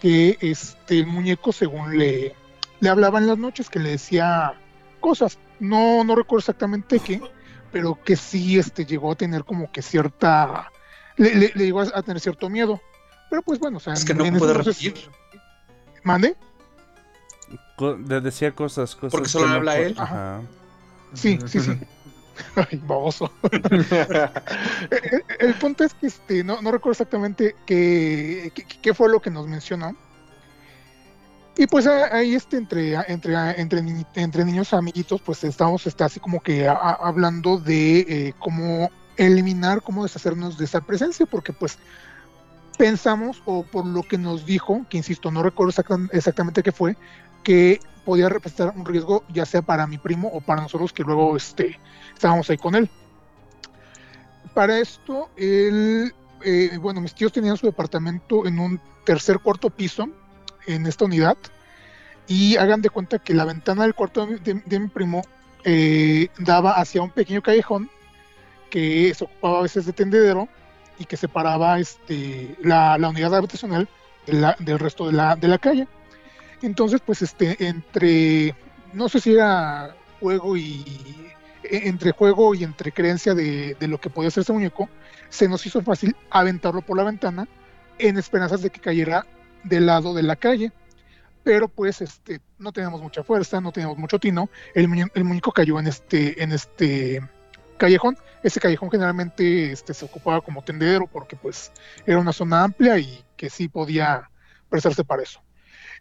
[0.00, 2.34] que este, el muñeco según le,
[2.80, 4.54] le hablaba en las noches, que le decía
[5.00, 5.38] cosas.
[5.58, 7.20] No, no recuerdo exactamente qué,
[7.72, 10.70] pero que sí este, llegó a tener como que cierta...
[11.16, 12.80] Le, le- le llegó a tener cierto miedo.
[13.30, 13.92] Pero pues bueno, o sea...
[13.94, 15.10] Es que no puede entonces- repetir.
[16.02, 16.36] ¿Mande?
[17.76, 19.10] Co- Le decía cosas, cosas.
[19.12, 19.94] Porque solo habla él.
[19.98, 20.40] Ajá.
[21.14, 21.78] Sí, sí, sí.
[22.56, 23.30] Ay, baboso.
[23.50, 29.20] el, el punto es que este, no, no recuerdo exactamente qué, qué, qué fue lo
[29.20, 29.94] que nos mencionó.
[31.56, 36.18] Y pues ahí este, entre, entre, entre, ni- entre niños amiguitos, pues estamos está así
[36.20, 41.78] como que a- hablando de eh, cómo eliminar, cómo deshacernos de esa presencia, porque pues
[42.80, 46.96] pensamos, o por lo que nos dijo, que insisto, no recuerdo exacta- exactamente qué fue,
[47.44, 51.36] que podía representar un riesgo ya sea para mi primo o para nosotros que luego
[51.36, 51.78] este,
[52.14, 52.88] estábamos ahí con él.
[54.54, 56.12] Para esto, él,
[56.42, 60.08] eh, bueno, mis tíos tenían su departamento en un tercer cuarto piso
[60.66, 61.36] en esta unidad
[62.26, 65.20] y hagan de cuenta que la ventana del cuarto de, mi- de- de mi primo
[65.64, 67.90] eh, daba hacia un pequeño callejón
[68.70, 70.48] que se ocupaba a veces de tendedero
[71.00, 73.88] y que separaba este, la, la unidad habitacional
[74.26, 75.88] del resto de la, de la calle.
[76.62, 78.54] Entonces, pues, este, entre,
[78.92, 81.32] no sé si era juego y,
[81.64, 84.88] e- entre juego y entre creencia de, de lo que podía ser ese muñeco,
[85.30, 87.48] se nos hizo fácil aventarlo por la ventana
[87.98, 89.26] en esperanzas de que cayera
[89.64, 90.70] del lado de la calle.
[91.42, 94.50] Pero pues, este, no teníamos mucha fuerza, no teníamos mucho tino.
[94.74, 97.22] El, muñe- el muñeco cayó en este, en este
[97.80, 98.16] callejón.
[98.44, 101.72] Ese callejón generalmente este, se ocupaba como tendedero porque pues
[102.06, 104.30] era una zona amplia y que sí podía
[104.68, 105.40] prestarse para eso.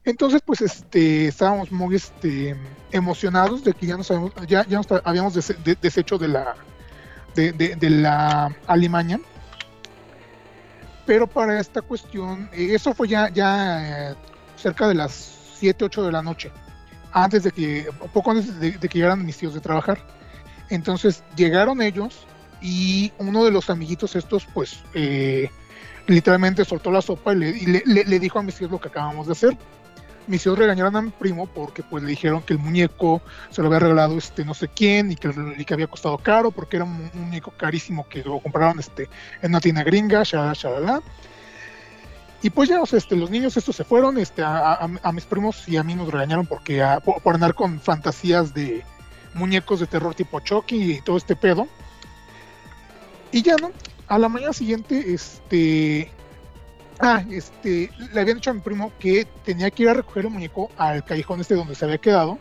[0.05, 2.55] Entonces, pues, este, estábamos muy, este,
[2.91, 6.55] emocionados de que ya nos habíamos, ya, ya nos habíamos dese- de- deshecho de la,
[7.35, 9.19] de, de- la alimaña.
[11.05, 14.15] Pero para esta cuestión, eh, eso fue ya, ya eh,
[14.55, 15.11] cerca de las
[15.57, 16.51] 7, 8 de la noche,
[17.11, 19.99] antes de que, poco antes de, de que llegaran mis tíos de trabajar.
[20.69, 22.25] Entonces llegaron ellos
[22.61, 25.49] y uno de los amiguitos estos, pues, eh,
[26.07, 29.57] literalmente soltó la sopa y, le, dijo a mis tíos lo que acabamos de hacer.
[30.27, 33.67] Mis tíos regañaron a mi primo porque pues le dijeron que el muñeco se lo
[33.67, 36.85] había regalado este no sé quién y que, y que había costado caro porque era
[36.85, 39.09] un, muñeco carísimo que lo compraron este,
[39.41, 41.01] en una tienda gringa, shalala, shalala.
[42.41, 45.67] Y pues ya, este, los niños estos se fueron, este, a, a- a mis primos
[45.67, 48.83] y a mí nos regañaron porque a- por andar con fantasías de
[49.33, 51.67] muñecos de terror tipo Chucky y todo este pedo.
[53.31, 53.71] Y ya, ¿no?
[54.07, 56.11] A la mañana siguiente, este...
[57.01, 60.31] Ah, este, le habían dicho a mi primo que tenía que ir a recoger el
[60.31, 62.37] muñeco al callejón este donde se había quedado,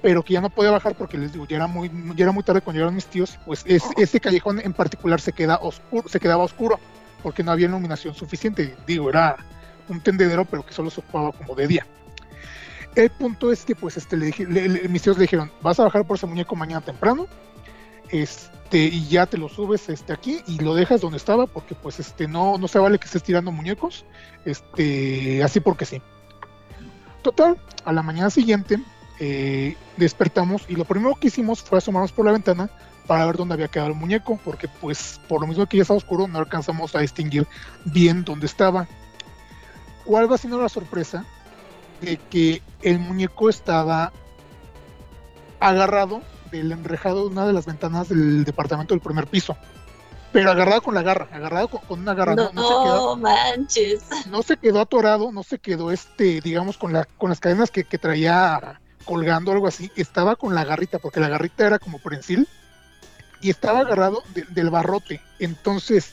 [0.00, 2.42] pero que ya no podía bajar porque les digo, ya era muy, ya era muy
[2.42, 6.18] tarde cuando llegaron mis tíos, pues es, ese callejón en particular se queda oscuro, se
[6.18, 6.80] quedaba oscuro,
[7.22, 9.36] porque no había iluminación suficiente, digo, era
[9.88, 11.86] un tendedero, pero que solo se ocupaba como de día.
[12.96, 16.04] El punto es que pues este le le- mis tíos le dijeron, vas a bajar
[16.06, 17.26] por ese muñeco mañana temprano,
[18.08, 22.00] este, y ya te lo subes este aquí y lo dejas donde estaba, porque pues
[22.00, 24.04] este no, no se vale que estés tirando muñecos,
[24.44, 26.00] este, así porque sí.
[27.22, 28.78] Total, a la mañana siguiente
[29.20, 32.70] eh, despertamos y lo primero que hicimos fue asomarnos por la ventana
[33.06, 35.98] para ver dónde había quedado el muñeco, porque pues por lo mismo que ya estaba
[35.98, 37.46] oscuro no alcanzamos a distinguir
[37.84, 38.86] bien dónde estaba.
[40.04, 41.24] ¿Cuál va siendo la sorpresa?
[42.00, 44.12] De que el muñeco estaba
[45.60, 49.56] agarrado del enrejado de una de las ventanas del departamento del primer piso.
[50.32, 52.34] Pero agarrado con la garra, agarrado con, con una garra.
[52.34, 54.02] No, se quedó, manches.
[54.28, 57.84] no se quedó atorado, no se quedó este, digamos, con la, con las cadenas que,
[57.84, 62.46] que traía colgando algo así, estaba con la garrita, porque la garrita era como prensil,
[63.40, 65.22] y estaba agarrado de- del barrote.
[65.38, 66.12] Entonces,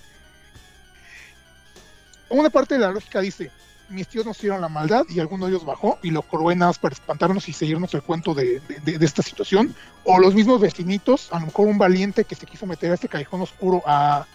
[2.30, 3.52] una parte de la lógica dice,
[3.90, 6.94] mis tíos nos hicieron la maldad y alguno de ellos bajó y lo más para
[6.94, 9.76] espantarnos y seguirnos el cuento de, de- esta situación.
[10.04, 13.08] O los mismos vecinitos, a lo mejor un valiente que se quiso meter a este
[13.10, 14.26] callejón oscuro a,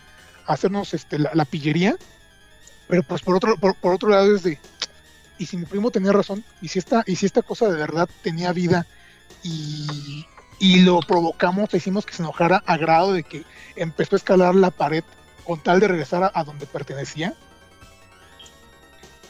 [0.47, 1.97] hacernos este, la, pillería.
[2.89, 4.59] Pero pues por otro, por, por otro lado es de,
[5.39, 8.09] y si mi primo tenía razón, y si esta, y si esta cosa de verdad
[8.23, 8.87] tenía vida
[9.43, 10.27] y,
[10.59, 13.45] y lo provocamos, le hicimos que se enojara a grado de que
[13.77, 15.05] empezó a escalar la pared
[15.45, 17.35] con tal de regresar a donde pertenecía.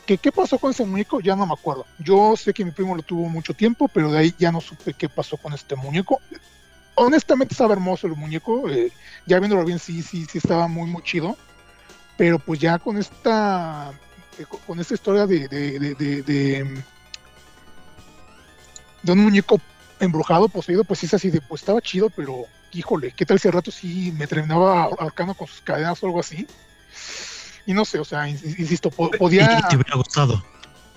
[0.09, 1.21] ¿Qué, ¿Qué pasó con ese muñeco?
[1.21, 1.85] Ya no me acuerdo.
[1.99, 4.95] Yo sé que mi primo lo tuvo mucho tiempo, pero de ahí ya no supe
[4.95, 6.23] qué pasó con este muñeco.
[6.95, 8.91] Honestamente estaba hermoso el muñeco, eh,
[9.27, 11.37] ya viéndolo bien sí, sí, sí estaba muy, muy chido.
[12.17, 13.93] Pero pues ya con esta
[14.39, 16.85] eh, con- esta historia de, de, de, de,
[19.13, 19.61] un muñeco
[20.01, 23.51] embrujado, poseído, pues sí es así de, pues estaba chido, pero híjole, ¿qué tal si
[23.51, 26.49] rato sí me terminaba ahorcando con sus cadenas o algo así?
[27.69, 29.59] Y no sé, o sea, in- insisto, po- podía...
[29.59, 30.43] Y te hubiera gustado.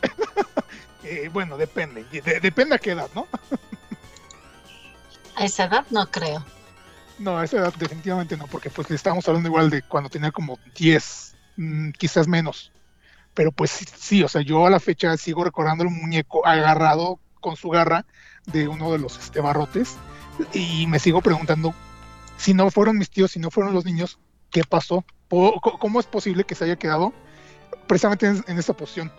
[1.03, 3.27] eh, bueno, depende, de- depende a qué edad, ¿no?
[5.35, 6.45] A esa edad no creo.
[7.19, 10.31] No, a esa edad definitivamente no, porque pues le estábamos hablando igual de cuando tenía
[10.31, 12.71] como 10, mm, quizás menos.
[13.33, 17.19] Pero pues sí, sí, o sea, yo a la fecha sigo recordando el muñeco agarrado
[17.41, 18.05] con su garra
[18.45, 19.97] de uno de los este, barrotes
[20.53, 21.73] y me sigo preguntando
[22.37, 24.19] si no fueron mis tíos, si no fueron los niños,
[24.51, 25.03] ¿qué pasó?
[25.29, 27.13] ¿Cómo es posible que se haya quedado
[27.87, 29.11] precisamente en, en esa posición?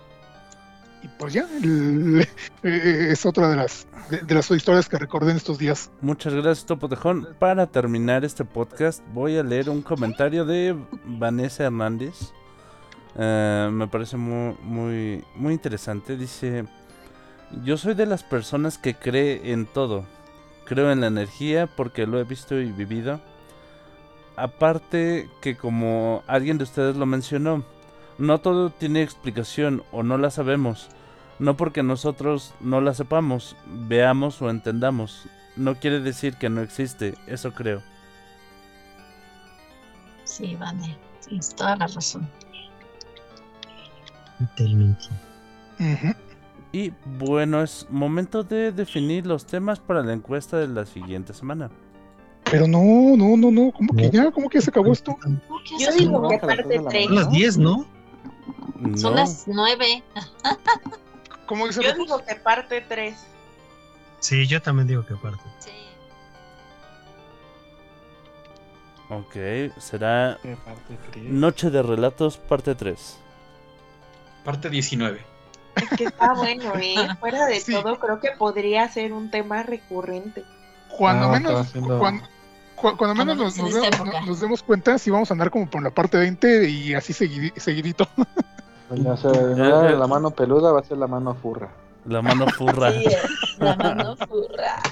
[1.02, 2.20] Y pues ya, el-
[2.62, 5.90] eh, es otra de las, de, las historias que recordé en estos días.
[6.00, 7.28] Muchas gracias, Topo Tejón.
[7.38, 12.32] Para terminar este podcast, voy a leer un comentario de Vanessa Hernández.
[13.16, 16.16] Eh, me parece muy, muy, muy interesante.
[16.16, 16.66] Dice:
[17.64, 20.06] Yo soy de las personas que cree en todo.
[20.66, 23.20] Creo en la energía porque lo he visto y vivido.
[24.36, 27.64] Aparte que como alguien de ustedes lo mencionó,
[28.18, 30.88] no todo tiene explicación o no la sabemos.
[31.38, 35.26] No porque nosotros no la sepamos, veamos o entendamos.
[35.56, 37.82] No quiere decir que no existe, eso creo.
[40.24, 40.96] Sí, Vane,
[41.26, 42.28] tienes toda la razón.
[44.38, 45.04] Totalmente.
[46.72, 51.70] Y bueno, es momento de definir los temas para la encuesta de la siguiente semana.
[52.52, 54.30] Pero no, no, no, no, ¿cómo que ya?
[54.30, 55.16] ¿Cómo que ya se acabó esto?
[55.80, 57.06] Yo digo no, que que parte de la 3.
[57.06, 57.86] Son las 10, ¿no?
[58.96, 60.02] Son No, las nueve.
[61.46, 63.16] ¿Cómo dice Yo digo que parte 3.
[64.20, 65.42] Sí, yo también digo que aparte.
[65.60, 65.70] Sí.
[69.08, 71.20] ok, será ¿Qué parte?
[71.20, 73.18] Noche de Relatos, parte 3.
[74.44, 75.20] Parte 19.
[75.76, 76.94] Es que está bueno, ¿eh?
[77.20, 77.72] Fuera de Sí.
[77.72, 80.44] todo, creo que podría ser un tema recurrente.
[80.96, 82.26] Cuando Ah, menos, estaba haciendo- cuan- cu-
[82.76, 84.20] cuando, menos nos, demos- época.
[84.26, 87.52] nos demos cuenta, si vamos a andar como por la parte 20 y así segui-
[87.56, 88.08] seguidito.
[88.94, 91.70] O sea, la mano peluda va a ser la mano furra.
[92.04, 92.92] La mano furra.
[92.92, 93.04] Sí,
[93.58, 94.82] la mano furra.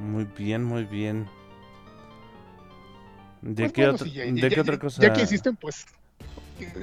[0.00, 1.26] Muy bien, muy bien.
[3.40, 5.02] ¿De, Pues qué, bueno, otra, sí, ya- de ya- qué ya- otra cosa?
[5.02, 5.86] Ya que insisten, pues.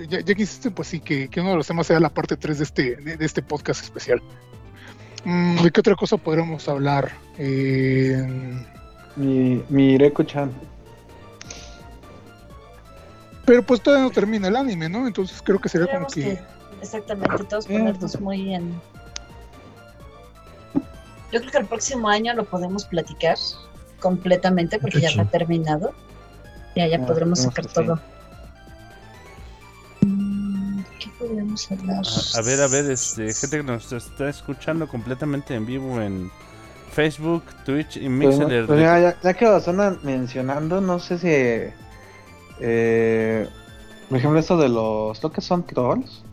[0.10, 2.38] Ya, ya que insisten, pues sí, que, que uno de los temas sea la parte
[2.38, 4.22] 3 de este, de, de este podcast especial.
[5.26, 7.12] Mm, ¿De qué otra cosa podremos hablar?
[7.38, 8.26] Eh,
[9.16, 10.52] Mi, mi Reku-chan.
[13.46, 15.06] pero pues todavía no termina el anime, ¿no?
[15.08, 16.22] Entonces creo que sería como que.
[16.22, 16.42] que,
[16.82, 18.74] exactamente, todos ponernos muy en.
[21.32, 23.38] Yo creo que el próximo año lo podemos platicar
[24.00, 25.94] completamente porque ya está terminado.
[26.76, 27.74] Ya, ya Ah, podremos sacar sí.
[27.74, 28.00] todo.
[31.28, 32.04] Podríamos hablar?
[32.36, 36.32] A, a ver, a ver, este, gente que nos está escuchando completamente en vivo en
[36.92, 38.68] Facebook, Twitch y Pues, Mixler.
[38.68, 41.74] pues ya, ya que lo están mencionando, no sé si.
[42.60, 43.50] Eh,
[44.10, 45.22] por ejemplo, esto de los.
[45.24, 46.24] ¿Lo que son trolls?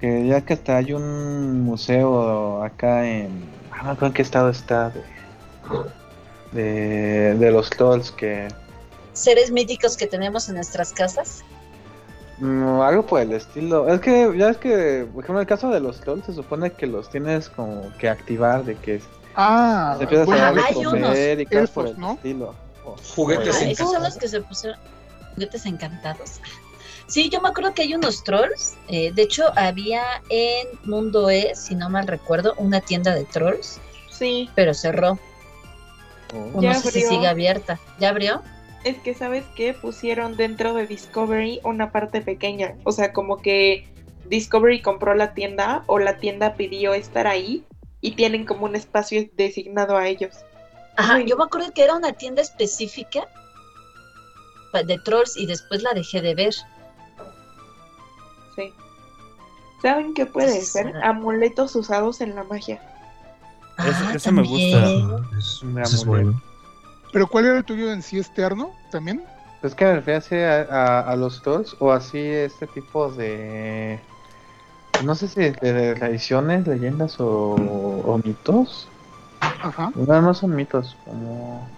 [0.00, 3.44] Que ya que hasta hay un museo acá en.
[3.70, 4.90] Ah, no me acuerdo en qué estado está.
[4.90, 8.48] De, de, de los trolls que.
[9.12, 11.44] Seres míticos que tenemos en nuestras casas.
[12.42, 13.88] Mm, algo por el estilo.
[13.88, 16.72] Es que ya es que, por ejemplo, en el caso de los trolls se supone
[16.72, 19.00] que los tienes como que activar, de que
[19.34, 22.12] Ah, te empiezas bueno, a dar hay de unos comer y cosas por el ¿no?
[22.12, 22.54] estilo.
[23.14, 24.78] Juguetes Ah, esos son los que se pusieron.
[25.34, 26.40] Juguetes encantados.
[27.06, 28.74] Sí, yo me acuerdo que hay unos trolls.
[28.88, 33.80] eh, de hecho, había en Mundo E, si no mal recuerdo, una tienda de trolls,
[34.10, 35.18] Sí, pero cerró.
[36.34, 37.78] o- O Ya no sé si sigue abierta.
[37.98, 38.42] ¿Ya abrió?
[38.84, 42.74] Es que sabes que pusieron dentro de Discovery una parte pequeña.
[42.84, 43.86] O sea, como que
[44.26, 47.64] Discovery compró la tienda o la tienda pidió estar ahí
[48.00, 50.34] y tienen como un espacio designado a ellos.
[50.96, 53.28] Ajá, Muy yo me acuerdo que era una tienda específica
[54.86, 56.54] de trolls y después la dejé de ver.
[58.56, 58.72] Sí.
[59.80, 60.92] ¿Saben qué puede ser?
[61.02, 61.10] ah.
[61.10, 62.80] Amuletos usados en la magia.
[63.78, 64.94] Ah, ese me gusta.
[65.38, 66.24] Es- eso amolé.
[66.24, 66.42] bueno.
[67.12, 69.22] Pero ¿cuál era el tuyo en sí externo también?
[69.62, 74.00] Es que me refiero así a, a- a los trolls o así este tipo de...
[75.04, 78.88] No sé si de, de tradiciones, leyendas o, o mitos.
[79.40, 79.92] Ajá.
[79.94, 81.68] No, no son mitos, como...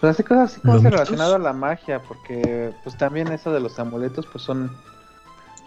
[0.00, 3.78] Pues así cosas así como relacionado a la magia, porque pues también eso de los
[3.78, 4.70] amuletos pues son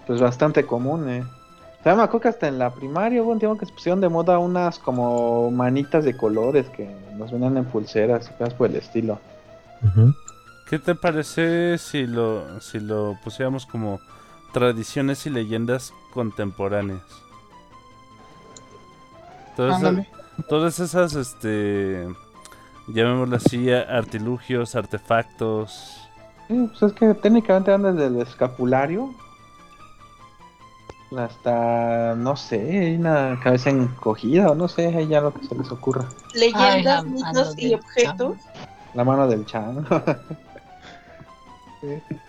[0.08, 1.26] pues bastante comunes.
[1.84, 4.00] O sea, me acuerdo que hasta en la primaria hubo un tiempo que se pusieron
[4.00, 8.70] de moda unas como manitas de colores que nos venían en pulseras y cosas por
[8.70, 9.20] el estilo.
[10.70, 14.00] ¿Qué te parece si lo, si lo pusiéramos como
[14.54, 17.04] tradiciones y leyendas contemporáneas?
[19.58, 19.82] Todas,
[20.48, 22.08] todas esas, este,
[22.88, 26.00] llamémoslo así, artilugios, artefactos.
[26.48, 29.14] Sí, pues es que técnicamente van desde el escapulario
[31.18, 35.72] hasta, no sé, una cabeza encogida o no sé, ahí ya lo que se les
[35.72, 36.08] ocurra.
[36.34, 38.38] Leyendas, mitos y objetos.
[38.94, 39.86] La mano del chan.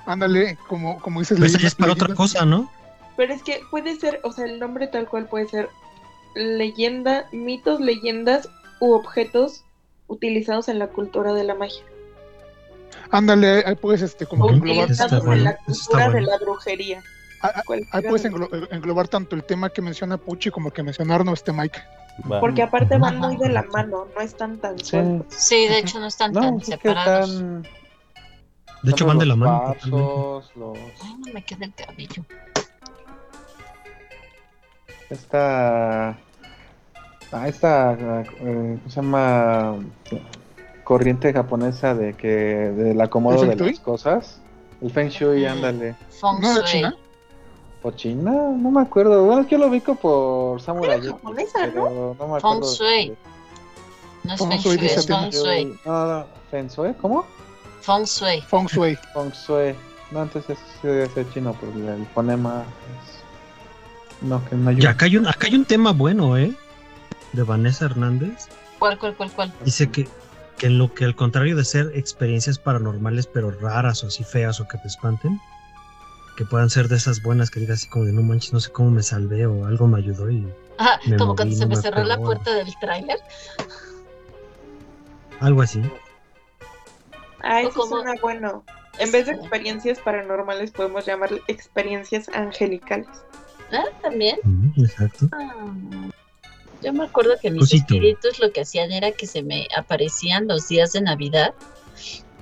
[0.07, 2.71] Ándale, como, como dices, Pues leyendas- es para otra cosa, ¿no?
[3.17, 5.69] Pero es que puede ser, o sea, el nombre tal cual puede ser
[6.35, 8.49] leyenda, mitos, leyendas
[8.81, 9.65] u objetos
[10.09, 11.85] utilizados en la cultura de la magia.
[13.11, 17.03] Ándale, ahí puedes este, como englobar, utilizados bueno, en la cultura de la brujería.
[17.45, 17.63] Ah, ah,
[17.93, 21.29] ahí puedes de- englo- englobar tanto el tema que menciona Puchi como el que mencionaron
[21.29, 21.79] este Mike.
[22.31, 22.41] Va.
[22.41, 24.87] Porque aparte van muy de la mano, no están tan Sí.
[24.91, 25.27] sueltos.
[25.35, 27.31] Sí, de hecho no están No, tan es separados.
[27.31, 27.63] están...
[28.83, 29.63] De hecho, van de la mano.
[29.69, 30.79] vasos, los...
[31.03, 32.23] Ay, no me queda el cabello.
[35.11, 36.11] Esta...
[37.33, 37.93] Ah, esta...
[37.95, 38.25] eh,
[38.79, 39.77] ¿Cómo se llama?
[40.85, 42.29] Corriente japonesa de que...
[42.29, 44.41] Del acomodo ¿El de las cosas.
[44.83, 45.95] El Feng Shui, ándale.
[46.11, 46.65] Feng ¿No era Shui.
[46.71, 46.97] China?
[47.87, 48.33] ¿O China?
[48.33, 49.25] No me acuerdo.
[49.25, 51.73] Bueno, es que yo lo ubico por Samurai Era japonesa, ¿no?
[51.73, 52.75] pero no me Feng acuerdo.
[52.75, 53.17] Shui.
[54.25, 55.79] No es Feng Feng Shui es Feng Shui.
[55.85, 57.27] No, no, Feng Shui, ¿cómo?
[57.83, 58.41] Feng Shui.
[58.41, 58.97] Feng Shui.
[59.15, 59.75] Feng Shui.
[60.11, 64.27] No, entonces sí debe ser chino, porque el fonema es...
[64.27, 64.91] No, que no Y ayuda.
[64.91, 66.55] acá hay, un, acá hay un tema bueno, ¿eh?
[67.35, 68.49] De Vanessa Hernández.
[68.79, 69.53] ¿Cuál, cuál, cuál, cuál?
[69.65, 70.09] Dice que,
[70.57, 74.59] que en lo que al contrario de ser experiencias paranormales, pero raras o así feas
[74.61, 75.39] o que te espanten,
[76.37, 78.71] que puedan ser de esas buenas que digas así como de no manches, no sé
[78.73, 80.47] cómo me salvé o algo me ayudó y
[80.79, 83.19] Ah, Me como moví, cuando se no me me cerró la puerta del tráiler.
[85.41, 85.81] algo así.
[87.43, 88.65] Ah, eso como- suena bueno.
[88.99, 93.09] En vez de experiencias paranormales podemos llamarle experiencias angelicales.
[93.73, 94.39] Ah, también.
[94.77, 95.29] Exacto.
[95.33, 95.53] Ah,
[96.83, 97.83] Yo me acuerdo que mis Cosito.
[97.95, 101.55] espíritus lo que hacían era que se me aparecían los días de Navidad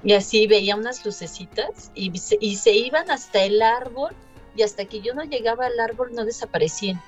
[0.04, 4.14] y así veía unas lucecitas y se, y se iban hasta el árbol
[4.56, 7.00] y hasta que yo no llegaba al árbol no desaparecían.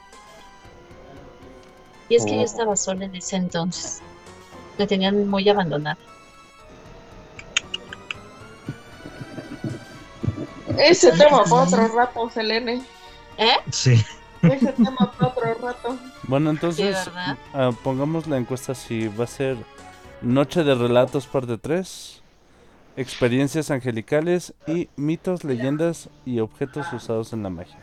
[2.09, 2.45] Y es que yo Oh.
[2.45, 4.01] estaba sola en ese entonces.
[4.79, 5.99] Me tenían muy abandonada.
[10.79, 12.83] Ese tema para otro rato, Selene.
[13.39, 13.57] ¿Eh?
[13.71, 14.05] Sí.
[14.43, 15.99] Ese tema para otro rato.
[16.25, 16.97] Bueno, entonces
[17.53, 19.57] ah, pongamos la encuesta si va a ser
[20.21, 22.23] Noche de Relatos parte 3,
[22.97, 27.79] Experiencias Angelicales y Mitos, Leyendas y Objetos usados en la magia.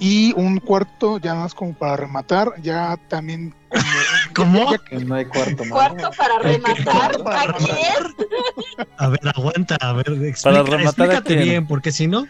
[0.00, 3.52] Y un cuarto, ya más como para rematar, ya también
[4.34, 4.58] como...
[4.60, 4.70] ¿Cómo?
[4.72, 5.70] ya- Que no hay cuarto más.
[5.72, 7.22] Cuarto para rematar.
[7.24, 8.86] Para ¿A quién?
[8.96, 10.84] A ver, aguanta, a ver, Para explica, rematar, ¿a
[11.14, 11.42] explícate quién?
[11.48, 12.26] bien, porque si no,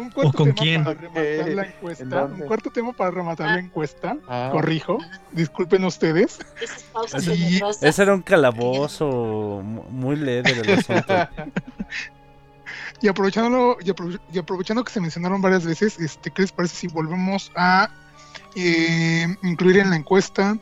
[0.00, 0.84] un cuarto con tema quién?
[0.84, 2.24] para rematar la ¿En encuesta.
[2.24, 4.16] Un cuarto tema para rematar la encuesta.
[4.28, 4.48] Ah.
[4.52, 4.98] Corrijo.
[5.32, 6.38] Disculpen ustedes.
[7.06, 7.82] Sí, tenebrosas.
[7.82, 11.14] Ese era un calabozo mu- muy leve del asunto.
[13.02, 16.76] Y aprovechándolo, y, aprove- y aprovechando que se mencionaron varias veces, este, ¿qué les parece
[16.76, 17.88] si volvemos a
[18.54, 20.58] eh, incluir en la encuesta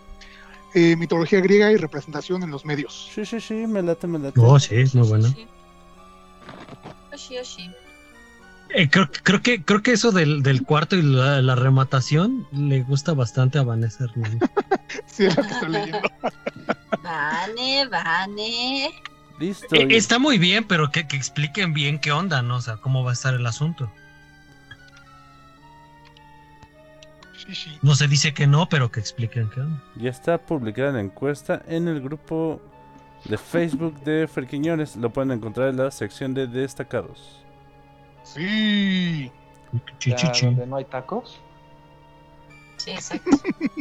[0.72, 3.10] eh, mitología griega y representación en los medios?
[3.12, 4.38] Sí, sí, sí, me late, me late.
[4.40, 5.26] oh, sí, es muy bueno.
[7.12, 7.70] Oshi, oshi.
[8.74, 12.82] Eh, creo, creo que creo que eso del, del cuarto y la, la rematación le
[12.82, 14.50] gusta bastante a Vanessa Hernández.
[15.06, 16.00] Sí, es lo que estoy leyendo.
[17.02, 18.90] Vane, Vane.
[19.38, 19.74] Listo.
[19.74, 22.56] Eh, está muy bien, pero que, que expliquen bien qué onda, ¿no?
[22.56, 23.92] O sea, cómo va a estar el asunto.
[27.36, 27.78] Sí, sí.
[27.82, 29.82] No se dice que no, pero que expliquen qué onda.
[29.96, 32.62] Ya está publicada la encuesta en el grupo
[33.24, 34.96] de Facebook de Ferquiñones.
[34.96, 37.44] Lo pueden encontrar en la sección de destacados.
[38.24, 39.30] Sí.
[40.42, 41.40] Donde no hay tacos.
[42.76, 43.30] Sí, exacto.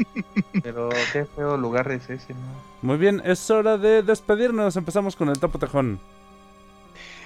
[0.63, 2.39] Pero qué feo lugar es ese, ¿no?
[2.81, 4.75] Muy bien, es hora de despedirnos.
[4.75, 5.99] Empezamos con el tapo tejón.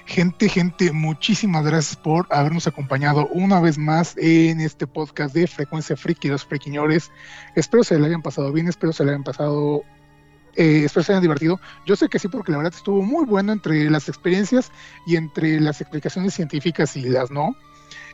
[0.06, 5.96] Gente, gente, muchísimas gracias por habernos acompañado una vez más en este podcast de Frecuencia
[5.96, 7.12] Friki, los friquiñores.
[7.56, 9.84] Espero se le hayan pasado bien, espero se le hayan pasado,
[10.56, 11.60] eh, espero se hayan divertido.
[11.86, 14.72] Yo sé que sí, porque la verdad estuvo muy bueno entre las experiencias
[15.06, 17.56] y entre las explicaciones científicas y las no.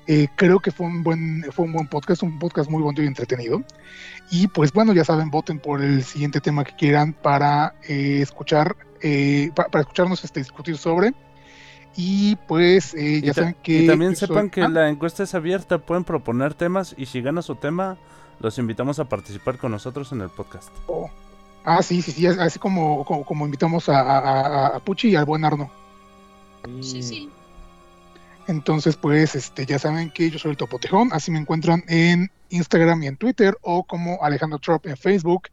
[0.10, 3.08] Eh, creo que fue un buen, fue un buen podcast, un podcast muy bonito y
[3.08, 3.62] entretenido.
[4.32, 8.76] Y pues bueno, ya saben, voten por el siguiente tema que quieran para eh, escuchar,
[9.02, 11.14] eh, pa- para escucharnos este, discutir sobre.
[11.98, 13.80] Y pues eh, ya y, saben que.
[13.84, 15.80] y también soy- sepan que Ah, la encuesta es abierta.
[15.80, 17.98] Pueden proponer temas y si gana su tema,
[18.40, 20.70] los invitamos a participar con nosotros en el podcast.
[20.88, 21.10] oh.
[21.70, 25.44] Ah, sí, sí, sí, así como, como, como invitamos a, a, Puchi y al buen
[25.44, 25.70] Arno.
[26.82, 27.30] Sí, sí.
[28.48, 33.04] Entonces, pues, este, ya saben que yo soy el Topotejón, así me encuentran en Instagram
[33.04, 35.50] y en Twitter, o como Alejandro Trop en Facebook.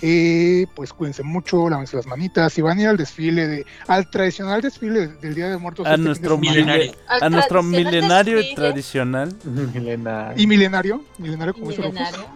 [0.00, 4.08] Eh, pues cuídense mucho, lávense las manitas, y van a ir al desfile de, al
[4.08, 6.72] tradicional desfile del Día de Muertos A este nuestro, semana.
[6.76, 8.54] mile- Al a nuestro tradicional milenario desfile.
[8.54, 9.34] tradicional.
[9.74, 10.34] Milena.
[10.36, 11.66] y milenario, milenario como.
[11.66, 12.26] Milenario.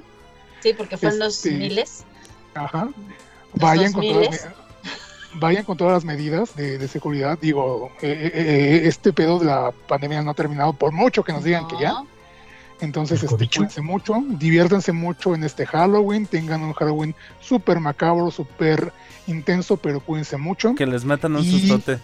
[0.60, 2.04] Sí, porque fueron los Este, miles.
[2.54, 2.88] Ajá.
[3.54, 4.48] Vayan con, todas
[5.34, 7.38] vayan con todas las medidas de, de seguridad.
[7.40, 11.32] Digo, eh, eh, eh, este pedo de la pandemia no ha terminado, por mucho que
[11.32, 12.02] nos digan que ya.
[12.80, 18.30] Entonces, ¿El este, cuídense mucho, diviértanse mucho en este Halloween, tengan un Halloween súper macabro,
[18.32, 18.92] súper
[19.28, 20.74] intenso, pero cuídense mucho.
[20.74, 22.00] Que les metan un Y- sustote.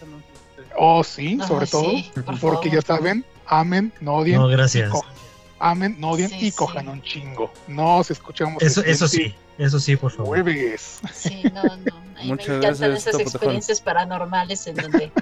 [0.76, 1.90] Oh, sí, Ay, sobre todo,
[2.24, 2.70] por porque favor.
[2.70, 4.92] ya saben, amen, no odien, No, gracias.
[5.58, 6.56] amen, no odien Sí, y sí.
[6.56, 7.50] cojan un chingo.
[7.66, 10.42] Nos escuchamos Eso, eso sí, eso sí, por favor.
[10.42, 11.00] jueves.
[11.12, 12.08] Sí, no, no.
[12.24, 15.12] Muchas me encantan gracias, esas experiencias paranormales en donde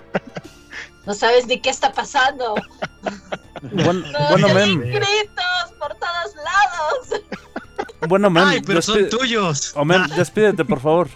[1.04, 2.54] no sabes ni qué está pasando.
[3.62, 7.22] Buen- No, bueno, men, oyen gritos por todos lados.
[8.08, 8.44] bueno, men.
[8.44, 9.72] ¡Ay, pero son tuyos!
[9.76, 11.08] Oh, men, despídete, por favor.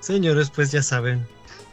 [0.00, 1.26] Señores, pues ya saben.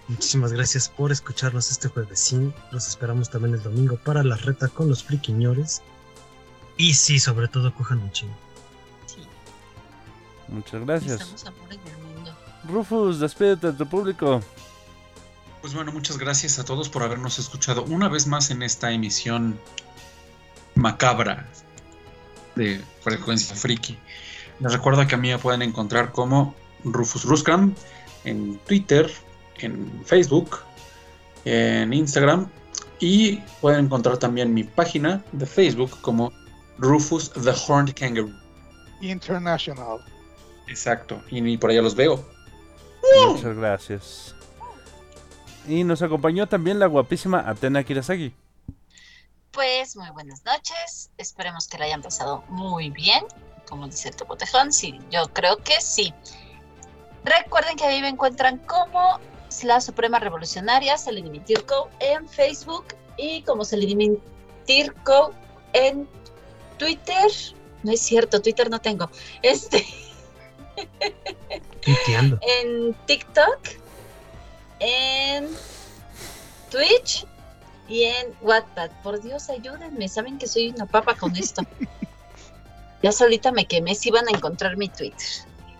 [0.08, 2.20] Muchísimas gracias por escucharnos este jueves.
[2.20, 5.82] Sí, los esperamos también el domingo para la reta con los friquiñores.
[6.78, 8.36] Y sí, sobre todo cojan un chingo.
[10.52, 11.46] Muchas gracias.
[11.46, 12.36] el mundo.
[12.68, 14.42] Rufus, despídete de tu público.
[15.62, 19.60] Pues bueno, muchas gracias a todos por habernos escuchado una vez más en esta emisión
[20.76, 21.48] macabra
[22.56, 23.98] de Frecuencia Friki.
[24.60, 27.74] Les recuerdo que a mí me pueden encontrar como Rufus Ruscam
[28.24, 29.12] en Twitter,
[29.58, 30.60] en Facebook,
[31.46, 32.48] en Instagram
[33.00, 36.32] y pueden encontrar también mi página de Facebook como
[36.78, 38.34] Rufus the Horned Kangaroo.
[39.02, 40.00] International.
[40.70, 42.24] Exacto, y por allá los veo.
[43.28, 44.36] Muchas gracias.
[45.68, 48.34] Y nos acompañó también la guapísima Atena Kirasagi.
[49.52, 51.12] Pues muy buenas noches.
[51.18, 53.24] Esperemos que la hayan pasado muy bien.
[53.68, 56.14] Como dice el Topotejón, sí, yo creo que sí.
[57.24, 59.20] Recuerden que ahí me encuentran como
[59.64, 62.86] la Suprema Revolucionaria, Celine Tirco en Facebook
[63.18, 64.18] y como Celine
[64.66, 65.34] Tirco
[65.74, 66.08] en
[66.78, 67.30] Twitter.
[67.84, 69.10] No es cierto, Twitter no tengo.
[69.41, 69.86] Este,
[71.85, 72.39] Entiendo.
[72.41, 73.60] en TikTok,
[74.80, 75.47] en
[76.69, 77.26] Twitch
[77.88, 78.91] y en Wattpad.
[79.03, 80.07] Por Dios, ayúdenme.
[80.07, 81.64] Saben que soy una papa con esto.
[83.03, 85.27] ya solita me quemé si van a encontrar mi Twitter.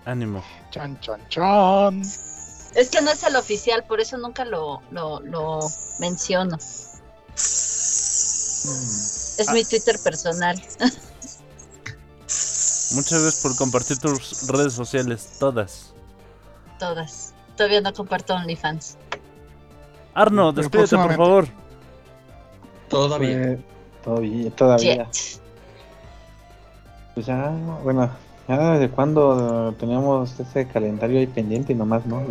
[0.06, 0.44] Ánimo.
[0.72, 2.02] Chan, chan, chan.
[2.76, 5.60] Es que no es el oficial, por eso nunca lo, lo, lo
[6.00, 6.58] menciono.
[7.36, 8.62] Es
[9.54, 10.62] mi Twitter personal.
[12.92, 15.94] Muchas gracias por compartir tus redes sociales, todas.
[16.80, 17.34] Todas.
[17.56, 18.98] Todavía no comparto OnlyFans.
[20.14, 21.48] Arno, Pero despídete, por favor.
[22.90, 23.38] Todavía.
[23.38, 23.60] Pues,
[24.04, 24.96] todavía, todavía.
[25.06, 25.42] Jet.
[27.14, 27.50] Pues ya,
[27.84, 28.10] bueno,
[28.48, 32.24] ya desde cuando teníamos ese calendario ahí pendiente y nomás no.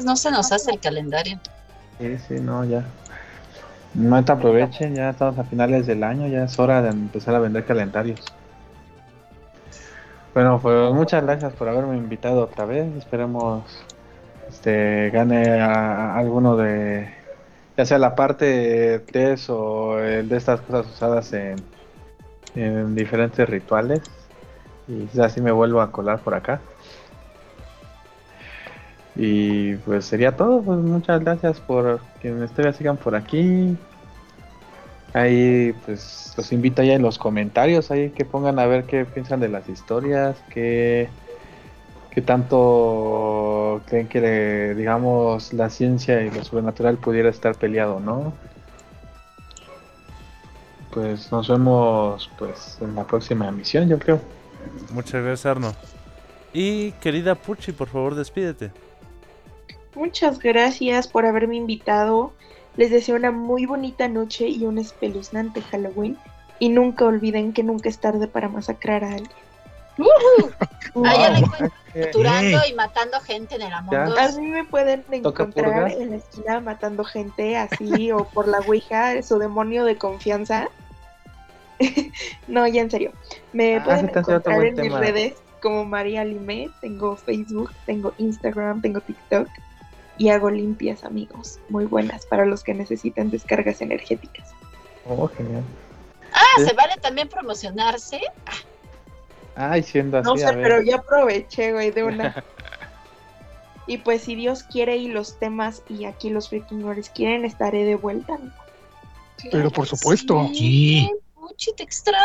[0.00, 1.38] No se nos hace el calendario.
[1.98, 2.84] Sí, sí, no, ya.
[3.94, 7.38] No te aprovechen, ya estamos a finales del año, ya es hora de empezar a
[7.38, 8.20] vender calendarios.
[10.34, 12.92] Bueno, pues muchas gracias por haberme invitado otra vez.
[12.96, 13.62] Esperemos
[14.48, 17.08] este gane a, alguno de
[17.76, 21.56] ya sea la parte 3 o el de estas cosas usadas en,
[22.56, 24.00] en diferentes rituales.
[24.88, 26.60] Y así me vuelvo a colar por acá.
[29.14, 33.76] Y pues sería todo, pues muchas gracias por que ustedes sigan por aquí.
[35.14, 39.38] Ahí pues los invito ya en los comentarios ahí que pongan a ver qué piensan
[39.38, 41.08] de las historias, qué,
[42.10, 48.32] qué tanto creen que digamos la ciencia y lo sobrenatural pudiera estar peleado, ¿no?
[50.90, 54.20] Pues nos vemos pues en la próxima emisión, yo creo.
[54.92, 55.74] Muchas gracias, Arno.
[56.52, 58.72] Y querida Puchi, por favor, despídete.
[59.94, 62.32] Muchas gracias por haberme invitado.
[62.76, 66.18] Les deseo una muy bonita noche y un espeluznante Halloween.
[66.58, 69.30] Y nunca olviden que nunca es tarde para masacrar a alguien.
[69.96, 71.06] Wow.
[71.92, 73.72] torturando y matando gente en el.
[73.72, 74.18] Us.
[74.18, 78.58] A mí me pueden ¿Toca encontrar en la esquina matando gente así o por la
[78.58, 80.68] Ouija, su demonio de confianza.
[82.48, 83.12] no, ya en serio.
[83.52, 86.70] Me Ah, pueden encontrar en mis redes como María Lime.
[86.80, 89.48] Tengo Facebook, tengo Instagram, tengo TikTok
[90.18, 91.58] y hago limpias, amigos.
[91.68, 94.50] Muy buenas para los que necesitan descargas energéticas.
[95.06, 95.62] Oh, genial.
[96.32, 98.20] Ah, se vale también promocionarse.
[99.56, 100.62] Ay, siendo así, No a sé, ver.
[100.62, 102.44] pero ya aproveché, güey, de una.
[103.86, 107.96] Y pues si Dios quiere y los temas y aquí los freakinores quieren, estaré de
[107.96, 108.38] vuelta.
[109.50, 110.48] Pero por supuesto.
[110.54, 111.10] Sí.
[111.36, 112.24] Mucho te extraño.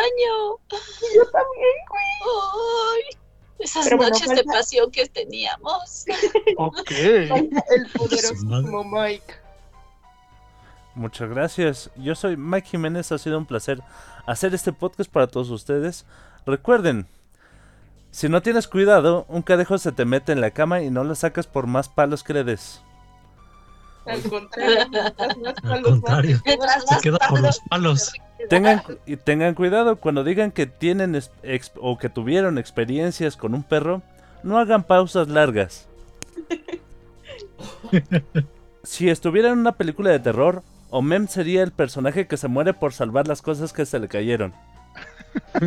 [0.70, 3.18] Yo también, Ay,
[3.60, 6.06] esas Pero bueno, noches de pasión que teníamos.
[6.57, 6.91] Ok.
[6.91, 7.49] El
[7.95, 8.84] poderosísimo.
[8.84, 9.34] Mike.
[10.95, 11.91] Muchas gracias.
[11.95, 13.11] Yo soy Mike Jiménez.
[13.11, 13.81] Ha sido un placer
[14.26, 16.06] hacer este podcast para todos ustedes.
[16.45, 17.07] Recuerden,
[18.11, 21.15] si no tienes cuidado, un cadejo se te mete en la cama y no lo
[21.15, 22.81] sacas por más palos que le des.
[24.10, 24.22] Al
[25.84, 28.14] contrario, Al se queda por los palos.
[28.49, 33.64] Tengan, y tengan cuidado cuando digan que tienen ex- o que tuvieron experiencias con un
[33.64, 34.02] perro,
[34.44, 35.88] no hagan pausas largas.
[38.84, 42.94] Si estuviera en una película de terror, Omem sería el personaje que se muere por
[42.94, 44.53] salvar las cosas que se le cayeron.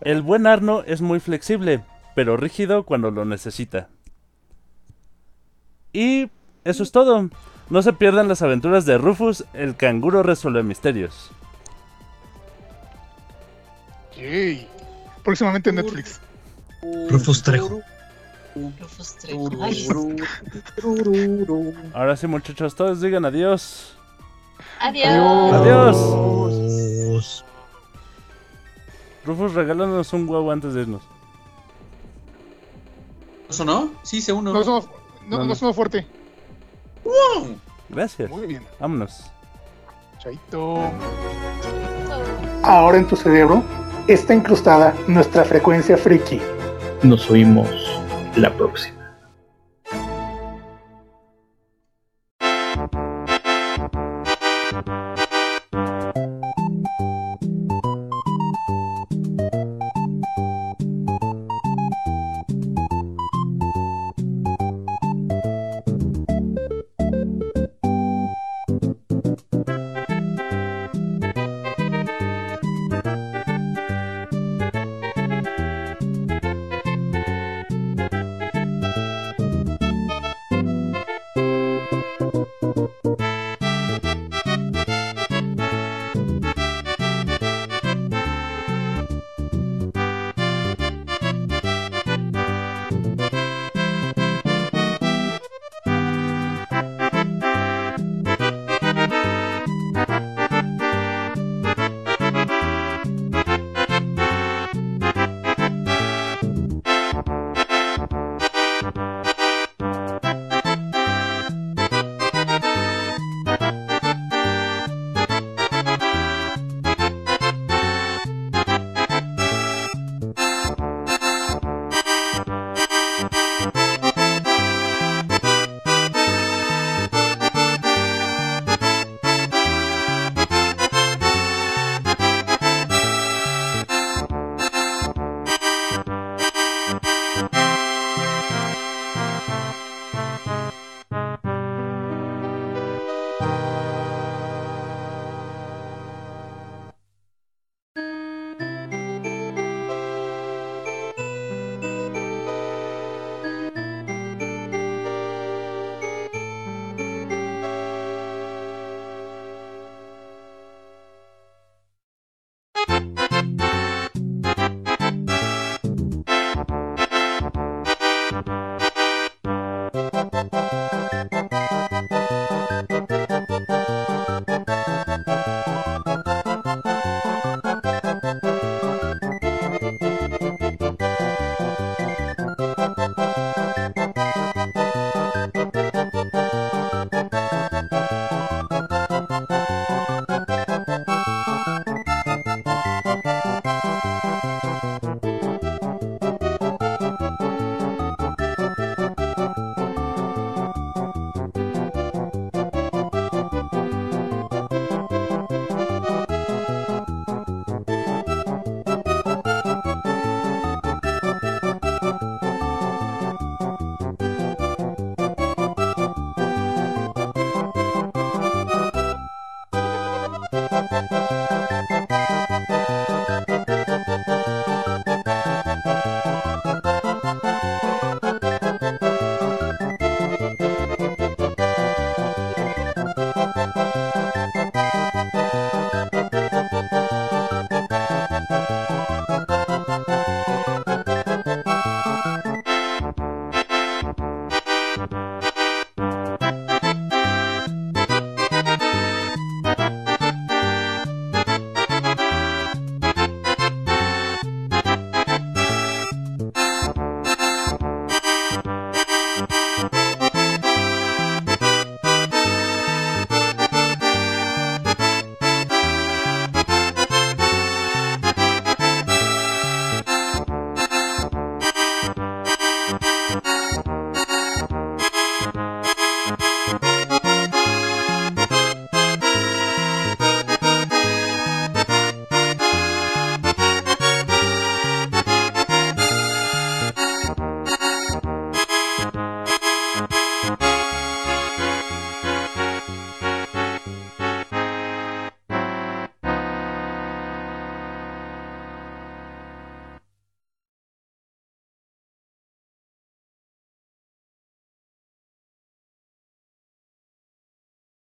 [0.00, 1.82] El buen Arno es muy flexible,
[2.14, 3.88] pero rígido cuando lo necesita.
[5.94, 6.28] Y
[6.64, 7.30] eso es todo.
[7.70, 11.30] No se pierdan las aventuras de Rufus, el canguro resuelve misterios.
[14.16, 14.68] Yay.
[15.22, 16.20] Próximamente en Netflix.
[17.08, 17.80] Rufus Trejo.
[18.54, 19.48] Rufus Trejo.
[19.62, 19.88] Ay,
[21.94, 23.96] Ahora sí, muchachos, todos digan adiós.
[24.80, 25.54] adiós.
[25.54, 25.96] Adiós.
[25.96, 27.44] Adiós.
[29.24, 31.02] Rufus, regálanos un huevo antes de irnos.
[33.48, 33.90] ¿Eso no?
[34.02, 34.52] Sí, se uno.
[34.52, 34.84] No sonó,
[35.28, 36.06] no, no sonó fuerte.
[37.88, 38.30] Gracias.
[38.30, 38.62] Muy bien.
[38.80, 39.30] Vámonos.
[40.18, 40.90] Chaito.
[42.62, 43.62] Ahora en tu cerebro
[44.08, 46.40] está incrustada nuestra frecuencia friki.
[47.02, 47.68] Nos oímos
[48.36, 49.03] la próxima.